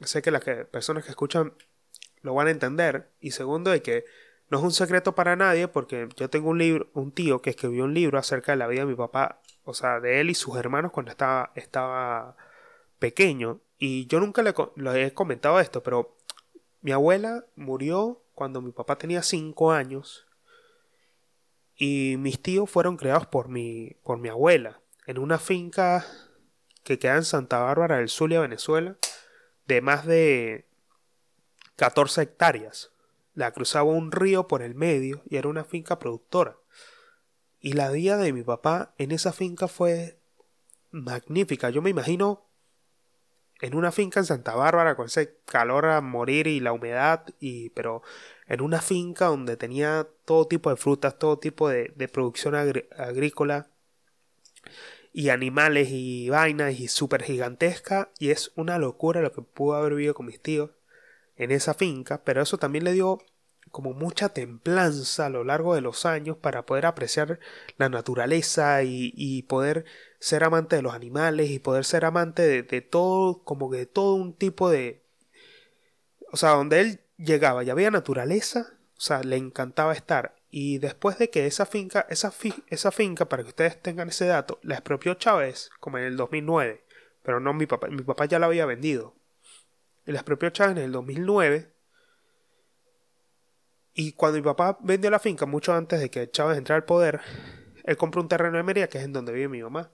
sé 0.00 0.20
que 0.20 0.32
las 0.32 0.42
personas 0.42 1.04
que 1.04 1.10
escuchan 1.10 1.54
lo 2.22 2.34
van 2.34 2.48
a 2.48 2.50
entender. 2.50 3.08
Y 3.20 3.30
segundo 3.30 3.70
de 3.70 3.82
que 3.82 4.04
no 4.48 4.58
es 4.58 4.64
un 4.64 4.72
secreto 4.72 5.14
para 5.14 5.36
nadie 5.36 5.68
porque 5.68 6.08
yo 6.16 6.28
tengo 6.28 6.50
un 6.50 6.58
libro, 6.58 6.88
un 6.94 7.12
tío 7.12 7.40
que 7.40 7.50
escribió 7.50 7.84
un 7.84 7.94
libro 7.94 8.18
acerca 8.18 8.52
de 8.52 8.58
la 8.58 8.66
vida 8.66 8.80
de 8.80 8.88
mi 8.88 8.96
papá, 8.96 9.40
o 9.64 9.74
sea, 9.74 10.00
de 10.00 10.20
él 10.20 10.28
y 10.28 10.34
sus 10.34 10.56
hermanos 10.56 10.90
cuando 10.90 11.12
estaba, 11.12 11.52
estaba 11.54 12.36
pequeño. 12.98 13.60
Y 13.78 14.06
yo 14.08 14.18
nunca 14.18 14.42
le, 14.42 14.52
le 14.74 15.06
he 15.06 15.14
comentado 15.14 15.60
esto, 15.60 15.84
pero 15.84 16.16
mi 16.80 16.90
abuela 16.90 17.46
murió 17.54 18.20
cuando 18.34 18.60
mi 18.60 18.72
papá 18.72 18.98
tenía 18.98 19.22
5 19.22 19.70
años 19.70 20.26
y 21.76 22.16
mis 22.18 22.42
tíos 22.42 22.68
fueron 22.68 22.96
creados 22.96 23.26
por 23.26 23.48
mi, 23.48 23.96
por 24.02 24.18
mi 24.18 24.28
abuela 24.28 24.81
en 25.06 25.18
una 25.18 25.38
finca 25.38 26.06
que 26.84 26.98
queda 26.98 27.16
en 27.16 27.24
Santa 27.24 27.58
Bárbara 27.60 27.98
del 27.98 28.08
Zulia, 28.08 28.40
Venezuela, 28.40 28.96
de 29.66 29.80
más 29.80 30.06
de 30.06 30.66
14 31.76 32.22
hectáreas. 32.22 32.90
La 33.34 33.52
cruzaba 33.52 33.84
un 33.84 34.12
río 34.12 34.46
por 34.46 34.62
el 34.62 34.74
medio 34.74 35.22
y 35.28 35.36
era 35.36 35.48
una 35.48 35.64
finca 35.64 35.98
productora. 35.98 36.56
Y 37.60 37.74
la 37.74 37.90
vida 37.90 38.16
de 38.16 38.32
mi 38.32 38.42
papá 38.42 38.92
en 38.98 39.12
esa 39.12 39.32
finca 39.32 39.68
fue 39.68 40.18
magnífica. 40.90 41.70
Yo 41.70 41.80
me 41.80 41.90
imagino 41.90 42.44
en 43.60 43.76
una 43.76 43.92
finca 43.92 44.20
en 44.20 44.26
Santa 44.26 44.54
Bárbara 44.56 44.96
con 44.96 45.06
ese 45.06 45.38
calor 45.46 45.86
a 45.86 46.00
morir 46.00 46.48
y 46.48 46.58
la 46.58 46.72
humedad 46.72 47.24
y 47.38 47.70
pero 47.70 48.02
en 48.48 48.60
una 48.60 48.80
finca 48.80 49.26
donde 49.26 49.56
tenía 49.56 50.08
todo 50.24 50.48
tipo 50.48 50.68
de 50.68 50.76
frutas, 50.76 51.18
todo 51.18 51.38
tipo 51.38 51.68
de, 51.68 51.92
producción 52.12 52.56
agrícola 52.56 53.68
y 55.12 55.28
animales 55.28 55.88
y 55.90 56.28
vainas 56.30 56.78
y 56.78 56.88
súper 56.88 57.22
gigantesca 57.22 58.10
y 58.18 58.30
es 58.30 58.52
una 58.56 58.78
locura 58.78 59.20
lo 59.20 59.32
que 59.32 59.42
pudo 59.42 59.76
haber 59.76 59.94
vivido 59.94 60.14
con 60.14 60.26
mis 60.26 60.40
tíos 60.40 60.70
en 61.36 61.50
esa 61.50 61.74
finca, 61.74 62.22
pero 62.24 62.42
eso 62.42 62.58
también 62.58 62.84
le 62.84 62.92
dio 62.92 63.20
como 63.70 63.94
mucha 63.94 64.28
templanza 64.28 65.26
a 65.26 65.30
lo 65.30 65.44
largo 65.44 65.74
de 65.74 65.80
los 65.80 66.06
años 66.06 66.36
para 66.36 66.66
poder 66.66 66.86
apreciar 66.86 67.40
la 67.78 67.88
naturaleza 67.88 68.82
y, 68.84 69.42
poder 69.48 69.86
ser 70.20 70.44
amante 70.44 70.76
de 70.76 70.82
los 70.82 70.94
animales 70.94 71.50
y 71.50 71.58
poder 71.58 71.84
ser 71.84 72.04
amante 72.04 72.42
de, 72.42 72.62
de, 72.62 72.80
todo, 72.82 73.42
como 73.44 73.70
que 73.70 73.78
de 73.78 73.86
todo 73.86 74.14
un 74.14 74.34
tipo 74.34 74.70
de... 74.70 75.02
O 76.30 76.36
sea, 76.36 76.50
donde 76.50 76.80
él 76.80 77.00
llegaba 77.16 77.64
y 77.64 77.70
había 77.70 77.90
naturaleza, 77.90 78.74
o 78.96 79.00
sea, 79.00 79.22
le 79.22 79.36
encantaba 79.36 79.94
estar. 79.94 80.36
Y 80.54 80.78
después 80.78 81.16
de 81.16 81.30
que 81.30 81.46
esa 81.46 81.64
finca, 81.64 82.06
esa, 82.10 82.30
esa 82.68 82.92
finca, 82.92 83.24
para 83.24 83.42
que 83.42 83.48
ustedes 83.48 83.80
tengan 83.80 84.10
ese 84.10 84.26
dato, 84.26 84.60
la 84.62 84.74
expropió 84.74 85.14
Chávez, 85.14 85.70
como 85.80 85.96
en 85.96 86.04
el 86.04 86.16
2009, 86.18 86.84
pero 87.22 87.40
no 87.40 87.54
mi 87.54 87.64
papá, 87.64 87.88
mi 87.88 88.02
papá 88.02 88.26
ya 88.26 88.38
la 88.38 88.46
había 88.46 88.66
vendido. 88.66 89.16
Y 90.04 90.12
la 90.12 90.18
expropió 90.18 90.50
Chávez 90.50 90.76
en 90.76 90.82
el 90.82 90.92
2009 90.92 91.72
y 93.94 94.12
cuando 94.12 94.38
mi 94.38 94.44
papá 94.44 94.78
vendió 94.80 95.10
la 95.10 95.18
finca, 95.18 95.46
mucho 95.46 95.74
antes 95.74 96.00
de 96.00 96.10
que 96.10 96.30
Chávez 96.30 96.56
entrara 96.58 96.76
al 96.76 96.84
poder, 96.84 97.20
él 97.84 97.96
compró 97.96 98.20
un 98.20 98.28
terreno 98.28 98.58
de 98.58 98.62
Mérida, 98.62 98.88
que 98.88 98.98
es 98.98 99.04
en 99.04 99.12
donde 99.12 99.32
vive 99.32 99.48
mi 99.48 99.62
mamá. 99.62 99.90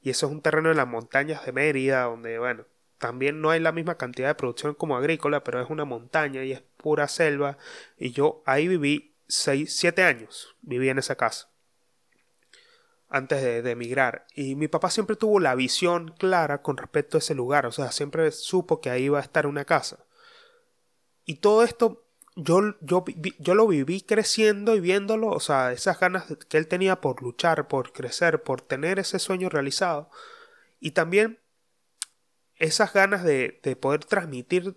Y 0.00 0.10
eso 0.10 0.26
es 0.26 0.32
un 0.32 0.40
terreno 0.40 0.70
en 0.70 0.76
las 0.76 0.88
montañas 0.88 1.44
de 1.44 1.52
Mérida, 1.52 2.04
donde, 2.04 2.38
bueno, 2.38 2.64
también 2.98 3.40
no 3.40 3.50
hay 3.50 3.60
la 3.60 3.72
misma 3.72 3.96
cantidad 3.96 4.28
de 4.28 4.34
producción 4.34 4.74
como 4.74 4.96
agrícola, 4.96 5.44
pero 5.44 5.60
es 5.60 5.70
una 5.70 5.84
montaña 5.84 6.44
y 6.44 6.52
es 6.52 6.62
pura 6.76 7.06
selva. 7.06 7.56
Y 7.98 8.10
yo 8.12 8.42
ahí 8.46 8.66
viví 8.66 9.11
seis, 9.32 9.74
siete 9.76 10.02
años, 10.02 10.54
viví 10.60 10.90
en 10.90 10.98
esa 10.98 11.16
casa. 11.16 11.48
antes 13.08 13.42
de, 13.42 13.70
emigrar. 13.70 14.26
Y 14.34 14.54
mi 14.56 14.68
papá 14.68 14.90
siempre 14.90 15.16
tuvo 15.16 15.38
la 15.38 15.54
visión 15.54 16.14
clara 16.18 16.62
con 16.62 16.78
respecto 16.78 17.16
a 17.16 17.20
ese 17.20 17.34
lugar, 17.34 17.66
o 17.66 17.72
sea, 17.72 17.92
siempre 17.92 18.30
supo 18.32 18.80
que 18.80 18.90
ahí 18.90 19.04
iba 19.04 19.18
a 19.18 19.22
estar 19.22 19.46
una 19.46 19.64
casa. 19.66 20.06
Y 21.26 21.36
todo 21.36 21.62
esto 21.62 22.06
yo, 22.36 22.74
yo, 22.80 23.04
yo 23.38 23.54
lo 23.54 23.66
viví 23.66 24.00
creciendo 24.00 24.74
y 24.76 24.80
viéndolo, 24.80 25.28
o 25.28 25.40
sea, 25.40 25.72
esas 25.72 26.00
ganas 26.00 26.24
que 26.48 26.56
él 26.56 26.68
tenía 26.68 27.00
por 27.00 27.22
luchar, 27.22 27.68
por 27.68 27.92
crecer, 27.92 28.42
por 28.42 28.62
tener 28.62 28.98
ese 28.98 29.18
sueño 29.18 29.50
realizado. 29.50 30.10
Y 30.80 30.92
también 30.92 31.38
esas 32.56 32.92
ganas 32.94 33.24
de, 33.24 33.60
de 33.62 33.76
poder 33.76 34.04
transmitir 34.04 34.76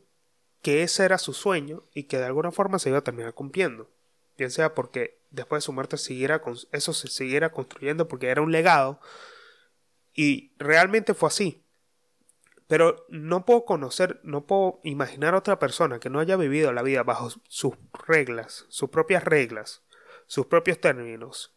que 0.62 0.84
ese 0.84 1.06
era 1.06 1.18
su 1.18 1.34
sueño 1.34 1.84
y 1.94 2.04
que 2.04 2.18
de 2.18 2.26
alguna 2.26 2.52
forma 2.52 2.80
se 2.80 2.90
iba 2.90 2.98
a 2.98 3.04
terminar 3.04 3.34
cumpliendo. 3.34 3.90
Bien 4.38 4.52
sea 4.52 4.74
porque 4.74 5.20
después 5.32 5.64
de 5.64 5.66
su 5.66 5.74
muerte 5.74 5.96
eso 5.96 6.94
se 6.94 7.08
siguiera 7.08 7.52
construyendo 7.52 8.08
porque 8.08 8.30
era 8.30 8.42
un 8.42 8.52
legado. 8.52 9.00
Y 10.14 10.54
realmente 10.58 11.14
fue 11.14 11.28
así. 11.28 11.66
Pero 12.68 13.06
no 13.10 13.46
puedo 13.46 13.66
conocer, 13.66 14.20
no 14.24 14.46
puedo 14.48 14.80
imaginar 14.84 15.36
otra 15.36 15.60
persona 15.60 16.00
que 16.00 16.10
no 16.10 16.20
haya 16.20 16.36
vivido 16.36 16.74
la 16.74 16.82
vida 16.82 17.04
bajo 17.04 17.30
sus 17.48 17.76
reglas, 18.08 18.66
sus 18.70 18.90
propias 18.90 19.24
reglas, 19.24 19.84
sus 20.26 20.48
propios 20.48 20.80
términos, 20.82 21.54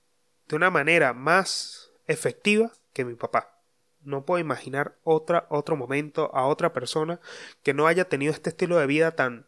de 0.48 0.56
una 0.56 0.70
manera 0.70 1.14
más 1.14 1.92
efectiva 2.06 2.72
que 2.92 3.06
mi 3.06 3.14
papá. 3.14 3.62
No 4.02 4.26
puedo 4.26 4.38
imaginar 4.38 4.98
otra, 5.02 5.46
otro 5.48 5.76
momento 5.76 6.30
a 6.34 6.46
otra 6.46 6.74
persona 6.74 7.20
que 7.62 7.74
no 7.74 7.86
haya 7.86 8.08
tenido 8.08 8.32
este 8.32 8.50
estilo 8.50 8.76
de 8.76 8.86
vida 8.86 9.12
tan, 9.12 9.46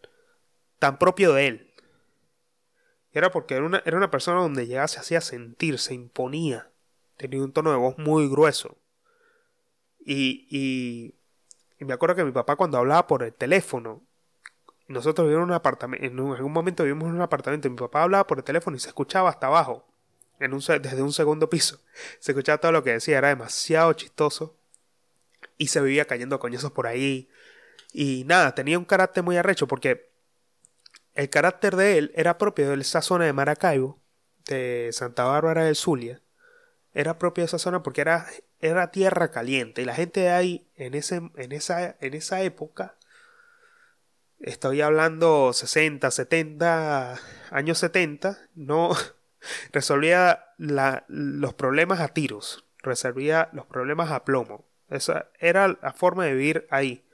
tan 0.78 0.98
propio 0.98 1.34
de 1.34 1.46
él. 1.46 1.69
Era 3.12 3.30
porque 3.30 3.54
era 3.54 3.64
una, 3.64 3.82
era 3.84 3.96
una 3.96 4.10
persona 4.10 4.40
donde 4.40 4.66
llegaba, 4.66 4.88
se 4.88 5.00
hacía 5.00 5.20
sentir, 5.20 5.78
se 5.78 5.94
imponía. 5.94 6.70
Tenía 7.16 7.42
un 7.42 7.52
tono 7.52 7.70
de 7.70 7.76
voz 7.76 7.98
muy 7.98 8.28
grueso. 8.28 8.78
Y, 9.98 10.46
y, 10.48 11.14
y 11.78 11.84
me 11.84 11.92
acuerdo 11.92 12.14
que 12.14 12.24
mi 12.24 12.32
papá 12.32 12.56
cuando 12.56 12.78
hablaba 12.78 13.06
por 13.06 13.22
el 13.22 13.32
teléfono, 13.32 14.02
nosotros 14.88 15.26
vivíamos 15.26 15.46
en 15.46 15.50
un 15.50 15.54
apartamento, 15.54 16.04
en 16.04 16.18
algún 16.18 16.52
momento 16.52 16.84
vivimos 16.84 17.08
en 17.08 17.14
un 17.14 17.20
apartamento, 17.20 17.68
y 17.68 17.70
mi 17.70 17.76
papá 17.76 18.02
hablaba 18.02 18.26
por 18.26 18.38
el 18.38 18.44
teléfono 18.44 18.76
y 18.76 18.80
se 18.80 18.88
escuchaba 18.88 19.28
hasta 19.28 19.46
abajo, 19.46 19.86
en 20.40 20.52
un, 20.52 20.60
desde 20.60 21.02
un 21.02 21.12
segundo 21.12 21.48
piso. 21.50 21.80
Se 22.18 22.32
escuchaba 22.32 22.58
todo 22.58 22.72
lo 22.72 22.82
que 22.82 22.92
decía, 22.92 23.18
era 23.18 23.28
demasiado 23.28 23.92
chistoso. 23.92 24.56
Y 25.56 25.68
se 25.68 25.80
vivía 25.80 26.06
cayendo 26.06 26.38
coñazos 26.38 26.72
por 26.72 26.86
ahí. 26.86 27.28
Y 27.92 28.24
nada, 28.24 28.54
tenía 28.54 28.78
un 28.78 28.86
carácter 28.86 29.22
muy 29.22 29.36
arrecho 29.36 29.66
porque 29.68 30.09
el 31.20 31.28
carácter 31.28 31.76
de 31.76 31.98
él 31.98 32.12
era 32.14 32.38
propio 32.38 32.70
de 32.70 32.80
esa 32.80 33.02
zona 33.02 33.26
de 33.26 33.34
Maracaibo, 33.34 34.00
de 34.46 34.88
Santa 34.92 35.24
Bárbara 35.24 35.64
del 35.64 35.76
Zulia. 35.76 36.22
Era 36.94 37.18
propio 37.18 37.42
de 37.42 37.46
esa 37.46 37.58
zona 37.58 37.82
porque 37.82 38.00
era, 38.00 38.26
era 38.58 38.90
tierra 38.90 39.30
caliente. 39.30 39.82
Y 39.82 39.84
la 39.84 39.94
gente 39.94 40.20
de 40.20 40.30
ahí, 40.30 40.66
en, 40.76 40.94
ese, 40.94 41.16
en, 41.36 41.52
esa, 41.52 41.94
en 42.00 42.14
esa 42.14 42.40
época, 42.40 42.96
estoy 44.38 44.80
hablando 44.80 45.52
60, 45.52 46.10
70, 46.10 47.20
años 47.50 47.78
70, 47.78 48.38
no 48.54 48.96
resolvía 49.72 50.46
los 50.56 51.52
problemas 51.52 52.00
a 52.00 52.08
tiros, 52.08 52.64
resolvía 52.78 53.50
los 53.52 53.66
problemas 53.66 54.10
a 54.10 54.24
plomo. 54.24 54.64
Esa 54.88 55.28
era 55.38 55.68
la 55.82 55.92
forma 55.92 56.24
de 56.24 56.32
vivir 56.32 56.66
ahí. 56.70 57.04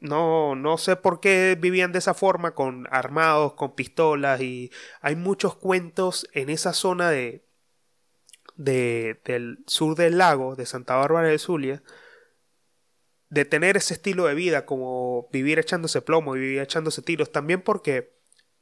No, 0.00 0.54
no 0.54 0.78
sé 0.78 0.96
por 0.96 1.20
qué 1.20 1.56
vivían 1.60 1.90
de 1.92 1.98
esa 1.98 2.14
forma, 2.14 2.54
con 2.54 2.86
armados, 2.90 3.54
con 3.54 3.74
pistolas, 3.74 4.40
y 4.40 4.70
hay 5.00 5.16
muchos 5.16 5.56
cuentos 5.56 6.28
en 6.32 6.50
esa 6.50 6.72
zona 6.72 7.10
de, 7.10 7.44
de 8.54 9.20
del 9.24 9.64
sur 9.66 9.96
del 9.96 10.18
lago, 10.18 10.54
de 10.54 10.66
Santa 10.66 10.96
Bárbara 10.96 11.28
del 11.28 11.40
Zulia, 11.40 11.82
de 13.28 13.44
tener 13.44 13.76
ese 13.76 13.94
estilo 13.94 14.26
de 14.26 14.34
vida, 14.34 14.66
como 14.66 15.28
vivir 15.32 15.58
echándose 15.58 16.00
plomo 16.00 16.36
y 16.36 16.40
vivir 16.40 16.60
echándose 16.60 17.02
tiros, 17.02 17.32
también 17.32 17.62
porque 17.62 18.16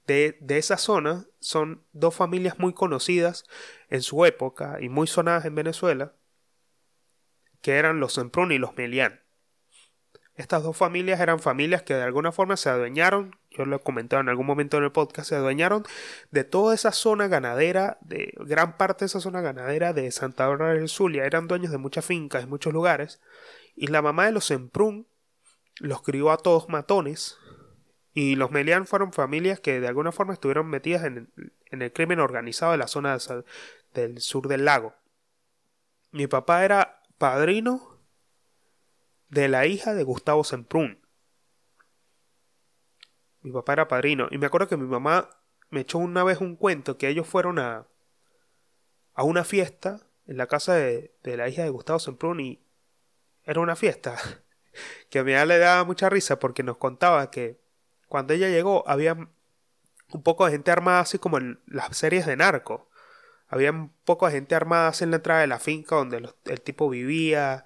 de, 0.06 0.38
de 0.40 0.58
esa 0.58 0.78
zona 0.78 1.26
son 1.40 1.84
dos 1.92 2.14
familias 2.14 2.58
muy 2.58 2.72
conocidas 2.72 3.44
en 3.90 4.02
su 4.02 4.24
época 4.24 4.78
y 4.80 4.88
muy 4.88 5.06
sonadas 5.06 5.44
en 5.44 5.54
Venezuela, 5.54 6.14
que 7.60 7.72
eran 7.72 8.00
los 8.00 8.14
Semprún 8.14 8.52
y 8.52 8.58
los 8.58 8.74
Melián. 8.76 9.25
Estas 10.36 10.62
dos 10.62 10.76
familias 10.76 11.20
eran 11.20 11.40
familias 11.40 11.82
que 11.82 11.94
de 11.94 12.02
alguna 12.02 12.30
forma 12.30 12.58
se 12.58 12.68
adueñaron, 12.68 13.36
yo 13.50 13.64
lo 13.64 13.76
he 13.76 13.78
comentado 13.80 14.20
en 14.20 14.28
algún 14.28 14.44
momento 14.44 14.76
en 14.76 14.84
el 14.84 14.92
podcast, 14.92 15.30
se 15.30 15.34
adueñaron 15.34 15.84
de 16.30 16.44
toda 16.44 16.74
esa 16.74 16.92
zona 16.92 17.26
ganadera, 17.26 17.96
de 18.02 18.34
gran 18.40 18.76
parte 18.76 19.04
de 19.04 19.06
esa 19.06 19.20
zona 19.20 19.40
ganadera 19.40 19.94
de 19.94 20.10
Santa 20.10 20.46
Bárbara 20.46 20.74
del 20.74 20.90
Zulia, 20.90 21.24
eran 21.24 21.48
dueños 21.48 21.72
de 21.72 21.78
muchas 21.78 22.04
fincas 22.04 22.42
en 22.42 22.50
muchos 22.50 22.74
lugares, 22.74 23.22
y 23.74 23.86
la 23.86 24.02
mamá 24.02 24.26
de 24.26 24.32
los 24.32 24.44
Semprún 24.44 25.06
los 25.78 26.02
crió 26.02 26.30
a 26.30 26.36
todos 26.36 26.68
matones, 26.68 27.38
y 28.12 28.36
los 28.36 28.50
Melián 28.50 28.86
fueron 28.86 29.14
familias 29.14 29.58
que 29.60 29.80
de 29.80 29.88
alguna 29.88 30.12
forma 30.12 30.34
estuvieron 30.34 30.68
metidas 30.68 31.04
en 31.04 31.30
el, 31.36 31.52
en 31.70 31.80
el 31.80 31.92
crimen 31.92 32.20
organizado 32.20 32.72
de 32.72 32.78
la 32.78 32.88
zona 32.88 33.16
del 33.94 34.20
sur 34.20 34.48
del 34.48 34.66
lago. 34.66 34.94
Mi 36.12 36.26
papá 36.26 36.64
era 36.64 37.02
padrino 37.18 37.95
de 39.28 39.48
la 39.48 39.66
hija 39.66 39.94
de 39.94 40.04
Gustavo 40.04 40.44
Semprún. 40.44 41.00
Mi 43.40 43.52
papá 43.52 43.74
era 43.74 43.88
padrino. 43.88 44.28
Y 44.30 44.38
me 44.38 44.46
acuerdo 44.46 44.68
que 44.68 44.76
mi 44.76 44.86
mamá 44.86 45.28
me 45.70 45.80
echó 45.80 45.98
una 45.98 46.24
vez 46.24 46.40
un 46.40 46.56
cuento 46.56 46.96
que 46.98 47.08
ellos 47.08 47.26
fueron 47.26 47.58
a, 47.58 47.86
a 49.14 49.22
una 49.22 49.44
fiesta 49.44 50.06
en 50.26 50.36
la 50.36 50.46
casa 50.46 50.74
de, 50.74 51.14
de 51.22 51.36
la 51.36 51.48
hija 51.48 51.62
de 51.62 51.70
Gustavo 51.70 51.98
Semprún 51.98 52.40
y 52.40 52.62
era 53.44 53.60
una 53.60 53.76
fiesta 53.76 54.16
que 55.10 55.20
a 55.20 55.24
mi 55.24 55.32
le 55.32 55.58
daba 55.58 55.84
mucha 55.84 56.08
risa 56.08 56.38
porque 56.38 56.62
nos 56.62 56.76
contaba 56.76 57.30
que 57.30 57.60
cuando 58.08 58.34
ella 58.34 58.48
llegó 58.48 58.88
había 58.88 59.14
un 59.14 60.22
poco 60.22 60.44
de 60.44 60.52
gente 60.52 60.70
armada 60.70 61.00
así 61.00 61.18
como 61.18 61.38
en 61.38 61.60
las 61.66 61.96
series 61.96 62.26
de 62.26 62.36
narco. 62.36 62.88
Había 63.48 63.70
un 63.70 63.92
poco 64.04 64.26
de 64.26 64.32
gente 64.32 64.54
armada 64.56 64.92
en 65.00 65.10
la 65.10 65.16
entrada 65.16 65.40
de 65.40 65.46
la 65.46 65.60
finca 65.60 65.96
donde 65.96 66.32
el 66.44 66.60
tipo 66.60 66.88
vivía 66.88 67.64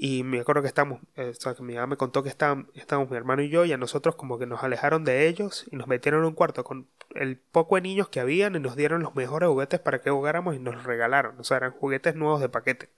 y 0.00 0.22
me 0.22 0.38
acuerdo 0.38 0.62
que 0.62 0.68
estamos, 0.68 1.00
eh, 1.16 1.30
o 1.30 1.34
sea, 1.34 1.56
que 1.56 1.62
mi 1.64 1.74
mamá 1.74 1.88
me 1.88 1.96
contó 1.96 2.22
que 2.22 2.28
estábamos, 2.28 2.68
mi 3.10 3.16
hermano 3.16 3.42
y 3.42 3.48
yo, 3.48 3.64
y 3.64 3.72
a 3.72 3.76
nosotros 3.76 4.14
como 4.14 4.38
que 4.38 4.46
nos 4.46 4.62
alejaron 4.62 5.02
de 5.02 5.26
ellos 5.26 5.66
y 5.72 5.74
nos 5.74 5.88
metieron 5.88 6.20
en 6.20 6.26
un 6.26 6.34
cuarto 6.34 6.62
con 6.62 6.86
el 7.16 7.36
poco 7.36 7.74
de 7.74 7.80
niños 7.80 8.08
que 8.08 8.20
habían 8.20 8.54
y 8.54 8.60
nos 8.60 8.76
dieron 8.76 9.02
los 9.02 9.16
mejores 9.16 9.48
juguetes 9.48 9.80
para 9.80 10.00
que 10.00 10.10
jugáramos 10.10 10.54
y 10.54 10.60
nos 10.60 10.84
regalaron. 10.84 11.40
O 11.40 11.42
sea, 11.42 11.56
eran 11.56 11.72
juguetes 11.72 12.14
nuevos 12.14 12.40
de 12.40 12.48
paquete. 12.48 12.90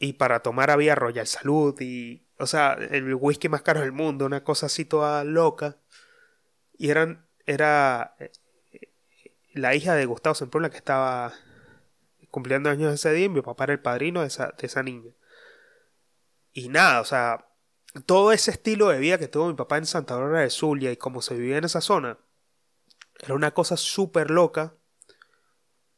Y 0.00 0.14
para 0.14 0.40
tomar 0.40 0.72
había 0.72 0.96
Royal 0.96 1.28
Salud 1.28 1.80
y, 1.80 2.26
o 2.40 2.48
sea, 2.48 2.72
el 2.72 3.14
whisky 3.14 3.48
más 3.48 3.62
caro 3.62 3.82
del 3.82 3.92
mundo, 3.92 4.26
una 4.26 4.42
cosa 4.42 4.66
así 4.66 4.84
toda 4.84 5.22
loca. 5.22 5.76
Y 6.76 6.90
eran, 6.90 7.24
era 7.46 8.16
eh, 8.18 8.32
la 9.52 9.76
hija 9.76 9.94
de 9.94 10.06
Gustavo 10.06 10.34
Semprún 10.34 10.68
que 10.70 10.76
estaba 10.76 11.34
cumpliendo 12.34 12.68
años 12.68 12.92
ese 12.92 13.12
día 13.12 13.26
y 13.26 13.28
mi 13.28 13.42
papá 13.42 13.62
era 13.62 13.74
el 13.74 13.80
padrino 13.80 14.22
de 14.22 14.26
esa, 14.26 14.52
de 14.58 14.66
esa 14.66 14.82
niña. 14.82 15.12
Y 16.52 16.68
nada, 16.68 17.00
o 17.00 17.04
sea, 17.04 17.46
todo 18.06 18.32
ese 18.32 18.50
estilo 18.50 18.88
de 18.88 18.98
vida 18.98 19.18
que 19.18 19.28
tuvo 19.28 19.46
mi 19.46 19.54
papá 19.54 19.78
en 19.78 19.86
Santa 19.86 20.16
Bárbara 20.16 20.40
de 20.40 20.50
Zulia 20.50 20.90
y 20.90 20.96
cómo 20.96 21.22
se 21.22 21.36
vivía 21.36 21.58
en 21.58 21.64
esa 21.64 21.80
zona, 21.80 22.18
era 23.20 23.34
una 23.34 23.54
cosa 23.54 23.76
súper 23.76 24.32
loca. 24.32 24.74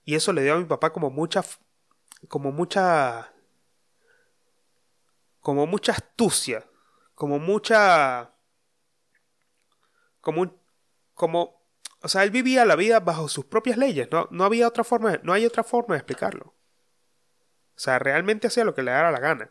Y 0.05 0.15
eso 0.15 0.35
le 0.35 0.43
dio 0.43 0.53
a 0.53 0.59
mi 0.59 0.67
papá 0.67 0.93
como 0.93 1.09
mucha, 1.09 1.43
como 2.29 2.53
mucha, 2.53 3.33
como 5.41 5.67
mucha 5.67 5.93
astucia, 5.93 6.67
como 7.15 7.39
mucha, 7.39 8.35
como, 10.21 10.55
como 11.15 11.56
o 12.07 12.09
sea, 12.09 12.23
él 12.23 12.31
vivía 12.31 12.65
la 12.65 12.77
vida 12.77 13.01
bajo 13.01 13.27
sus 13.27 13.47
propias 13.47 13.77
leyes, 13.77 14.09
no, 14.13 14.29
no 14.31 14.45
había 14.45 14.69
otra 14.69 14.85
forma, 14.85 15.19
no 15.25 15.33
hay 15.33 15.45
otra 15.45 15.65
forma 15.65 15.97
de 15.97 15.99
explicarlo. 15.99 16.55
O 17.75 17.79
sea, 17.81 17.99
realmente 17.99 18.47
hacía 18.47 18.65
lo 18.65 18.77
que 18.77 18.85
le 18.85 18.93
daba 18.93 19.11
la 19.11 19.19
gana. 19.19 19.51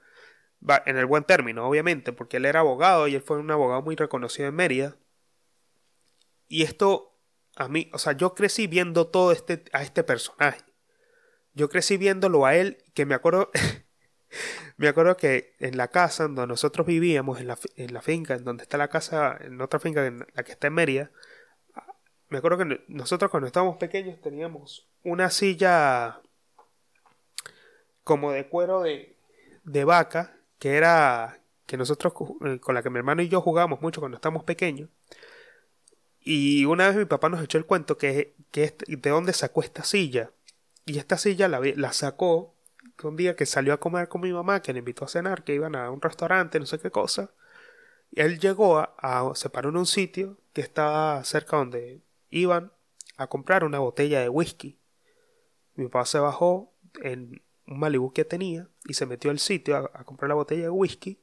Va, 0.67 0.81
en 0.85 0.95
el 0.95 1.05
buen 1.05 1.25
término, 1.25 1.67
obviamente, 1.67 2.13
porque 2.13 2.37
él 2.37 2.45
era 2.45 2.61
abogado 2.61 3.09
y 3.09 3.15
él 3.15 3.21
fue 3.21 3.39
un 3.39 3.51
abogado 3.51 3.81
muy 3.81 3.97
reconocido 3.97 4.47
en 4.47 4.55
Mérida. 4.55 4.95
Y 6.47 6.63
esto, 6.63 7.19
a 7.57 7.67
mí, 7.67 7.89
o 7.91 7.97
sea, 7.97 8.13
yo 8.13 8.35
crecí 8.35 8.67
viendo 8.67 9.07
todo 9.07 9.33
este, 9.33 9.65
a 9.73 9.83
este 9.83 10.05
personaje. 10.05 10.63
Yo 11.55 11.67
crecí 11.67 11.97
viéndolo 11.97 12.45
a 12.45 12.55
él, 12.55 12.77
que 12.93 13.05
me 13.05 13.15
acuerdo, 13.15 13.51
me 14.77 14.87
acuerdo 14.87 15.17
que 15.17 15.57
en 15.59 15.75
la 15.75 15.89
casa 15.89 16.23
donde 16.23 16.47
nosotros 16.47 16.87
vivíamos, 16.87 17.41
en 17.41 17.47
la, 17.47 17.59
en 17.75 17.93
la 17.93 18.01
finca, 18.01 18.35
en 18.35 18.45
donde 18.45 18.63
está 18.63 18.77
la 18.77 18.87
casa, 18.87 19.37
en 19.41 19.59
otra 19.59 19.81
finca, 19.81 20.05
en 20.05 20.25
la 20.33 20.43
que 20.43 20.53
está 20.53 20.67
en 20.67 20.73
Mérida, 20.75 21.11
me 22.29 22.37
acuerdo 22.39 22.57
que 22.57 22.83
nosotros 22.87 23.31
cuando 23.31 23.47
estábamos 23.47 23.77
pequeños 23.77 24.19
teníamos 24.21 24.87
una 25.03 25.29
silla 25.29 26.21
como 28.03 28.31
de 28.31 28.47
cuero 28.47 28.81
de, 28.81 29.15
de 29.63 29.83
vaca, 29.83 30.37
que 30.59 30.75
era 30.75 31.39
que 31.65 31.77
nosotros 31.77 32.13
eh, 32.45 32.59
con 32.59 32.75
la 32.75 32.83
que 32.83 32.89
mi 32.89 32.97
hermano 32.99 33.21
y 33.21 33.29
yo 33.29 33.41
jugábamos 33.41 33.81
mucho 33.81 33.99
cuando 33.99 34.15
estábamos 34.17 34.43
pequeños. 34.43 34.89
Y 36.19 36.65
una 36.65 36.87
vez 36.87 36.97
mi 36.97 37.05
papá 37.05 37.29
nos 37.29 37.43
echó 37.43 37.57
el 37.57 37.65
cuento 37.65 37.97
que, 37.97 38.35
que 38.51 38.75
de 38.87 39.09
dónde 39.09 39.33
sacó 39.33 39.61
esta 39.61 39.83
silla. 39.83 40.31
y 40.85 40.97
esta 40.99 41.17
silla 41.17 41.47
la, 41.47 41.59
la 41.75 41.93
sacó 41.93 42.55
un 43.03 43.15
día 43.15 43.35
que 43.35 43.45
salió 43.45 43.73
a 43.73 43.79
comer 43.79 44.07
con 44.07 44.21
mi 44.21 44.31
mamá, 44.33 44.61
que 44.61 44.73
le 44.73 44.79
invitó 44.79 45.05
a 45.05 45.07
cenar, 45.07 45.43
que 45.43 45.53
iban 45.55 45.75
a 45.75 45.91
un 45.91 46.01
restaurante, 46.01 46.59
no 46.59 46.65
sé 46.65 46.79
qué 46.79 46.91
cosa. 46.91 47.31
Y 48.11 48.21
él 48.21 48.39
llegó 48.39 48.77
a, 48.79 48.95
a 48.97 49.35
se 49.35 49.49
paró 49.49 49.69
en 49.69 49.77
un 49.77 49.85
sitio 49.85 50.37
que 50.53 50.61
estaba 50.61 51.23
cerca 51.23 51.57
donde 51.57 52.01
iban 52.39 52.71
a 53.17 53.27
comprar 53.27 53.63
una 53.63 53.79
botella 53.79 54.19
de 54.21 54.29
whisky. 54.29 54.79
Mi 55.75 55.85
papá 55.85 56.05
se 56.05 56.19
bajó 56.19 56.73
en 57.01 57.41
un 57.67 57.79
Malibu 57.79 58.13
que 58.13 58.25
tenía 58.25 58.69
y 58.85 58.93
se 58.93 59.05
metió 59.05 59.31
al 59.31 59.39
sitio 59.39 59.77
a, 59.77 60.03
comprar 60.03 60.29
la 60.29 60.35
botella 60.35 60.63
de 60.63 60.69
whisky. 60.69 61.19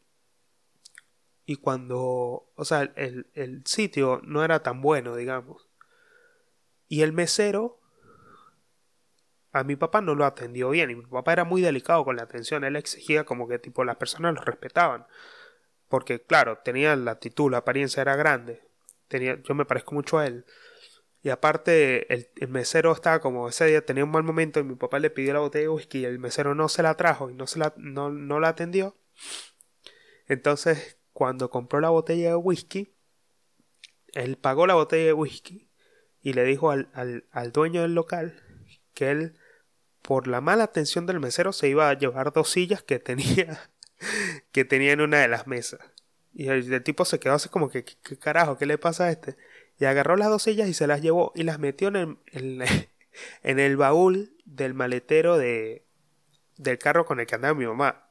Y 1.45 1.57
cuando, 1.57 2.51
o 2.55 2.65
sea, 2.65 2.83
el, 2.97 3.27
el 3.35 3.67
sitio 3.67 4.21
no 4.25 4.45
era 4.45 4.63
tan 4.63 4.81
bueno, 4.81 5.17
digamos. 5.17 5.69
Y 6.89 7.03
el 7.03 7.13
mesero 7.13 7.81
a 9.53 9.65
mi 9.65 9.77
papá 9.77 10.01
no 10.01 10.15
lo 10.15 10.25
atendió 10.25 10.71
bien 10.71 10.91
y 10.91 10.95
mi 10.95 11.05
papá 11.05 11.35
era 11.35 11.45
muy 11.45 11.61
delicado 11.61 12.05
con 12.05 12.17
la 12.17 12.23
atención, 12.23 12.65
él 12.65 12.77
exigía 12.77 13.25
como 13.25 13.47
que 13.49 13.59
tipo 13.59 13.85
las 13.85 13.97
personas 13.97 14.35
lo 14.35 14.41
respetaban. 14.41 15.07
Porque 15.89 16.23
claro, 16.23 16.59
tenía 16.65 16.97
la 16.97 17.11
actitud, 17.13 17.51
la 17.51 17.59
apariencia 17.59 18.01
era 18.01 18.17
grande. 18.17 18.63
Tenía, 19.09 19.43
yo 19.43 19.55
me 19.55 19.67
parezco 19.67 19.95
mucho 19.95 20.19
a 20.19 20.27
él. 20.27 20.47
Y 21.23 21.31
aparte, 21.31 22.13
el, 22.13 22.49
mesero 22.49 22.93
estaba 22.93 23.21
como 23.21 23.49
ese 23.49 23.67
día 23.67 23.87
tenía 23.87 24.05
un 24.05 24.11
mal 24.11 24.25
momento 24.25 24.59
y 24.59 24.65
mi 24.65 24.75
papá 24.75 24.99
le 24.99 25.11
pidió 25.11 25.33
la 25.33 25.39
botella 25.39 25.65
de 25.65 25.69
whisky 25.69 26.01
y 26.01 26.05
el 26.05 26.19
mesero 26.19 26.55
no 26.55 26.69
se 26.69 26.83
la 26.83 26.97
trajo 26.97 27.31
y 27.31 27.35
no, 27.35 27.47
se 27.47 27.61
la, 27.61 27.73
no, 27.77 28.11
no 28.11 28.41
la 28.41 28.49
atendió. 28.49 28.97
Entonces, 30.27 30.99
cuando 31.13 31.49
compró 31.49 31.81
la 31.81 31.91
botella 31.91 32.31
de 32.31 32.35
whisky, 32.37 32.93
él 34.15 34.37
pagó 34.37 34.67
la 34.67 34.75
botella 34.75 35.07
de 35.07 35.13
whisky 35.13 35.71
y 36.21 36.33
le 36.33 36.45
dijo 36.45 36.71
al, 36.71 36.91
al, 36.93 37.25
al 37.31 37.53
dueño 37.53 37.83
del 37.83 37.95
local 37.95 38.43
que 38.95 39.11
él, 39.11 39.39
por 40.03 40.27
la 40.27 40.41
mala 40.41 40.65
atención 40.65 41.07
del 41.07 41.21
mesero, 41.21 41.53
se 41.53 41.69
iba 41.69 41.89
a 41.89 41.99
llevar 41.99 42.33
dos 42.33 42.51
sillas 42.51 42.83
que 42.83 42.99
tenía, 42.99 43.71
que 44.53 44.65
tenía 44.65 44.93
en 44.93 45.01
una 45.01 45.21
de 45.21 45.29
las 45.29 45.47
mesas. 45.47 45.81
Y 46.35 46.49
el, 46.49 46.83
tipo 46.83 47.05
se 47.05 47.21
quedó 47.21 47.35
así 47.35 47.49
como 47.49 47.69
que, 47.69 47.85
¿qué 47.85 48.19
carajo? 48.19 48.57
¿Qué 48.57 48.67
le 48.67 48.79
pasa 48.79 49.05
a 49.05 49.11
este? 49.11 49.37
Y 49.79 49.85
agarró 49.85 50.17
las 50.17 50.29
dos 50.29 50.43
sillas 50.43 50.69
y 50.69 50.75
se 50.75 50.87
las 50.87 51.03
llevó 51.03 51.33
y 51.35 51.43
las 51.43 51.59
metió 51.59 51.89
en 51.89 52.19
el, 52.33 52.65
en, 53.43 53.59
el 53.59 53.77
baúl 53.77 54.37
del 54.45 54.75
maletero 54.75 55.39
de, 55.39 55.85
del 56.57 56.79
carro 56.79 57.05
con 57.05 57.21
el 57.21 57.27
que 57.27 57.35
andaba 57.35 57.55
mi 57.55 57.67
mamá. 57.67 58.09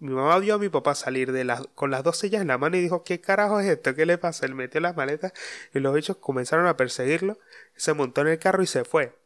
Mi 0.00 0.12
mamá 0.12 0.38
vio 0.38 0.56
a 0.56 0.58
mi 0.58 0.68
papá 0.68 0.94
salir 0.94 1.32
de 1.32 1.44
las, 1.44 1.66
con 1.74 1.90
las 1.90 2.02
dos 2.02 2.18
sillas 2.18 2.42
en 2.42 2.48
la 2.48 2.58
mano 2.58 2.76
y 2.76 2.80
dijo, 2.80 3.04
¿qué 3.04 3.20
carajo 3.20 3.60
es 3.60 3.68
esto? 3.68 3.94
¿Qué 3.94 4.04
le 4.06 4.18
pasa? 4.18 4.44
Él 4.44 4.54
metió 4.54 4.80
las 4.80 4.96
maletas 4.96 5.32
y 5.72 5.78
los 5.78 5.94
bichos 5.94 6.16
comenzaron 6.16 6.66
a 6.66 6.76
perseguirlo, 6.76 7.38
se 7.76 7.94
montó 7.94 8.20
en 8.20 8.28
el 8.28 8.38
carro 8.38 8.62
y 8.62 8.66
se 8.66 8.84
fue. 8.84 9.16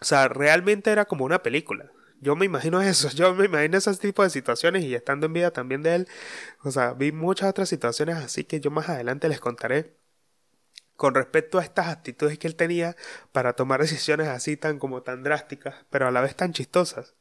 O 0.00 0.04
sea, 0.04 0.28
realmente 0.28 0.90
era 0.90 1.04
como 1.04 1.24
una 1.24 1.42
película. 1.42 1.90
Yo 2.20 2.36
me 2.36 2.46
imagino 2.46 2.80
eso, 2.82 3.10
yo 3.10 3.34
me 3.34 3.46
imagino 3.46 3.76
ese 3.76 3.94
tipo 3.96 4.22
de 4.22 4.30
situaciones 4.30 4.84
y 4.84 4.94
estando 4.94 5.26
en 5.26 5.32
vida 5.32 5.50
también 5.50 5.82
de 5.82 5.96
él, 5.96 6.08
o 6.62 6.70
sea, 6.70 6.92
vi 6.94 7.12
muchas 7.12 7.50
otras 7.50 7.68
situaciones 7.68 8.16
así 8.16 8.44
que 8.44 8.60
yo 8.60 8.70
más 8.70 8.88
adelante 8.88 9.28
les 9.28 9.40
contaré 9.40 9.96
con 11.02 11.16
respecto 11.16 11.58
a 11.58 11.64
estas 11.64 11.88
actitudes 11.88 12.38
que 12.38 12.46
él 12.46 12.54
tenía 12.54 12.94
para 13.32 13.54
tomar 13.54 13.80
decisiones 13.80 14.28
así 14.28 14.56
tan 14.56 14.78
como 14.78 15.02
tan 15.02 15.24
drásticas, 15.24 15.84
pero 15.90 16.06
a 16.06 16.12
la 16.12 16.20
vez 16.20 16.36
tan 16.36 16.52
chistosas. 16.52 17.16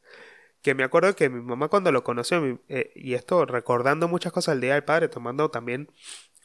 Que 0.62 0.76
me 0.76 0.84
acuerdo 0.84 1.16
que 1.16 1.30
mi 1.30 1.42
mamá 1.42 1.68
cuando 1.68 1.92
lo 1.92 2.04
conoció, 2.04 2.62
eh, 2.70 2.92
y 2.94 3.16
esto 3.16 3.44
recordando 3.48 4.08
muchas 4.08 4.32
cosas 4.34 4.54
del 4.54 4.62
Día 4.62 4.74
del 4.76 4.84
Padre, 4.84 5.08
tomando 5.08 5.50
también 5.50 5.90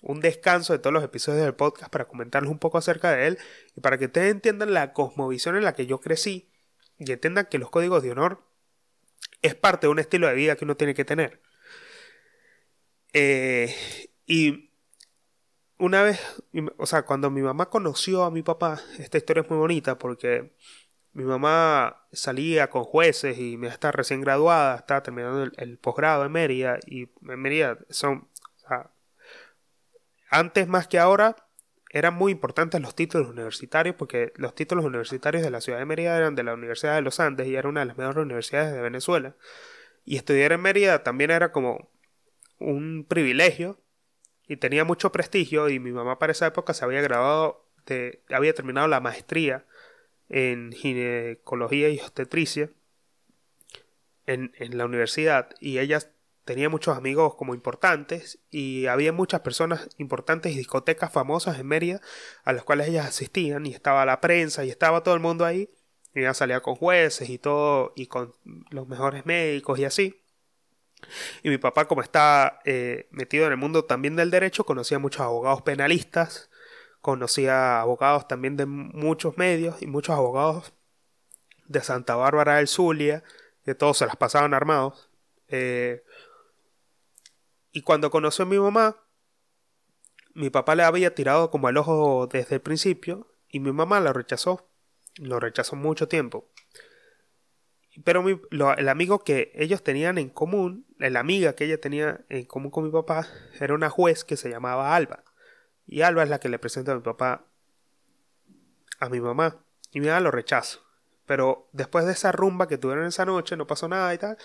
un 0.01 0.21
descanso 0.21 0.73
de 0.73 0.79
todos 0.79 0.95
los 0.95 1.05
episodios 1.05 1.45
del 1.45 1.55
podcast 1.55 1.93
para 1.93 2.07
comentarles 2.07 2.51
un 2.51 2.59
poco 2.59 2.79
acerca 2.79 3.11
de 3.11 3.27
él 3.27 3.39
y 3.77 3.83
para 3.83 3.99
que 3.99 4.07
ustedes 4.07 4.33
entiendan 4.33 4.73
la 4.73 4.95
cosmovisión 4.95 5.57
en 5.57 5.65
la 5.65 5.75
que 5.75 5.85
yo 5.85 6.01
crecí 6.01 6.51
y 6.97 7.13
entiendan 7.13 7.49
que 7.51 7.59
los 7.59 7.69
códigos 7.69 8.03
de 8.03 8.13
honor 8.13 8.47
es 9.43 9.55
parte 9.55 9.89
de 9.89 9.91
un 9.91 9.99
estilo 9.99 10.27
de 10.27 10.33
vida 10.33 10.57
que 10.57 10.65
uno 10.65 10.79
tiene 10.79 10.95
que 10.95 11.05
tener. 11.05 11.43
Eh, 13.13 13.77
y 14.25 14.71
una 15.79 16.03
vez, 16.03 16.21
o 16.79 16.87
sea, 16.87 17.03
cuando 17.03 17.31
mi 17.31 17.43
mamá 17.43 17.69
conoció 17.69 18.25
a 18.25 18.31
mi 18.31 18.43
papá, 18.43 18.81
esta 18.99 19.19
historia 19.19 19.43
es 19.43 19.51
muy 19.51 19.59
bonita 19.59 19.99
porque 19.99 20.53
mi 21.13 21.25
mamá 21.25 22.07
salía 22.13 22.71
con 22.71 22.85
jueces 22.85 23.39
y 23.39 23.57
me 23.57 23.69
está 23.69 23.93
recién 23.93 24.21
graduada, 24.21 24.77
estaba 24.77 25.03
terminando 25.03 25.51
el, 25.57 25.79
posgrado 25.79 26.25
en 26.25 26.33
Mérida 26.33 26.79
y 26.87 27.09
en 27.29 27.41
Mérida 27.41 27.79
son, 27.91 28.29
antes 30.31 30.69
más 30.69 30.89
que 30.89 30.99
ahora 30.99 31.37
eran 31.91 32.15
muy 32.15 32.33
importantes 32.33 32.81
los 32.81 32.95
títulos 32.95 33.29
universitarios 33.29 33.97
porque 33.97 34.33
los 34.37 34.55
títulos 34.55 34.85
universitarios 34.85 35.43
de 35.43 35.51
la 35.51 35.61
ciudad 35.61 35.79
de 35.79 35.87
Mérida 35.87 36.17
eran 36.17 36.35
de 36.35 36.43
la 36.43 36.55
Universidad 36.55 36.97
de 36.97 37.03
los 37.03 37.21
Andes 37.21 37.47
y 37.47 37.57
era 37.57 37.69
una 37.69 37.81
de 37.81 37.87
las 37.87 37.97
mejores 37.97 38.23
universidades 38.23 38.75
de 38.75 38.83
Venezuela. 38.83 39.37
Y 40.05 40.17
estudiar 40.17 40.53
en 40.53 40.61
Mérida 40.61 41.03
también 41.03 41.31
era 41.31 41.53
como 41.53 41.91
un 42.59 43.07
privilegio 43.09 43.81
y 44.49 44.57
tenía 44.57 44.85
mucho 44.85 45.13
prestigio 45.13 45.69
y 45.69 45.79
mi 45.79 45.93
mamá 45.93 46.19
para 46.19 46.33
esa 46.33 46.47
época 46.47 46.75
se 46.75 46.85
había 46.85 47.01
graduado 47.01 47.65
había 48.31 48.53
terminado 48.53 48.89
la 48.89 49.01
maestría 49.01 49.65
en 50.29 50.73
ginecología 50.73 51.89
y 51.89 52.01
obstetricia 52.01 52.71
en, 54.27 54.53
en 54.57 54.77
la 54.77 54.87
universidad 54.87 55.51
y 55.61 55.79
ella 55.79 56.01
tenía 56.45 56.69
muchos 56.69 56.97
amigos 56.97 57.35
como 57.37 57.55
importantes 57.55 58.41
y 58.51 58.87
había 58.87 59.13
muchas 59.13 59.41
personas 59.41 59.89
importantes 59.99 60.53
y 60.53 60.59
discotecas 60.59 61.13
famosas 61.13 61.59
en 61.59 61.67
Mérida 61.67 62.01
a 62.45 62.53
las 62.53 62.65
cuales 62.65 62.89
ellas 62.89 63.07
asistían 63.07 63.67
y 63.67 63.73
estaba 63.73 64.05
la 64.05 64.21
prensa 64.21 64.65
y 64.65 64.71
estaba 64.71 65.03
todo 65.03 65.15
el 65.15 65.21
mundo 65.21 65.45
ahí 65.45 65.71
y 66.15 66.21
ella 66.21 66.35
salía 66.35 66.61
con 66.61 66.75
jueces 66.75 67.29
y 67.31 67.39
todo 67.39 67.93
y 67.95 68.07
con 68.07 68.33
los 68.71 68.89
mejores 68.89 69.27
médicos 69.27 69.79
y 69.79 69.85
así 69.85 70.26
y 71.43 71.49
mi 71.51 71.59
papá, 71.59 71.87
como 71.87 72.03
está 72.03 72.61
eh, 72.65 73.09
metido 73.11 73.47
en 73.47 73.53
el 73.53 73.59
mundo 73.59 73.85
también 73.85 74.17
del 74.17 74.31
derecho, 74.31 74.65
conocía 74.65 74.99
muchos 74.99 75.23
abogados 75.23 75.63
penalistas, 75.63 76.51
conocía 77.01 77.81
abogados 77.81 78.27
también 78.29 78.57
de 78.57 78.67
muchos 78.67 79.39
medios 79.39 79.81
y 79.83 79.87
muchos 79.87 80.17
abogados 80.17 80.73
de 81.67 81.81
Santa 81.83 82.17
Bárbara 82.17 82.57
del 82.57 82.69
Zulia, 82.69 83.23
que 83.65 83.75
todos 83.75 83.99
se 83.99 84.07
las 84.07 84.17
pasaban 84.17 84.55
armados. 84.55 85.11
Eh, 85.49 86.03
y 87.73 87.83
cuando 87.83 88.11
conoció 88.11 88.45
a 88.45 88.49
mi 88.49 88.59
mamá, 88.59 88.97
mi 90.35 90.51
papá 90.51 90.75
le 90.75 90.83
había 90.83 91.15
tirado 91.15 91.51
como 91.51 91.69
el 91.69 91.77
ojo 91.77 92.27
desde 92.27 92.57
el 92.57 92.61
principio 92.61 93.29
y 93.49 93.61
mi 93.61 93.73
mamá 93.73 94.01
lo 94.01 94.13
rechazó. 94.13 94.69
Lo 95.17 95.41
rechazó 95.41 95.77
mucho 95.77 96.09
tiempo. 96.09 96.51
Pero 98.05 98.25
el 98.51 98.89
amigo 98.89 99.21
que 99.21 99.51
ellos 99.55 99.83
tenían 99.83 100.19
en 100.19 100.29
común, 100.29 100.86
la 100.99 101.21
amiga 101.21 101.55
que 101.55 101.65
ella 101.65 101.81
tenía 101.81 102.25
en 102.29 102.45
común 102.45 102.71
con 102.71 102.85
mi 102.85 102.91
papá, 102.91 103.27
era 103.61 103.75
una 103.75 103.91
juez 103.91 104.25
que 104.25 104.37
se 104.37 104.51
llamaba 104.51 104.95
Alba. 104.95 105.25
Y 105.87 106.03
Alba 106.03 106.23
es 106.23 106.31
la 106.31 106.41
que 106.41 106.49
le 106.49 106.59
presenta 106.59 106.93
a 106.93 106.97
mi 106.97 107.03
papá 107.03 107.45
a 108.99 109.09
mi 109.09 109.21
mamá. 109.21 109.63
Y 109.93 110.01
mi 110.01 110.07
mamá 110.07 110.21
lo 110.21 110.31
rechazo. 110.31 110.85
Pero 111.27 111.69
después 111.73 112.07
de 112.07 112.13
esa 112.13 112.33
rumba 112.33 112.69
que 112.69 112.79
tuvieron 112.79 113.07
esa 113.07 113.25
noche, 113.25 113.57
no 113.57 113.67
pasó 113.67 113.89
nada 113.89 114.13
y 114.15 114.19
tal. 114.19 114.39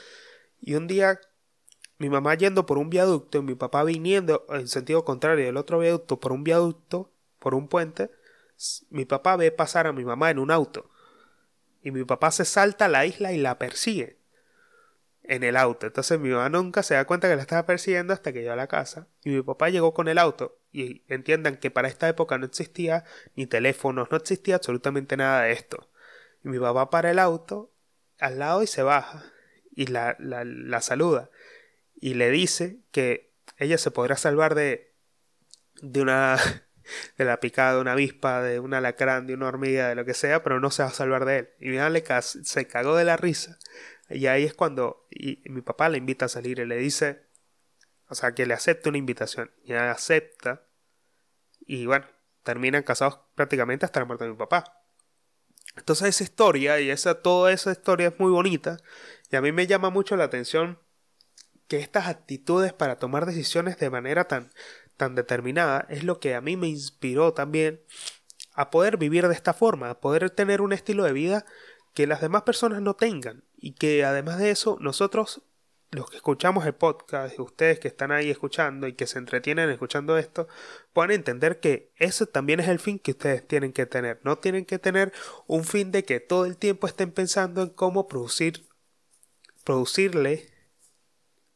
Y 0.60 0.76
un 0.76 0.88
día, 0.88 1.20
mi 1.98 2.10
mamá 2.10 2.36
yendo 2.36 2.66
por 2.66 2.78
un 2.78 2.90
viaducto 2.90 3.40
y 3.40 3.42
mi 3.42 3.56
papá 3.56 3.84
viniendo 3.84 4.46
en 4.50 4.68
sentido 4.68 5.06
contrario 5.06 5.46
del 5.46 5.58
otro 5.58 5.80
viaducto 5.80 6.20
por 6.20 6.32
un 6.32 6.44
viaducto, 6.44 7.12
por 7.40 7.56
un 7.56 7.68
puente, 7.68 8.12
mi 8.90 9.06
papá 9.06 9.36
ve 9.38 9.52
pasar 9.52 9.88
a 9.88 9.94
mi 9.94 10.06
mamá 10.06 10.30
en 10.30 10.40
un 10.40 10.52
auto 10.52 10.90
y 11.82 11.92
mi 11.92 12.04
papá 12.04 12.32
se 12.32 12.46
salta 12.46 12.86
a 12.86 12.90
la 12.90 13.06
isla 13.06 13.34
y 13.34 13.38
la 13.38 13.58
persigue 13.58 14.21
en 15.24 15.44
el 15.44 15.58
auto. 15.58 15.88
Entonces 15.88 16.20
mi 16.20 16.30
mamá 16.30 16.50
nunca 16.50 16.84
se 16.84 16.96
da 16.96 17.06
cuenta 17.06 17.30
que 17.30 17.36
la 17.36 17.42
estaba 17.42 17.66
persiguiendo 17.66 18.14
hasta 18.14 18.34
que 18.34 18.42
llegó 18.42 18.54
a 18.54 18.58
la 18.58 18.68
casa. 18.68 19.08
Y 19.24 19.30
mi 19.30 19.42
papá 19.42 19.70
llegó 19.70 19.94
con 19.94 20.08
el 20.08 20.18
auto. 20.18 20.58
Y 20.72 21.04
entiendan 21.08 21.58
que 21.58 21.72
para 21.72 21.88
esta 21.88 22.08
época 22.08 22.38
no 22.38 22.46
existía 22.46 23.04
ni 23.36 23.46
teléfonos, 23.46 24.10
no 24.12 24.18
existía 24.18 24.56
absolutamente 24.56 25.18
nada 25.18 25.44
de 25.44 25.52
esto. 25.52 25.90
Y 26.44 26.50
mi 26.50 26.60
papá 26.60 26.90
para 26.90 27.12
el 27.12 27.20
auto 27.20 27.72
al 28.20 28.40
lado 28.40 28.64
y 28.64 28.68
se 28.68 28.84
baja. 28.84 29.24
Y 29.74 29.88
la, 29.88 30.16
la, 30.20 30.44
la 30.44 30.82
saluda. 30.82 31.30
Y 32.00 32.16
le 32.16 32.30
dice 32.30 32.80
que 32.92 33.32
ella 33.58 33.78
se 33.78 33.92
podrá 33.92 34.18
salvar 34.18 34.56
de, 34.56 34.92
de 35.82 36.02
una 36.02 36.38
de 37.18 37.26
la 37.26 37.40
picada 37.40 37.76
de 37.76 37.82
una 37.82 37.94
avispa, 37.94 38.42
de 38.42 38.60
un 38.60 38.74
alacrán, 38.74 39.28
de 39.28 39.34
una 39.34 39.48
hormiga, 39.48 39.90
de 39.90 39.96
lo 39.96 40.06
que 40.06 40.14
sea, 40.14 40.44
pero 40.44 40.60
no 40.60 40.72
se 40.72 40.84
va 40.84 40.90
a 40.90 40.94
salvar 40.94 41.26
de 41.26 41.40
él. 41.40 41.50
Y 41.60 41.70
mi 41.70 41.78
mamá 41.78 41.90
le 41.90 42.04
se 42.22 42.68
cagó 42.68 42.96
de 42.96 43.06
la 43.06 43.18
risa. 43.18 43.58
Y 44.14 44.28
ahí 44.28 44.44
es 44.44 44.54
cuando 44.54 45.08
mi 45.46 45.62
papá 45.62 45.90
le 45.90 45.98
invita 45.98 46.26
a 46.26 46.30
salir 46.30 46.60
y 46.60 46.66
le 46.66 46.78
dice, 46.78 47.24
o 48.08 48.16
sea, 48.16 48.34
que 48.34 48.46
le 48.46 48.54
acepte 48.54 48.90
una 48.90 48.98
invitación. 48.98 49.52
Y 49.64 49.72
ella 49.72 49.92
acepta. 49.92 50.64
Y 51.66 51.86
bueno, 51.86 52.06
terminan 52.44 52.84
casados 52.84 53.20
prácticamente 53.36 53.86
hasta 53.86 54.00
la 54.00 54.06
muerte 54.06 54.26
de 54.26 54.32
mi 54.32 54.38
papá. 54.38 54.84
Entonces 55.78 56.10
esa 56.10 56.24
historia 56.24 56.80
y 56.82 56.90
esa, 56.90 57.22
toda 57.22 57.52
esa 57.54 57.72
historia 57.72 58.10
es 58.10 58.20
muy 58.20 58.32
bonita. 58.32 58.78
Y 59.30 59.36
a 59.36 59.42
mí 59.42 59.52
me 59.52 59.68
llama 59.68 59.90
mucho 59.90 60.18
la 60.18 60.26
atención 60.26 60.80
que 61.68 61.80
estas 61.80 62.08
actitudes 62.08 62.74
para 62.74 63.00
tomar 63.00 63.26
decisiones 63.26 63.78
de 63.78 63.90
manera 63.90 64.26
tan, 64.26 64.52
tan 64.98 65.16
determinada 65.16 65.86
es 65.90 66.04
lo 66.04 66.20
que 66.20 66.36
a 66.36 66.42
mí 66.42 66.58
me 66.58 66.68
inspiró 66.68 67.34
también 67.34 67.82
a 68.54 68.70
poder 68.70 68.98
vivir 68.98 69.28
de 69.30 69.34
esta 69.34 69.54
forma, 69.54 69.90
a 69.90 70.02
poder 70.02 70.30
tener 70.32 70.60
un 70.60 70.74
estilo 70.74 71.06
de 71.06 71.14
vida 71.14 71.46
que 71.94 72.08
las 72.08 72.20
demás 72.20 72.42
personas 72.42 72.82
no 72.82 72.96
tengan 72.96 73.46
y 73.62 73.74
que 73.74 74.04
además 74.04 74.40
de 74.40 74.52
eso 74.52 74.78
nosotros 74.82 75.44
los 75.92 76.10
que 76.10 76.18
escuchamos 76.18 76.66
el 76.66 76.74
podcast, 76.74 77.38
ustedes 77.38 77.80
que 77.80 77.90
están 77.90 78.12
ahí 78.12 78.30
escuchando 78.32 78.88
y 78.88 78.94
que 78.94 79.08
se 79.08 79.20
entretienen 79.20 79.70
escuchando 79.70 80.18
esto, 80.18 80.48
puedan 80.94 81.12
entender 81.12 81.60
que 81.60 81.92
ese 81.98 82.26
también 82.26 82.62
es 82.62 82.70
el 82.70 82.80
fin 82.80 82.98
que 82.98 83.12
ustedes 83.12 83.46
tienen 83.46 83.74
que 83.74 83.86
tener. 83.86 84.22
No 84.24 84.38
tienen 84.38 84.66
que 84.66 84.80
tener 84.80 85.12
un 85.48 85.66
fin 85.66 85.92
de 85.92 86.06
que 86.06 86.22
todo 86.22 86.46
el 86.46 86.58
tiempo 86.58 86.88
estén 86.88 87.12
pensando 87.12 87.62
en 87.62 87.70
cómo 87.70 88.08
producir, 88.08 88.66
producirle 89.66 90.50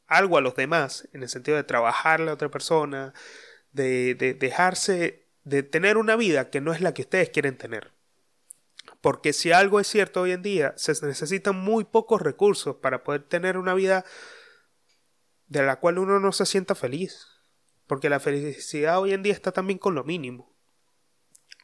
algo 0.06 0.38
a 0.38 0.42
los 0.42 0.56
demás, 0.56 1.08
en 1.14 1.24
el 1.24 1.30
sentido 1.30 1.56
de 1.56 1.64
trabajarle 1.64 2.30
a 2.30 2.34
otra 2.34 2.52
persona, 2.52 3.14
de, 3.72 4.16
de 4.16 4.34
dejarse, 4.34 5.30
de 5.44 5.64
tener 5.64 5.96
una 5.96 6.18
vida 6.18 6.50
que 6.50 6.60
no 6.60 6.74
es 6.74 6.82
la 6.82 6.94
que 6.94 7.04
ustedes 7.04 7.30
quieren 7.30 7.58
tener. 7.58 7.95
Porque 9.06 9.34
si 9.34 9.52
algo 9.52 9.80
es 9.80 9.86
cierto 9.88 10.22
hoy 10.22 10.32
en 10.32 10.42
día, 10.42 10.74
se 10.78 10.94
necesitan 11.06 11.56
muy 11.56 11.84
pocos 11.84 12.20
recursos 12.20 12.78
para 12.78 13.04
poder 13.04 13.22
tener 13.22 13.56
una 13.56 13.76
vida 13.76 14.04
de 15.46 15.62
la 15.62 15.76
cual 15.76 16.00
uno 16.00 16.20
no 16.20 16.32
se 16.32 16.48
sienta 16.48 16.74
feliz. 16.74 17.28
Porque 17.86 18.10
la 18.10 18.20
felicidad 18.20 19.00
hoy 19.00 19.14
en 19.14 19.22
día 19.22 19.34
está 19.34 19.52
también 19.52 19.78
con 19.78 19.94
lo 19.94 20.04
mínimo. 20.04 20.52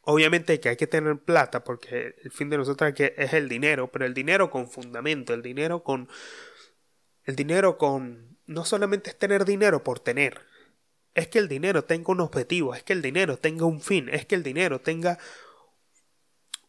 Obviamente 0.04 0.60
que 0.60 0.70
hay 0.70 0.76
que 0.76 0.86
tener 0.86 1.18
plata 1.18 1.64
porque 1.64 2.14
el 2.22 2.30
fin 2.30 2.52
de 2.52 2.60
nosotros 2.60 2.94
es 2.96 3.34
el 3.34 3.50
dinero, 3.50 3.92
pero 3.92 4.06
el 4.06 4.14
dinero 4.14 4.52
con 4.52 4.70
fundamento, 4.70 5.34
el 5.34 5.42
dinero 5.42 5.82
con... 5.82 6.10
El 7.24 7.36
dinero 7.36 7.80
con... 7.80 8.38
No 8.46 8.66
solamente 8.66 9.10
es 9.10 9.18
tener 9.18 9.46
dinero 9.46 9.84
por 9.84 9.98
tener, 9.98 10.42
es 11.16 11.28
que 11.28 11.40
el 11.40 11.48
dinero 11.48 11.86
tenga 11.86 12.12
un 12.12 12.22
objetivo, 12.22 12.76
es 12.76 12.84
que 12.84 12.94
el 12.94 13.02
dinero 13.02 13.38
tenga 13.38 13.66
un 13.66 13.82
fin, 13.82 14.10
es 14.10 14.28
que 14.28 14.36
el 14.36 14.44
dinero 14.44 14.80
tenga 14.80 15.18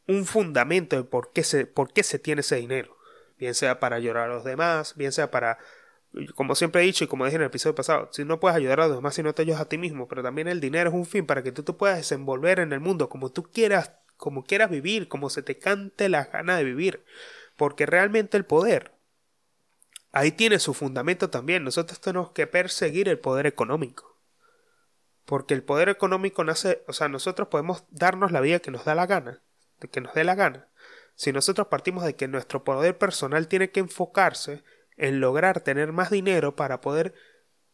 un 0.06 0.26
fundamento 0.26 0.96
de 0.96 1.04
por 1.04 1.32
qué, 1.32 1.44
se, 1.44 1.66
por 1.66 1.92
qué 1.92 2.02
se 2.02 2.18
tiene 2.18 2.40
ese 2.40 2.56
dinero. 2.56 2.96
Bien 3.38 3.54
sea 3.54 3.80
para 3.80 3.96
ayudar 3.96 4.18
a 4.18 4.28
los 4.28 4.44
demás, 4.44 4.94
bien 4.96 5.12
sea 5.12 5.30
para, 5.30 5.58
como 6.34 6.54
siempre 6.54 6.82
he 6.82 6.84
dicho 6.84 7.04
y 7.04 7.06
como 7.06 7.24
dije 7.24 7.36
en 7.36 7.42
el 7.42 7.48
episodio 7.48 7.74
pasado, 7.74 8.08
si 8.12 8.24
no 8.24 8.40
puedes 8.40 8.56
ayudar 8.56 8.80
a 8.80 8.86
los 8.86 8.96
demás 8.96 9.14
si 9.14 9.22
no 9.22 9.34
te 9.34 9.42
ayudas 9.42 9.60
a 9.60 9.68
ti 9.68 9.78
mismo, 9.78 10.08
pero 10.08 10.22
también 10.22 10.48
el 10.48 10.60
dinero 10.60 10.90
es 10.90 10.94
un 10.94 11.06
fin 11.06 11.26
para 11.26 11.42
que 11.42 11.52
tú 11.52 11.62
te 11.62 11.72
puedas 11.72 11.96
desenvolver 11.96 12.60
en 12.60 12.72
el 12.72 12.80
mundo 12.80 13.08
como 13.08 13.30
tú 13.30 13.44
quieras, 13.44 13.92
como 14.16 14.44
quieras 14.44 14.70
vivir, 14.70 15.08
como 15.08 15.30
se 15.30 15.42
te 15.42 15.58
cante 15.58 16.08
la 16.08 16.24
gana 16.24 16.56
de 16.56 16.64
vivir. 16.64 17.04
Porque 17.56 17.86
realmente 17.86 18.36
el 18.36 18.44
poder, 18.44 18.92
ahí 20.10 20.32
tiene 20.32 20.58
su 20.58 20.74
fundamento 20.74 21.28
también. 21.28 21.64
Nosotros 21.64 22.00
tenemos 22.00 22.30
que 22.30 22.46
perseguir 22.46 23.08
el 23.08 23.18
poder 23.18 23.46
económico. 23.46 24.16
Porque 25.26 25.54
el 25.54 25.62
poder 25.62 25.88
económico 25.88 26.44
nace, 26.44 26.82
o 26.88 26.92
sea, 26.92 27.08
nosotros 27.08 27.48
podemos 27.48 27.84
darnos 27.90 28.32
la 28.32 28.40
vida 28.40 28.60
que 28.60 28.70
nos 28.70 28.84
da 28.84 28.94
la 28.94 29.06
gana 29.06 29.42
que 29.88 30.00
nos 30.00 30.14
dé 30.14 30.24
la 30.24 30.34
gana. 30.34 30.68
Si 31.14 31.32
nosotros 31.32 31.68
partimos 31.68 32.04
de 32.04 32.16
que 32.16 32.28
nuestro 32.28 32.64
poder 32.64 32.98
personal 32.98 33.48
tiene 33.48 33.70
que 33.70 33.80
enfocarse 33.80 34.64
en 34.96 35.20
lograr 35.20 35.60
tener 35.60 35.92
más 35.92 36.10
dinero 36.10 36.56
para 36.56 36.80
poder 36.80 37.14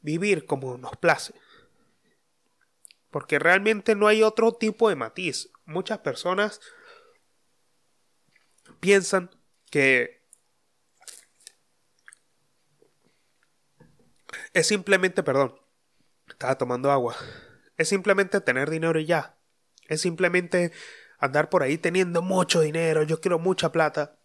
vivir 0.01 0.47
como 0.47 0.77
nos 0.79 0.97
place. 0.97 1.35
Porque 3.11 3.39
realmente 3.39 3.95
no 3.95 4.07
hay 4.07 4.23
otro 4.23 4.53
tipo 4.53 4.89
de 4.89 4.97
matiz. 4.97 5.51
Muchas 5.65 5.99
personas 5.99 6.61
piensan 8.81 9.31
que 9.71 10.23
es 14.53 14.67
simplemente, 14.67 15.23
perdón, 15.23 15.59
estaba 16.29 16.59
tomando 16.59 16.91
agua. 16.91 17.17
Es 17.77 17.89
simplemente 17.89 18.41
tener 18.41 18.71
dinero 18.71 18.99
y 18.99 19.07
ya. 19.07 19.39
Es 19.89 20.01
simplemente 20.01 20.73
andar 21.19 21.51
por 21.51 21.63
ahí 21.63 21.79
teniendo 21.79 22.23
mucho 22.23 22.61
dinero, 22.61 23.03
yo 23.03 23.21
quiero 23.21 23.39
mucha 23.39 23.73
plata. 23.73 24.19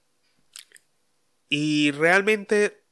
Y 1.50 1.92
realmente 1.92 2.84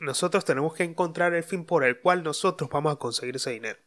nosotros 0.00 0.44
tenemos 0.44 0.74
que 0.74 0.84
encontrar 0.84 1.34
el 1.34 1.42
fin 1.42 1.64
por 1.64 1.84
el 1.84 2.00
cual 2.00 2.22
nosotros 2.22 2.70
vamos 2.70 2.92
a 2.92 2.98
conseguir 2.98 3.36
ese 3.36 3.50
dinero. 3.50 3.78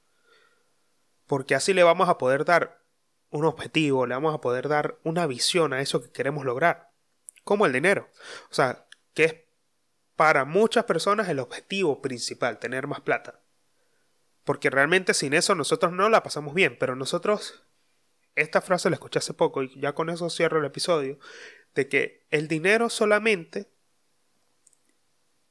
Porque 1.26 1.56
así 1.56 1.74
le 1.74 1.84
vamos 1.84 2.10
a 2.10 2.18
poder 2.18 2.46
dar 2.46 2.84
un 3.30 3.46
objetivo, 3.46 4.06
le 4.06 4.16
vamos 4.16 4.36
a 4.36 4.42
poder 4.42 4.68
dar 4.68 5.00
una 5.04 5.26
visión 5.26 5.72
a 5.72 5.82
eso 5.82 6.02
que 6.02 6.12
queremos 6.12 6.46
lograr. 6.46 6.92
Como 7.44 7.66
el 7.66 7.72
dinero. 7.72 8.10
O 8.50 8.54
sea, 8.54 8.88
que 9.14 9.24
es 9.24 9.36
para 10.16 10.46
muchas 10.46 10.84
personas 10.84 11.30
el 11.30 11.40
objetivo 11.40 12.02
principal, 12.02 12.60
tener 12.60 12.88
más 12.88 13.02
plata. 13.02 13.40
Porque 14.44 14.70
realmente 14.70 15.14
sin 15.14 15.34
eso 15.34 15.56
nosotros 15.56 15.94
no 15.94 16.10
la 16.10 16.24
pasamos 16.24 16.54
bien, 16.54 16.78
pero 16.78 16.96
nosotros 16.96 17.64
esta 18.36 18.62
frase 18.62 18.90
la 18.90 18.96
escuché 18.96 19.20
hace 19.20 19.34
poco 19.34 19.64
y 19.64 19.80
ya 19.80 19.94
con 19.94 20.10
eso 20.10 20.30
cierro 20.30 20.60
el 20.60 20.66
episodio, 20.66 21.20
de 21.76 21.88
que 21.88 22.26
el 22.30 22.48
dinero 22.48 22.90
solamente 22.90 23.72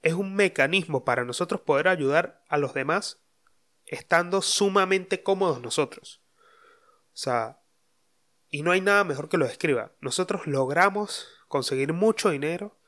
es 0.02 0.14
un 0.14 0.34
mecanismo 0.34 1.04
para 1.04 1.24
nosotros 1.24 1.60
poder 1.60 1.88
ayudar 1.88 2.42
a 2.48 2.56
los 2.56 2.74
demás 2.74 3.20
estando 3.86 4.40
sumamente 4.42 5.22
cómodos 5.22 5.60
nosotros. 5.60 6.22
O 7.12 7.16
sea, 7.16 7.60
y 8.48 8.62
no 8.62 8.72
hay 8.72 8.80
nada 8.80 9.04
mejor 9.04 9.28
que 9.28 9.36
lo 9.36 9.46
describa. 9.46 9.92
Nosotros 10.00 10.46
logramos 10.46 11.28
conseguir 11.48 11.92
mucho 11.92 12.30
dinero 12.30 12.78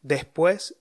después 0.00 0.76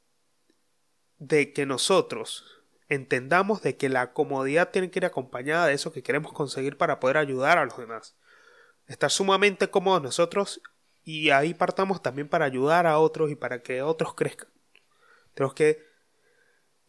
de 1.18 1.54
que 1.54 1.66
nosotros 1.66 2.62
entendamos 2.90 3.62
de 3.62 3.78
que 3.78 3.88
la 3.88 4.12
comodidad 4.12 4.72
tiene 4.72 4.92
que 4.92 5.00
ir 5.00 5.06
acompañada 5.06 5.68
de 5.68 5.74
eso 5.74 5.94
que 5.94 6.04
queremos 6.04 6.34
conseguir 6.34 6.78
para 6.78 7.00
poder 7.00 7.18
ayudar 7.18 7.58
a 7.58 7.66
los 7.66 7.78
demás 7.78 8.16
estar 8.92 9.12
sumamente 9.12 9.70
cómodos 9.70 10.02
nosotros 10.02 10.62
y 11.04 11.30
ahí 11.32 11.54
partamos 11.54 12.02
también 12.02 12.30
para 12.30 12.46
ayudar 12.46 12.88
a 12.88 13.00
otros 13.00 13.32
y 13.32 13.36
para 13.36 13.62
que 13.62 13.82
otros 13.82 14.14
crezcan. 14.14 14.50
Tenemos 15.34 15.54
que 15.54 15.84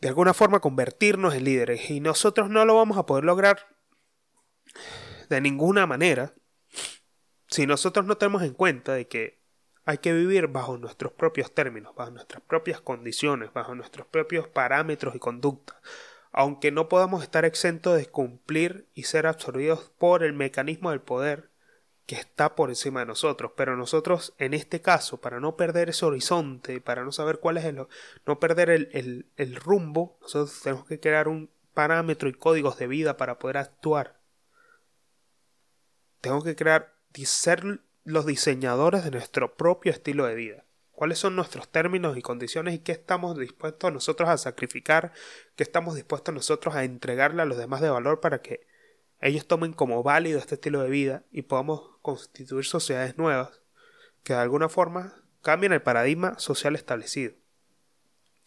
de 0.00 0.08
alguna 0.08 0.34
forma 0.34 0.60
convertirnos 0.60 1.34
en 1.34 1.44
líderes 1.44 1.90
y 1.90 2.00
nosotros 2.00 2.50
no 2.50 2.64
lo 2.64 2.76
vamos 2.76 2.98
a 2.98 3.06
poder 3.06 3.24
lograr 3.24 3.76
de 5.28 5.40
ninguna 5.40 5.86
manera 5.86 6.34
si 7.46 7.66
nosotros 7.66 8.04
no 8.06 8.16
tenemos 8.16 8.42
en 8.42 8.54
cuenta 8.54 8.94
de 8.94 9.06
que 9.06 9.40
hay 9.84 9.98
que 9.98 10.12
vivir 10.12 10.48
bajo 10.48 10.76
nuestros 10.78 11.12
propios 11.12 11.54
términos, 11.54 11.94
bajo 11.94 12.10
nuestras 12.10 12.42
propias 12.42 12.80
condiciones, 12.80 13.52
bajo 13.52 13.74
nuestros 13.74 14.06
propios 14.06 14.48
parámetros 14.48 15.14
y 15.14 15.18
conducta, 15.18 15.80
aunque 16.32 16.70
no 16.70 16.88
podamos 16.88 17.22
estar 17.22 17.44
exentos 17.44 17.96
de 17.96 18.06
cumplir 18.06 18.88
y 18.94 19.04
ser 19.04 19.26
absorbidos 19.26 19.92
por 19.98 20.24
el 20.24 20.32
mecanismo 20.32 20.90
del 20.90 21.00
poder 21.00 21.51
que 22.06 22.16
está 22.16 22.54
por 22.54 22.68
encima 22.68 23.00
de 23.00 23.06
nosotros, 23.06 23.52
pero 23.56 23.76
nosotros 23.76 24.34
en 24.38 24.54
este 24.54 24.80
caso, 24.80 25.20
para 25.20 25.40
no 25.40 25.56
perder 25.56 25.90
ese 25.90 26.04
horizonte, 26.04 26.80
para 26.80 27.04
no 27.04 27.12
saber 27.12 27.38
cuál 27.38 27.58
es 27.58 27.64
el, 27.64 27.86
no 28.26 28.40
perder 28.40 28.70
el, 28.70 29.26
el 29.36 29.56
rumbo, 29.56 30.18
nosotros 30.20 30.60
tenemos 30.62 30.86
que 30.86 31.00
crear 31.00 31.28
un 31.28 31.50
parámetro 31.74 32.28
y 32.28 32.32
códigos 32.32 32.78
de 32.78 32.86
vida 32.86 33.16
para 33.16 33.38
poder 33.38 33.56
actuar. 33.58 34.20
Tengo 36.20 36.42
que 36.42 36.54
crear, 36.54 36.94
ser 37.24 37.80
los 38.04 38.26
diseñadores 38.26 39.04
de 39.04 39.10
nuestro 39.10 39.56
propio 39.56 39.92
estilo 39.92 40.26
de 40.26 40.34
vida. 40.34 40.64
¿Cuáles 40.92 41.18
son 41.18 41.34
nuestros 41.34 41.68
términos 41.68 42.16
y 42.16 42.22
condiciones 42.22 42.74
y 42.74 42.78
qué 42.78 42.92
estamos 42.92 43.36
dispuestos 43.36 43.92
nosotros 43.92 44.28
a 44.28 44.38
sacrificar? 44.38 45.12
¿Qué 45.56 45.62
estamos 45.62 45.94
dispuestos 45.94 46.34
nosotros 46.34 46.74
a 46.74 46.84
entregarle 46.84 47.42
a 47.42 47.46
los 47.46 47.58
demás 47.58 47.80
de 47.80 47.90
valor 47.90 48.20
para 48.20 48.40
que 48.40 48.66
ellos 49.22 49.46
tomen 49.46 49.72
como 49.72 50.02
válido 50.02 50.40
este 50.40 50.56
estilo 50.56 50.82
de 50.82 50.90
vida 50.90 51.24
y 51.30 51.42
podamos 51.42 51.96
constituir 52.02 52.64
sociedades 52.64 53.16
nuevas 53.16 53.62
que 54.24 54.32
de 54.32 54.40
alguna 54.40 54.68
forma 54.68 55.22
cambien 55.42 55.72
el 55.72 55.80
paradigma 55.80 56.38
social 56.40 56.74
establecido. 56.74 57.34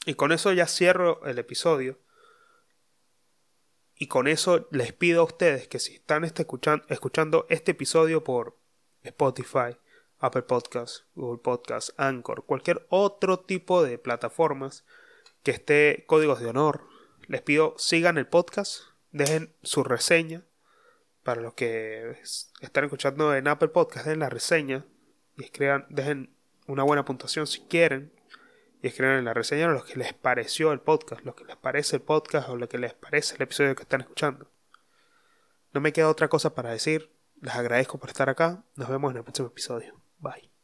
Y 0.05 0.15
con 0.15 0.34
eso 0.34 0.51
ya 0.51 0.67
cierro 0.67 1.26
el 1.26 1.39
episodio. 1.39 1.97
Y 3.95 4.07
con 4.07 4.28
eso 4.28 4.67
les 4.71 4.91
pido 4.91 5.21
a 5.21 5.26
ustedes 5.26 5.69
que 5.69 5.80
si 5.80 5.95
están 5.95 6.26
este 6.26 6.45
escuchando, 6.89 7.45
este 7.49 7.71
episodio 7.71 8.26
por 8.26 8.57
Spotify, 9.01 9.78
Apple 10.19 10.41
Podcasts, 10.41 11.05
Google 11.15 11.41
Podcasts, 11.41 11.93
Anchor, 11.95 12.45
cualquier 12.45 12.86
otro 12.89 13.39
tipo 13.39 13.82
de 13.82 13.97
plataformas 13.97 14.84
que 15.41 15.51
esté 15.51 16.03
códigos 16.05 16.41
de 16.41 16.47
honor, 16.47 16.86
les 17.28 17.41
pido 17.41 17.76
sigan 17.78 18.17
el 18.17 18.28
podcast, 18.28 18.82
dejen 19.11 19.55
su 19.63 19.86
reseña 19.86 20.43
para 21.26 21.41
los 21.41 21.55
que 21.55 22.15
están 22.61 22.84
escuchando 22.84 23.36
en 23.36 23.47
Apple 23.47 23.69
Podcast, 23.69 24.05
den 24.05 24.19
la 24.19 24.30
reseña 24.30 24.86
y 25.36 25.43
escriban, 25.43 25.88
dejen 25.89 26.36
una 26.67 26.84
buena 26.84 27.03
puntuación 27.03 27.47
si 27.47 27.61
quieren 27.61 28.13
y 28.84 28.88
escriban 28.88 29.17
en 29.17 29.26
la 29.26 29.34
reseña 29.34 29.67
lo 29.67 29.84
que 29.84 29.95
les 29.95 30.13
pareció 30.13 30.71
el 30.71 30.82
podcast, 30.82 31.26
lo 31.26 31.36
que 31.36 31.43
les 31.43 31.57
parece 31.57 31.95
el 31.95 32.03
podcast 32.03 32.47
o 32.49 32.57
lo 32.57 32.69
que 32.69 32.78
les 32.78 32.93
parece 32.93 33.34
el 33.36 33.41
episodio 33.41 33.76
que 33.76 33.82
están 33.82 34.01
escuchando. 34.01 34.51
No 35.73 35.82
me 35.82 35.93
queda 35.93 36.09
otra 36.09 36.28
cosa 36.28 36.53
para 36.53 36.69
decir. 36.69 37.11
Les 37.41 37.55
agradezco 37.55 37.97
por 37.97 38.09
estar 38.09 38.30
acá. 38.30 38.63
Nos 38.76 38.88
vemos 38.88 39.09
en 39.09 39.17
el 39.17 39.23
próximo 39.23 39.47
episodio. 39.47 39.99
Bye. 40.19 40.55